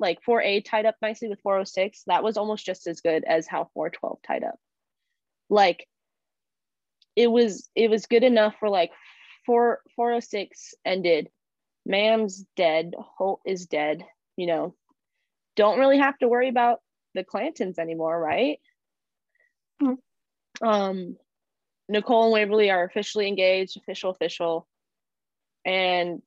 like 0.00 0.18
4A 0.26 0.64
tied 0.64 0.86
up 0.86 0.96
nicely 1.02 1.28
with 1.28 1.40
406. 1.42 2.04
That 2.06 2.24
was 2.24 2.36
almost 2.36 2.64
just 2.64 2.86
as 2.86 3.02
good 3.02 3.22
as 3.24 3.46
how 3.46 3.70
412 3.74 4.18
tied 4.26 4.42
up. 4.42 4.58
Like 5.48 5.86
it 7.14 7.30
was 7.30 7.68
it 7.74 7.90
was 7.90 8.06
good 8.06 8.24
enough 8.24 8.54
for 8.58 8.68
like 8.68 8.90
4 9.46 9.80
406 9.94 10.74
ended. 10.84 11.28
Mam's 11.86 12.44
dead, 12.56 12.94
Holt 12.98 13.40
is 13.44 13.66
dead, 13.66 14.04
you 14.36 14.46
know. 14.46 14.74
Don't 15.56 15.78
really 15.78 15.98
have 15.98 16.16
to 16.18 16.28
worry 16.28 16.48
about 16.48 16.80
the 17.14 17.24
Clantons 17.24 17.78
anymore, 17.78 18.18
right? 18.18 18.58
Mm. 19.82 19.98
Um 20.62 21.16
Nicole 21.88 22.24
and 22.24 22.32
Waverly 22.32 22.70
are 22.70 22.84
officially 22.84 23.26
engaged, 23.26 23.76
official, 23.76 24.10
official. 24.10 24.66
And 25.64 26.22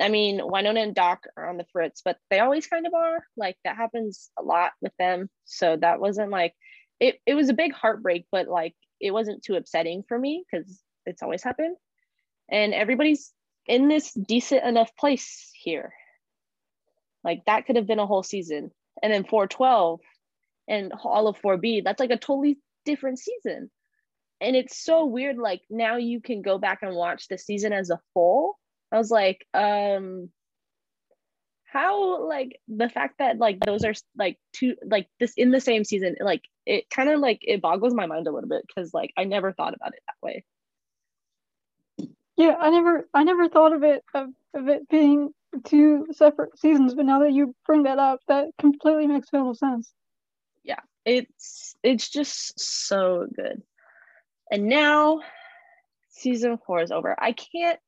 I 0.00 0.08
mean, 0.08 0.40
Wynonna 0.40 0.82
and 0.82 0.94
Doc 0.94 1.26
are 1.36 1.48
on 1.48 1.56
the 1.56 1.66
fritz, 1.72 2.02
but 2.04 2.18
they 2.30 2.40
always 2.40 2.66
kind 2.66 2.86
of 2.86 2.94
are. 2.94 3.24
Like 3.36 3.56
that 3.64 3.76
happens 3.76 4.30
a 4.38 4.42
lot 4.42 4.72
with 4.80 4.92
them. 4.98 5.30
So 5.44 5.76
that 5.76 6.00
wasn't 6.00 6.30
like 6.30 6.54
it, 6.98 7.20
it 7.26 7.34
was 7.34 7.48
a 7.48 7.54
big 7.54 7.72
heartbreak, 7.72 8.26
but 8.32 8.48
like 8.48 8.74
it 9.00 9.12
wasn't 9.12 9.42
too 9.42 9.54
upsetting 9.54 10.04
for 10.08 10.18
me 10.18 10.44
because 10.50 10.80
it's 11.06 11.22
always 11.22 11.42
happened. 11.42 11.76
And 12.50 12.74
everybody's 12.74 13.32
in 13.66 13.88
this 13.88 14.12
decent 14.12 14.64
enough 14.64 14.94
place 14.96 15.50
here. 15.54 15.92
Like 17.22 17.42
that 17.46 17.66
could 17.66 17.76
have 17.76 17.86
been 17.86 17.98
a 17.98 18.06
whole 18.06 18.22
season. 18.22 18.70
And 19.02 19.12
then 19.12 19.24
412 19.24 20.00
and 20.68 20.92
all 21.04 21.28
of 21.28 21.40
4B, 21.40 21.84
that's 21.84 22.00
like 22.00 22.10
a 22.10 22.16
totally 22.16 22.58
different 22.84 23.18
season. 23.18 23.70
And 24.40 24.56
it's 24.56 24.82
so 24.82 25.06
weird. 25.06 25.38
Like 25.38 25.62
now 25.70 25.96
you 25.96 26.20
can 26.20 26.42
go 26.42 26.58
back 26.58 26.80
and 26.82 26.94
watch 26.94 27.28
the 27.28 27.38
season 27.38 27.72
as 27.72 27.90
a 27.90 28.00
whole 28.14 28.56
I 28.94 28.98
was 28.98 29.10
like, 29.10 29.44
um, 29.52 30.30
how 31.64 32.28
like 32.28 32.60
the 32.68 32.88
fact 32.88 33.18
that 33.18 33.38
like 33.38 33.58
those 33.58 33.84
are 33.84 33.94
like 34.16 34.38
two 34.52 34.76
like 34.86 35.08
this 35.18 35.34
in 35.36 35.50
the 35.50 35.60
same 35.60 35.82
season, 35.82 36.14
like 36.20 36.42
it 36.64 36.88
kind 36.90 37.10
of 37.10 37.18
like 37.18 37.40
it 37.42 37.60
boggles 37.60 37.92
my 37.92 38.06
mind 38.06 38.28
a 38.28 38.30
little 38.30 38.48
bit 38.48 38.62
because 38.66 38.94
like 38.94 39.12
I 39.16 39.24
never 39.24 39.52
thought 39.52 39.74
about 39.74 39.94
it 39.94 40.02
that 40.06 40.24
way. 40.24 40.44
Yeah, 42.36 42.54
I 42.60 42.70
never 42.70 43.08
I 43.12 43.24
never 43.24 43.48
thought 43.48 43.72
of 43.72 43.82
it 43.82 44.04
of, 44.14 44.28
of 44.54 44.68
it 44.68 44.88
being 44.88 45.30
two 45.64 46.06
separate 46.12 46.56
seasons, 46.56 46.94
but 46.94 47.04
now 47.04 47.18
that 47.20 47.32
you 47.32 47.54
bring 47.66 47.82
that 47.84 47.98
up, 47.98 48.20
that 48.28 48.50
completely 48.60 49.08
makes 49.08 49.28
total 49.28 49.54
sense. 49.54 49.92
Yeah, 50.62 50.80
it's 51.04 51.74
it's 51.82 52.08
just 52.08 52.60
so 52.60 53.26
good. 53.34 53.60
And 54.52 54.66
now 54.66 55.22
season 56.10 56.58
four 56.64 56.80
is 56.80 56.92
over. 56.92 57.16
I 57.20 57.32
can't 57.32 57.80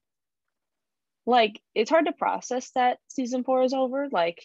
like 1.27 1.61
it's 1.75 1.91
hard 1.91 2.07
to 2.07 2.13
process 2.13 2.71
that 2.75 2.99
season 3.09 3.45
four 3.45 3.63
is 3.63 3.75
over. 3.75 4.09
Like 4.11 4.43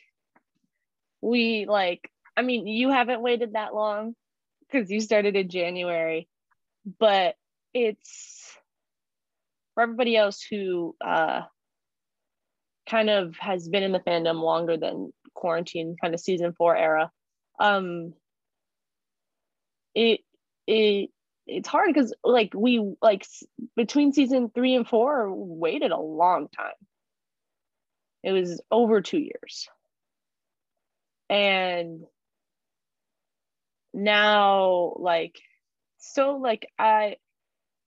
we 1.22 1.66
like 1.68 2.12
I 2.36 2.42
mean 2.42 2.68
you 2.68 2.90
haven't 2.90 3.22
waited 3.22 3.54
that 3.54 3.76
long 3.76 4.16
because 4.62 4.90
you 4.90 5.00
started 5.00 5.36
in 5.36 5.50
January, 5.50 6.28
but 7.00 7.36
it's 7.74 8.58
for 9.76 9.84
everybody 9.84 10.18
else 10.18 10.42
who 10.42 10.96
uh 11.06 11.42
kind 12.90 13.10
of 13.10 13.38
has 13.38 13.70
been 13.70 13.84
in 13.84 13.92
the 13.92 14.00
fandom 14.00 14.42
longer 14.42 14.76
than 14.76 15.14
quarantine 15.36 15.96
kind 16.02 16.14
of 16.14 16.20
season 16.20 16.54
four 16.54 16.76
era. 16.76 17.12
Um 17.60 18.14
it 19.94 20.22
it 20.66 21.12
it's 21.48 21.68
hard 21.68 21.94
because 21.94 22.14
like 22.24 22.54
we 22.56 22.96
like 23.02 23.26
between 23.76 24.14
season 24.14 24.52
three 24.54 24.76
and 24.76 24.88
four 24.88 25.34
waited 25.34 25.92
a 25.92 26.00
long 26.00 26.48
time. 26.50 26.74
It 28.24 28.32
was 28.32 28.62
over 28.70 29.02
two 29.02 29.20
years. 29.20 29.68
And 31.30 32.04
now 33.94 34.94
like 34.98 35.38
so 35.98 36.38
like 36.38 36.68
i 36.80 37.16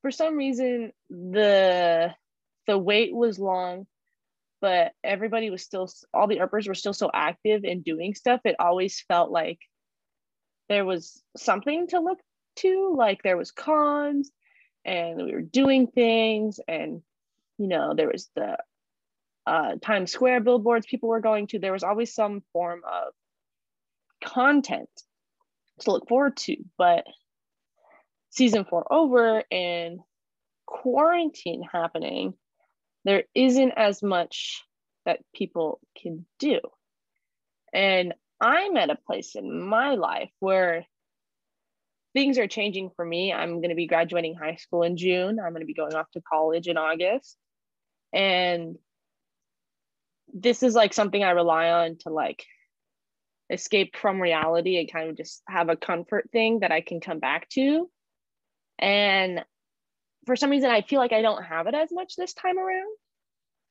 for 0.03 0.11
some 0.11 0.37
reason 0.37 0.93
the 1.09 2.15
the 2.67 2.79
wait 2.79 3.15
was 3.15 3.39
long 3.39 3.87
but 4.61 4.93
everybody 5.03 5.51
was 5.51 5.63
still 5.63 5.91
all 6.13 6.27
the 6.27 6.39
Earpers 6.39 6.69
were 6.69 6.75
still 6.75 6.93
so 6.93 7.11
active 7.13 7.65
in 7.65 7.83
doing 7.83 8.15
stuff 8.15 8.41
it 8.45 8.57
always 8.59 9.03
felt 9.09 9.31
like 9.31 9.59
there 10.69 10.85
was 10.85 11.23
something 11.37 11.87
to 11.89 12.01
look 12.01 12.19
to 12.57 12.95
like 12.97 13.23
there 13.23 13.37
was 13.37 13.51
cons 13.51 14.31
and 14.85 15.17
we 15.17 15.33
were 15.33 15.43
doing 15.43 15.87
things 15.87 16.61
and 16.69 17.03
you 17.59 17.69
know 17.69 17.95
there 17.95 18.11
was 18.11 18.31
the 18.35 18.57
uh, 19.47 19.77
times 19.83 20.11
square 20.11 20.41
billboards 20.41 20.87
people 20.87 21.09
were 21.09 21.21
going 21.21 21.47
to 21.47 21.59
there 21.59 21.73
was 21.73 21.83
always 21.83 22.15
some 22.15 22.43
form 22.53 22.81
of 22.91 23.13
content 24.25 24.89
to 25.81 25.91
look 25.91 26.09
forward 26.09 26.37
to. 26.37 26.57
But 26.79 27.05
season 28.31 28.65
four 28.65 28.91
over 28.93 29.43
and 29.51 30.01
quarantine 30.67 31.63
happening 31.71 32.35
there 33.05 33.25
isn't 33.35 33.73
as 33.77 34.03
much 34.03 34.65
that 35.05 35.21
people 35.35 35.79
can 36.01 36.25
do. 36.39 36.59
And 37.73 38.15
i'm 38.41 38.77
at 38.77 38.91
a 38.91 38.97
place 38.97 39.37
in 39.37 39.63
my 39.63 39.95
life 39.95 40.31
where 40.41 40.85
things 42.15 42.39
are 42.39 42.47
changing 42.47 42.91
for 42.97 43.05
me. 43.05 43.33
I'm 43.33 43.57
going 43.57 43.71
to 43.71 43.75
be 43.75 43.87
graduating 43.87 44.35
high 44.35 44.55
school 44.57 44.83
in 44.83 44.97
June. 44.97 45.39
I'm 45.39 45.53
going 45.53 45.61
to 45.61 45.67
be 45.67 45.75
going 45.75 45.95
off 45.95 46.11
to 46.13 46.23
college 46.23 46.69
in 46.69 46.77
August. 46.77 47.37
And 48.13 48.77
this 50.33 50.63
is 50.63 50.75
like 50.75 50.95
something 50.95 51.23
I 51.23 51.33
rely 51.33 51.71
on 51.71 51.99
to 52.01 52.11
like 52.11 52.45
escape 53.51 53.97
from 53.97 54.23
reality 54.23 54.79
and 54.79 54.91
kind 54.91 55.11
of 55.11 55.17
just 55.17 55.43
have 55.49 55.69
a 55.69 55.77
comfort 55.77 56.31
thing 56.33 56.61
that 56.61 56.73
I 56.73 56.81
can 56.81 57.01
come 57.01 57.19
back 57.19 57.49
to. 57.51 57.91
And 58.79 59.45
for 60.27 60.37
some 60.37 60.51
reason, 60.51 60.71
I 60.71 60.83
feel 60.83 61.01
like 61.01 61.13
I 61.13 61.23
don't 61.23 61.45
have 61.45 61.67
it 61.67 61.75
as 61.75 61.91
much 61.93 62.17
this 62.17 62.33
time 62.33 62.59
around. 62.59 62.97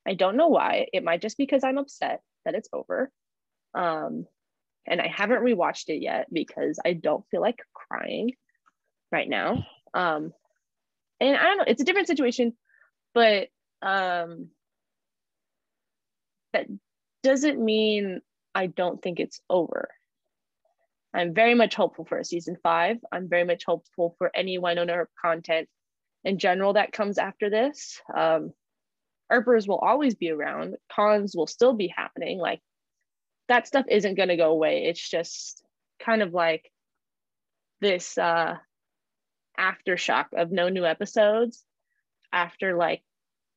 I 0.05 0.13
don't 0.13 0.37
know 0.37 0.49
why. 0.49 0.87
It 0.93 1.03
might 1.03 1.21
just 1.21 1.37
because 1.37 1.63
I'm 1.63 1.77
upset 1.77 2.21
that 2.45 2.55
it's 2.55 2.69
over. 2.73 3.09
Um, 3.73 4.25
and 4.87 5.01
I 5.01 5.07
haven't 5.07 5.43
rewatched 5.43 5.89
it 5.89 6.01
yet 6.01 6.27
because 6.31 6.79
I 6.83 6.93
don't 6.93 7.25
feel 7.29 7.41
like 7.41 7.59
crying 7.73 8.33
right 9.11 9.29
now. 9.29 9.65
Um, 9.93 10.33
and 11.19 11.37
I 11.37 11.43
don't 11.43 11.57
know, 11.59 11.65
it's 11.67 11.81
a 11.81 11.85
different 11.85 12.07
situation, 12.07 12.53
but 13.13 13.47
um, 13.81 14.49
that 16.53 16.67
doesn't 17.21 17.63
mean 17.63 18.21
I 18.55 18.67
don't 18.67 19.01
think 19.01 19.19
it's 19.19 19.41
over. 19.49 19.89
I'm 21.13 21.33
very 21.33 21.53
much 21.53 21.75
hopeful 21.75 22.05
for 22.05 22.17
a 22.17 22.25
season 22.25 22.57
five. 22.63 22.97
I'm 23.11 23.29
very 23.29 23.43
much 23.43 23.63
hopeful 23.65 24.15
for 24.17 24.31
any 24.35 24.57
Wynonna 24.57 24.95
Earp 24.95 25.09
content 25.21 25.69
in 26.23 26.39
general 26.39 26.73
that 26.73 26.91
comes 26.91 27.17
after 27.17 27.49
this. 27.49 28.01
Um, 28.13 28.51
Earpers 29.31 29.67
will 29.67 29.77
always 29.77 30.15
be 30.15 30.31
around. 30.31 30.75
Cons 30.91 31.35
will 31.35 31.47
still 31.47 31.73
be 31.73 31.93
happening. 31.95 32.39
Like 32.39 32.61
that 33.49 33.67
stuff 33.67 33.85
isn't 33.89 34.15
going 34.15 34.29
to 34.29 34.37
go 34.37 34.51
away. 34.51 34.85
It's 34.85 35.09
just 35.09 35.63
kind 35.99 36.21
of 36.21 36.33
like 36.33 36.71
this 37.81 38.17
uh, 38.17 38.55
aftershock 39.59 40.27
of 40.35 40.51
no 40.51 40.69
new 40.69 40.85
episodes 40.85 41.63
after 42.31 42.75
like, 42.75 43.01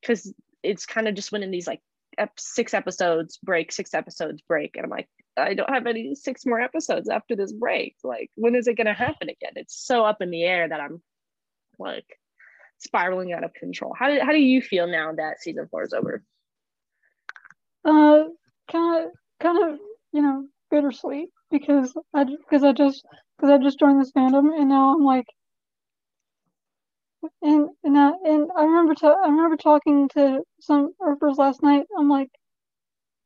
because 0.01 0.33
it's 0.63 0.87
kind 0.87 1.09
of 1.09 1.15
just 1.15 1.33
when 1.33 1.43
in 1.43 1.51
these 1.51 1.67
like 1.67 1.81
six 2.37 2.75
episodes 2.75 3.39
break, 3.43 3.73
six 3.73 3.95
episodes 3.95 4.43
break. 4.43 4.77
And 4.77 4.85
I'm 4.85 4.91
like, 4.91 5.09
I 5.37 5.55
don't 5.55 5.71
have 5.71 5.87
any 5.87 6.15
six 6.15 6.47
more 6.47 6.61
episodes 6.61 7.09
after 7.09 7.37
this 7.37 7.53
break. 7.53 7.95
Like, 8.03 8.31
when 8.37 8.55
is 8.55 8.67
it 8.67 8.77
going 8.77 8.87
to 8.87 8.95
happen 8.95 9.29
again? 9.29 9.53
It's 9.57 9.79
so 9.79 10.05
up 10.05 10.23
in 10.23 10.31
the 10.31 10.43
air 10.43 10.69
that 10.69 10.81
I'm 10.81 11.03
like 11.79 12.19
spiraling 12.79 13.33
out 13.33 13.45
of 13.45 13.55
control. 13.55 13.95
How 13.97 14.09
do, 14.09 14.19
how 14.21 14.33
do 14.33 14.39
you 14.39 14.63
feel 14.63 14.87
now 14.87 15.13
that 15.13 15.41
season 15.41 15.69
four 15.71 15.85
is 15.85 15.93
over? 15.93 16.23
Uh, 17.85 18.25
kind 18.73 19.05
of, 19.05 19.11
kind 19.41 19.63
of, 19.63 19.79
you 20.13 20.23
know, 20.23 20.47
bittersweet 20.71 21.29
because 21.51 21.95
I 22.15 22.25
because 22.25 22.65
I 22.65 22.73
just 22.73 23.05
because 23.37 23.51
I 23.51 23.63
just 23.63 23.79
joined 23.79 24.01
this 24.01 24.13
fandom 24.13 24.59
and 24.59 24.69
now 24.69 24.95
I'm 24.95 25.05
like, 25.05 25.27
and 27.43 27.69
and 27.85 27.99
I, 27.99 28.13
and 28.25 28.51
I 28.57 28.65
remember 28.65 28.95
ta- 28.95 29.21
I 29.25 29.29
remember 29.29 29.57
talking 29.57 30.09
to 30.11 30.41
some 30.61 30.93
Earpers 31.07 31.39
last 31.39 31.63
night. 31.63 31.85
I'm 31.99 32.09
like, 32.09 32.31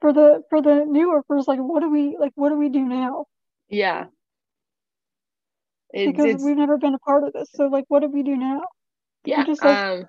for 0.01 0.13
the 0.13 0.43
for 0.51 0.63
the 0.63 0.85
new 0.87 1.13
Earpers, 1.15 1.47
like, 1.47 1.61
what 1.61 1.81
do 1.81 1.91
we 1.91 2.17
like? 2.19 2.33
What 2.35 2.51
do 2.51 2.57
we 2.57 2.69
do 2.69 2.81
now? 2.81 3.27
Yeah. 3.69 4.07
It's, 5.93 6.13
because 6.13 6.35
it's, 6.35 6.45
we've 6.45 6.57
never 6.57 6.79
been 6.79 6.95
a 6.95 6.99
part 6.99 7.25
of 7.25 7.33
this. 7.33 7.49
So 7.55 7.67
like, 7.67 7.85
what 7.89 8.01
do 8.01 8.09
we 8.09 8.23
do 8.23 8.37
now? 8.37 8.63
Yeah. 9.25 9.45
Just 9.45 9.65
like, 9.65 9.77
um, 9.77 10.09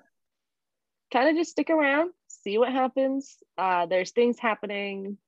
kind 1.12 1.28
of 1.28 1.36
just 1.36 1.50
stick 1.50 1.70
around, 1.70 2.10
see 2.28 2.58
what 2.58 2.72
happens. 2.72 3.36
Uh, 3.58 3.86
there's 3.86 4.12
things 4.12 4.38
happening. 4.38 5.18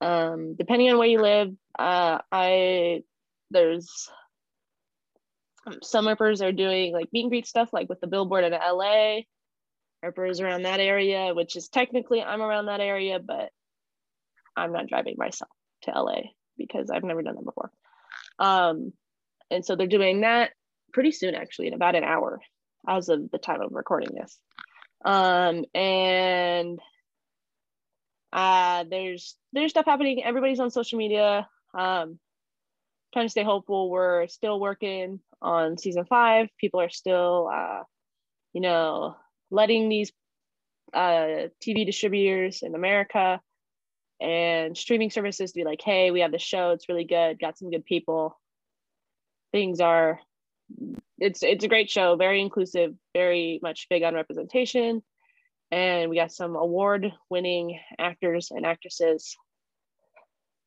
Um, 0.00 0.54
depending 0.56 0.90
on 0.90 0.98
where 0.98 1.08
you 1.08 1.20
live, 1.20 1.54
uh, 1.78 2.18
I 2.30 3.02
there's 3.50 4.08
some 5.82 6.06
Earpers 6.06 6.42
are 6.42 6.52
doing 6.52 6.92
like 6.92 7.12
meet 7.12 7.22
and 7.22 7.30
greet 7.30 7.46
stuff, 7.46 7.72
like 7.72 7.88
with 7.88 8.00
the 8.00 8.06
billboard 8.06 8.44
in 8.44 8.52
LA. 8.52 9.20
Earpers 10.04 10.40
around 10.40 10.62
that 10.62 10.78
area, 10.78 11.34
which 11.34 11.56
is 11.56 11.68
technically 11.68 12.22
I'm 12.22 12.40
around 12.40 12.66
that 12.66 12.80
area, 12.80 13.18
but 13.18 13.50
I'm 14.56 14.72
not 14.72 14.86
driving 14.86 15.16
myself 15.18 15.50
to 15.82 15.90
LA 15.90 16.20
because 16.56 16.90
I've 16.90 17.04
never 17.04 17.22
done 17.22 17.34
that 17.34 17.44
before. 17.44 17.70
Um, 18.38 18.92
and 19.50 19.64
so 19.64 19.76
they're 19.76 19.86
doing 19.86 20.20
that 20.20 20.52
pretty 20.92 21.12
soon, 21.12 21.34
actually, 21.34 21.68
in 21.68 21.74
about 21.74 21.96
an 21.96 22.04
hour 22.04 22.40
as 22.88 23.08
of 23.08 23.30
the 23.30 23.38
time 23.38 23.60
of 23.60 23.72
recording 23.72 24.10
this. 24.14 24.38
Um, 25.04 25.64
and 25.74 26.78
uh, 28.32 28.84
there's 28.90 29.36
there's 29.52 29.70
stuff 29.70 29.86
happening. 29.86 30.22
Everybody's 30.24 30.60
on 30.60 30.70
social 30.70 30.98
media. 30.98 31.48
Um, 31.74 32.18
trying 33.12 33.26
to 33.26 33.30
stay 33.30 33.44
hopeful. 33.44 33.90
We're 33.90 34.26
still 34.28 34.60
working 34.60 35.20
on 35.40 35.78
season 35.78 36.04
five. 36.04 36.48
People 36.60 36.80
are 36.80 36.90
still, 36.90 37.48
uh, 37.52 37.82
you 38.52 38.60
know, 38.60 39.16
letting 39.50 39.88
these 39.88 40.12
uh, 40.92 41.48
TV 41.64 41.86
distributors 41.86 42.62
in 42.62 42.74
America 42.74 43.40
and 44.20 44.76
streaming 44.76 45.10
services 45.10 45.52
to 45.52 45.60
be 45.60 45.64
like, 45.64 45.80
hey, 45.82 46.10
we 46.10 46.20
have 46.20 46.32
the 46.32 46.38
show. 46.38 46.70
It's 46.70 46.88
really 46.88 47.04
good. 47.04 47.38
Got 47.38 47.58
some 47.58 47.70
good 47.70 47.84
people. 47.84 48.38
Things 49.52 49.80
are. 49.80 50.20
It's 51.18 51.42
it's 51.42 51.64
a 51.64 51.68
great 51.68 51.88
show. 51.88 52.16
Very 52.16 52.42
inclusive. 52.42 52.94
Very 53.14 53.58
much 53.62 53.86
big 53.88 54.02
on 54.02 54.14
representation. 54.14 55.02
And 55.70 56.10
we 56.10 56.16
got 56.16 56.32
some 56.32 56.56
award 56.56 57.12
winning 57.28 57.78
actors 57.98 58.50
and 58.50 58.64
actresses 58.64 59.36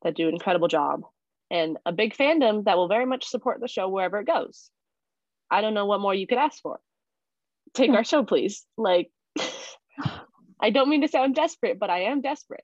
that 0.04 0.16
do 0.16 0.28
an 0.28 0.34
incredible 0.34 0.68
job 0.68 1.02
and 1.50 1.78
a 1.86 1.92
big 1.92 2.16
fandom 2.16 2.64
that 2.64 2.78
will 2.78 2.88
very 2.88 3.06
much 3.06 3.26
support 3.26 3.60
the 3.60 3.68
show 3.68 3.90
wherever 3.90 4.20
it 4.20 4.28
goes. 4.28 4.70
I 5.50 5.62
don't 5.62 5.74
know 5.74 5.86
what 5.86 6.00
more 6.00 6.14
you 6.14 6.26
could 6.26 6.38
ask 6.38 6.62
for. 6.62 6.80
Take 7.74 7.92
our 7.92 8.06
show, 8.06 8.24
please. 8.24 8.66
Like, 8.78 9.12
I 10.60 10.70
don't 10.70 10.90
mean 10.90 11.02
to 11.02 11.08
sound 11.10 11.36
desperate, 11.36 11.78
but 11.78 11.90
I 11.90 12.04
am 12.04 12.22
desperate. 12.22 12.64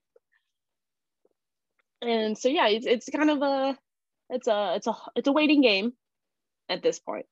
And 2.02 2.38
so 2.38 2.48
yeah, 2.48 2.68
it's 2.68 2.86
it's 2.86 3.10
kind 3.10 3.30
of 3.30 3.42
a 3.42 3.78
it's 4.30 4.48
a 4.48 4.76
it's 4.76 4.88
a 4.88 4.94
it's 5.16 5.28
a 5.28 5.32
waiting 5.32 5.62
game 5.62 5.94
at 6.70 6.84
this 6.84 7.00
point. 7.00 7.26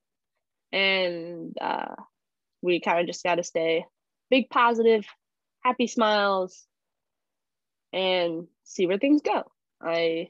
And 0.71 1.55
uh, 1.61 1.95
we 2.61 2.81
kind 2.81 2.99
of 2.99 3.07
just 3.07 3.23
got 3.23 3.35
to 3.35 3.43
stay 3.43 3.85
big 4.29 4.49
positive, 4.49 5.05
happy 5.63 5.87
smiles, 5.87 6.65
and 7.93 8.47
see 8.63 8.87
where 8.87 8.97
things 8.97 9.21
go. 9.21 9.43
I 9.81 10.29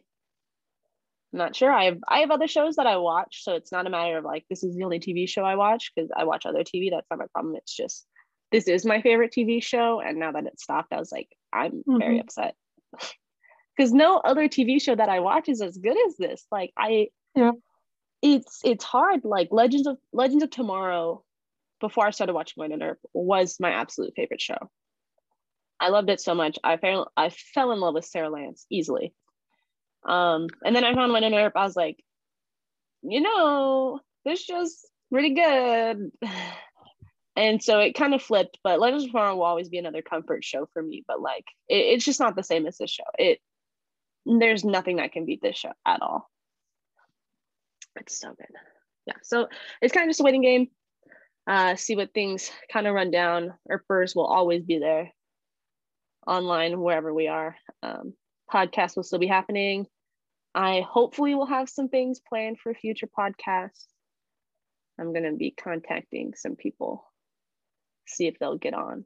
I'm 1.36 1.40
not 1.40 1.56
sure. 1.56 1.70
I 1.70 1.86
have 1.86 1.98
I 2.08 2.20
have 2.20 2.32
other 2.32 2.48
shows 2.48 2.78
that 2.78 2.88
I 2.88 2.96
watch, 2.96 3.44
so 3.44 3.56
it's 3.56 3.72
not 3.72 3.86
a 3.86 3.90
matter 3.90 4.18
of 4.18 4.24
like 4.24 4.46
this 4.50 4.64
is 4.64 4.74
the 4.74 4.86
only 4.86 5.02
TV 5.02 5.28
show 5.28 5.44
I 5.44 5.56
watch 5.56 5.92
because 5.94 6.10
I 6.16 6.24
watch 6.24 6.46
other 6.46 6.64
TV. 6.64 6.90
That's 6.90 7.08
not 7.12 7.20
my 7.20 7.26
problem. 7.34 7.58
It's 7.58 7.76
just 7.76 8.08
this 8.54 8.70
is 8.70 8.86
my 8.86 9.02
favorite 9.02 9.34
TV 9.38 9.62
show, 9.62 10.00
and 10.00 10.18
now 10.18 10.32
that 10.32 10.46
it 10.46 10.62
stopped, 10.62 10.94
I 10.94 10.98
was 10.98 11.12
like, 11.12 11.28
I'm 11.52 11.72
mm-hmm. 11.72 11.98
very 11.98 12.20
upset 12.22 12.56
because 13.76 13.92
no 13.92 14.16
other 14.18 14.48
TV 14.48 14.82
show 14.82 14.96
that 14.96 15.10
I 15.10 15.20
watch 15.20 15.50
is 15.50 15.62
as 15.62 15.78
good 15.78 15.98
as 16.08 16.16
this. 16.16 16.46
Like 16.54 16.72
I, 16.78 17.10
yeah, 17.36 17.52
it's 18.22 18.62
it's 18.64 18.86
hard. 18.86 19.26
Like 19.26 19.50
Legends 19.52 19.88
of 19.88 19.98
Legends 20.14 20.44
of 20.44 20.52
Tomorrow, 20.52 21.25
before 21.88 22.06
I 22.06 22.12
started 22.12 22.34
watching 22.34 22.64
and 22.72 22.82
Earp, 22.82 23.00
was 23.14 23.58
my 23.60 23.72
absolute 23.72 24.14
favorite 24.16 24.42
show. 24.42 24.58
I 25.80 25.90
loved 25.90 26.10
it 26.10 26.22
so 26.22 26.34
much. 26.34 26.58
I 26.64 26.78
fell 26.78 27.12
I 27.16 27.30
fell 27.30 27.72
in 27.72 27.80
love 27.80 27.94
with 27.94 28.06
Sara 28.06 28.30
Lance 28.30 28.66
easily. 28.70 29.14
Um, 30.08 30.48
and 30.64 30.76
then 30.76 30.84
I 30.84 30.94
found 30.94 31.16
in 31.16 31.34
Europe. 31.34 31.54
I 31.56 31.64
was 31.64 31.76
like, 31.76 32.04
you 33.02 33.22
know, 33.22 34.00
this 34.24 34.46
just 34.46 34.88
pretty 35.12 35.34
good. 35.34 36.12
And 37.38 37.62
so 37.62 37.82
it 37.82 37.96
kind 37.96 38.14
of 38.14 38.22
flipped, 38.22 38.60
but 38.64 38.80
Legends 38.80 39.04
of 39.04 39.10
Tomorrow 39.10 39.36
will 39.36 39.44
always 39.44 39.68
be 39.68 39.78
another 39.78 40.02
comfort 40.02 40.42
show 40.42 40.70
for 40.72 40.82
me. 40.82 41.04
But 41.06 41.20
like, 41.20 41.44
it, 41.68 41.80
it's 41.80 42.06
just 42.06 42.22
not 42.22 42.34
the 42.38 42.44
same 42.44 42.66
as 42.66 42.78
this 42.78 42.90
show. 42.90 43.04
It 43.20 43.42
there's 44.26 44.64
nothing 44.64 44.96
that 44.98 45.12
can 45.12 45.26
beat 45.26 45.42
this 45.42 45.58
show 45.58 45.74
at 45.86 46.02
all. 46.02 46.30
It's 47.98 48.18
so 48.18 48.30
good. 48.30 48.48
Yeah. 49.06 49.16
So 49.22 49.50
it's 49.82 49.94
kind 49.94 50.06
of 50.06 50.10
just 50.10 50.22
a 50.22 50.24
waiting 50.24 50.44
game. 50.44 50.70
Uh, 51.48 51.76
see 51.76 51.96
what 51.96 52.14
things 52.14 52.52
kind 52.72 52.88
of 52.88 52.96
run 52.96 53.12
down. 53.12 53.54
Earpers 53.70 54.16
will 54.16 54.26
always 54.26 54.64
be 54.64 54.80
there 54.80 55.12
online 56.26 56.80
wherever 56.80 57.14
we 57.14 57.28
are. 57.28 57.56
Um, 57.84 58.14
podcast 58.52 58.96
will 58.96 59.04
still 59.04 59.20
be 59.20 59.28
happening. 59.28 59.86
I 60.56 60.82
hopefully 60.82 61.36
will 61.36 61.46
have 61.46 61.70
some 61.70 61.90
things 61.90 62.22
planned 62.28 62.60
for 62.60 62.74
future 62.74 63.08
podcasts. 63.08 63.86
I'm 65.00 65.12
going 65.12 65.26
to 65.26 65.34
be 65.34 65.52
contacting 65.52 66.34
some 66.36 66.56
people, 66.56 67.06
see 68.08 68.28
if 68.28 68.40
they'll 68.40 68.58
get 68.58 68.74
on. 68.74 69.04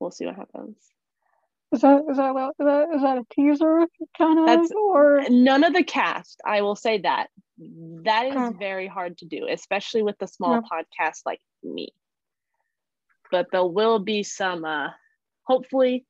We'll 0.00 0.10
see 0.10 0.26
what 0.26 0.36
happens. 0.36 0.76
Is 1.76 1.82
that 1.82 2.04
is 2.10 2.16
that 2.16 2.50
is 2.58 2.66
that, 2.66 2.88
is 2.94 3.02
that 3.02 3.18
a 3.18 3.26
teaser 3.32 3.86
kind 4.18 4.38
of 4.38 4.46
That's, 4.46 4.72
or 4.72 5.24
none 5.28 5.64
of 5.64 5.74
the 5.74 5.84
cast? 5.84 6.40
I 6.44 6.62
will 6.62 6.76
say 6.76 6.98
that 7.02 7.28
that 7.58 8.26
is 8.26 8.56
very 8.58 8.86
hard 8.86 9.18
to 9.18 9.26
do, 9.26 9.46
especially 9.50 10.02
with 10.02 10.18
the 10.18 10.26
small 10.26 10.54
yeah. 10.54 10.60
podcast 10.60 11.20
like 11.24 11.40
me. 11.62 11.88
But 13.30 13.48
there 13.50 13.64
will 13.64 13.98
be 13.98 14.22
some, 14.22 14.64
uh, 14.64 14.88
hopefully, 15.42 16.04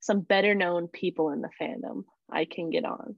some 0.00 0.20
better 0.20 0.54
known 0.54 0.88
people 0.88 1.30
in 1.30 1.40
the 1.40 1.50
fandom 1.60 2.04
I 2.30 2.44
can 2.44 2.70
get 2.70 2.84
on 2.84 3.16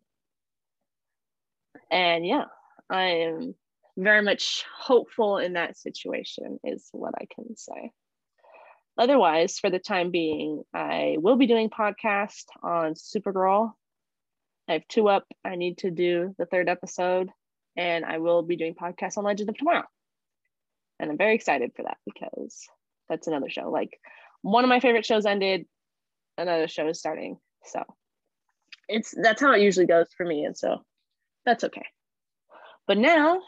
and 1.93 2.27
yeah 2.27 2.45
i 2.91 3.03
am 3.03 3.55
very 3.97 4.23
much 4.23 4.65
hopeful 4.77 5.39
in 5.39 5.53
that 5.53 5.77
situation 5.77 6.59
is 6.65 6.89
what 6.93 7.15
i 7.21 7.27
can 7.35 7.57
say 7.57 7.93
otherwise 8.99 9.59
for 9.59 9.71
the 9.71 9.79
time 9.79 10.11
being 10.11 10.63
i 10.75 11.17
will 11.19 11.37
be 11.37 11.47
doing 11.47 11.71
podcast 11.71 12.45
on 12.63 12.95
supergirl 12.95 13.73
i 14.69 14.75
have 14.75 14.87
two 14.89 15.09
up 15.09 15.25
i 15.45 15.57
need 15.57 15.79
to 15.79 15.91
do 15.91 16.35
the 16.39 16.47
third 16.47 16.69
episode 16.69 17.31
and 17.77 18.05
i 18.05 18.19
will 18.19 18.43
be 18.43 18.57
doing 18.57 18.75
podcast 18.75 19.17
on 19.17 19.25
legend 19.25 19.49
of 19.49 19.57
tomorrow 19.57 19.85
and 20.99 21.11
i'm 21.11 21.19
very 21.19 21.35
excited 21.35 21.73
for 21.75 21.83
that 21.83 21.99
because 22.05 22.69
that's 23.09 23.27
another 23.27 23.49
show 23.49 23.71
like 23.71 23.99
one 24.43 24.65
of 24.65 24.69
my 24.69 24.81
favorite 24.81 25.07
shows 25.07 25.27
ended 25.27 25.67
another 26.39 26.69
show 26.69 26.89
is 26.89 26.99
starting 26.99 27.39
so 27.65 27.83
it's 28.89 29.15
that's 29.23 29.41
how 29.41 29.53
it 29.53 29.63
usually 29.63 29.87
goes 29.87 30.07
for 30.17 30.27
me 30.27 30.45
and 30.45 30.57
so 30.57 30.83
that's 31.45 31.65
okay. 31.65 31.87
But 32.87 32.99
now, 32.99 33.41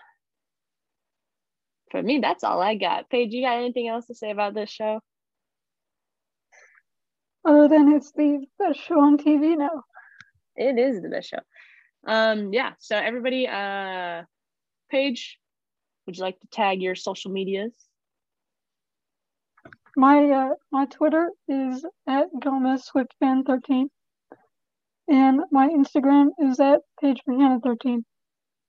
for 1.91 2.03
me, 2.03 2.19
that's 2.19 2.45
all 2.45 2.61
I 2.61 2.75
got. 2.75 3.11
Paige, 3.11 3.33
you 3.33 3.43
got 3.43 3.59
anything 3.59 3.89
else 3.89 4.07
to 4.07 4.15
say 4.15 4.31
about 4.31 4.55
this 4.55 4.71
show? 4.71 5.01
Other 7.45 7.69
than 7.69 7.93
it's 7.93 8.13
the 8.13 8.47
best 8.59 8.81
show 8.81 9.01
on 9.01 9.19
TV 9.19 9.57
now. 9.57 9.83
It 10.57 10.79
is 10.79 11.03
the 11.03 11.09
best 11.09 11.29
show. 11.29 11.41
Um, 12.07 12.53
yeah. 12.53 12.73
So 12.79 12.97
everybody, 12.97 13.47
uh, 13.49 14.23
Paige, 14.91 15.39
would 16.07 16.17
you 16.17 16.23
like 16.23 16.41
to 16.41 16.47
tag 16.49 16.81
your 16.83 16.95
social 16.95 17.31
medias? 17.31 17.75
my 19.97 20.31
uh, 20.31 20.55
my 20.71 20.87
Twitter 20.87 21.31
is 21.49 21.85
at 22.07 22.27
Gomez 22.41 22.89
Swiftfan13, 22.95 23.87
and 25.09 25.41
my 25.51 25.69
Instagram 25.69 26.31
is 26.39 26.61
at 26.61 26.81
PaigeMcHenna13. 27.03 28.03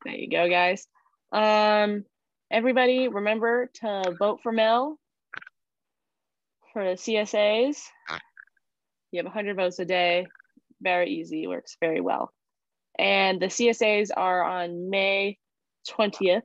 There 0.03 0.13
you 0.13 0.30
go, 0.30 0.49
guys. 0.49 0.88
Um, 1.32 2.05
everybody, 2.51 3.07
remember 3.07 3.69
to 3.82 4.15
vote 4.17 4.39
for 4.43 4.51
Mel 4.51 4.99
for 6.73 6.84
the 6.84 6.95
CSAs. 6.95 7.82
You 9.16 9.20
have 9.20 9.28
100 9.28 9.55
votes 9.55 9.80
a 9.80 9.86
day. 9.86 10.28
Very 10.82 11.09
easy, 11.09 11.47
works 11.47 11.78
very 11.80 12.01
well. 12.01 12.34
And 12.99 13.41
the 13.41 13.45
CSAs 13.45 14.09
are 14.13 14.43
on 14.43 14.89
May 14.89 15.38
20th. 15.89 16.41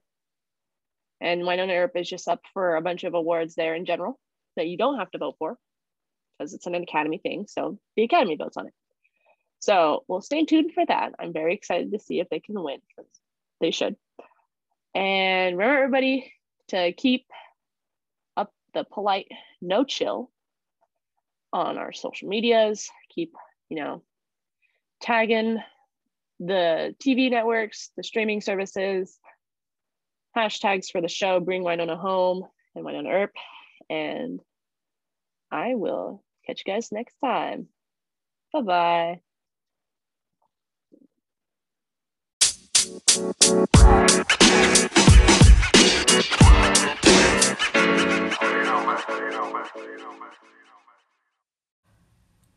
And 1.20 1.42
Wynonna 1.42 1.76
Earp 1.76 1.96
is 1.96 2.08
just 2.08 2.28
up 2.28 2.40
for 2.54 2.76
a 2.76 2.80
bunch 2.80 3.02
of 3.02 3.14
awards 3.14 3.56
there 3.56 3.74
in 3.74 3.86
general 3.86 4.20
that 4.56 4.68
you 4.68 4.76
don't 4.76 5.00
have 5.00 5.10
to 5.10 5.18
vote 5.18 5.34
for 5.40 5.58
because 6.38 6.54
it's 6.54 6.68
an 6.68 6.76
Academy 6.76 7.18
thing. 7.18 7.46
So 7.48 7.80
the 7.96 8.04
Academy 8.04 8.36
votes 8.36 8.56
on 8.56 8.68
it. 8.68 8.72
So 9.58 10.04
we'll 10.06 10.22
stay 10.22 10.44
tuned 10.44 10.72
for 10.72 10.86
that. 10.86 11.14
I'm 11.18 11.32
very 11.32 11.54
excited 11.54 11.90
to 11.90 11.98
see 11.98 12.20
if 12.20 12.28
they 12.28 12.38
can 12.38 12.62
win 12.62 12.78
because 12.88 13.10
they 13.60 13.72
should. 13.72 13.96
And 14.94 15.58
remember, 15.58 15.82
everybody, 15.82 16.32
to 16.68 16.92
keep 16.92 17.26
up 18.36 18.52
the 18.74 18.84
polite 18.84 19.26
no 19.60 19.82
chill 19.82 20.30
on 21.52 21.78
our 21.78 21.92
social 21.92 22.28
medias. 22.28 22.88
Keep, 23.14 23.34
you 23.68 23.76
know, 23.76 24.02
tagging 25.00 25.58
the 26.38 26.94
TV 27.02 27.30
networks, 27.30 27.90
the 27.96 28.02
streaming 28.02 28.40
services, 28.40 29.18
hashtags 30.36 30.90
for 30.90 31.00
the 31.00 31.08
show, 31.08 31.40
Bring 31.40 31.62
Wynonna 31.62 31.98
Home 31.98 32.46
and 32.74 32.84
Wynonna 32.84 33.12
Earp. 33.12 33.32
And 33.88 34.40
I 35.50 35.74
will 35.74 36.22
catch 36.46 36.62
you 36.64 36.72
guys 36.72 36.92
next 36.92 37.16
time. 37.22 37.68
Bye 38.52 38.62
bye. 38.62 39.20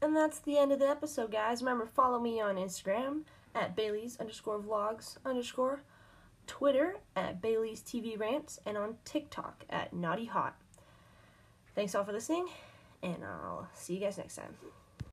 And 0.04 0.14
that's 0.14 0.40
the 0.40 0.58
end 0.58 0.74
of 0.74 0.80
the 0.80 0.90
episode, 0.90 1.32
guys. 1.32 1.62
Remember, 1.62 1.86
follow 1.86 2.20
me 2.20 2.42
on 2.42 2.58
Instagram 2.58 3.22
at 3.56 3.74
Bailey's 3.74 4.20
underscore 4.20 4.60
vlogs 4.60 5.16
underscore, 5.26 5.82
Twitter 6.46 6.98
at 7.16 7.42
Bailey's 7.42 7.80
TV 7.82 8.20
Rants, 8.20 8.60
and 8.66 8.78
on 8.78 8.98
TikTok 9.06 9.64
at 9.70 9.94
Naughty 9.94 10.26
Haught. 10.26 10.58
Thanks 11.74 11.96
all 11.96 12.04
for 12.04 12.12
listening, 12.12 12.50
and 13.02 13.24
I'll 13.24 13.70
see 13.74 13.94
you 13.94 14.02
guys 14.02 14.18
next 14.18 14.36
time. 14.36 14.83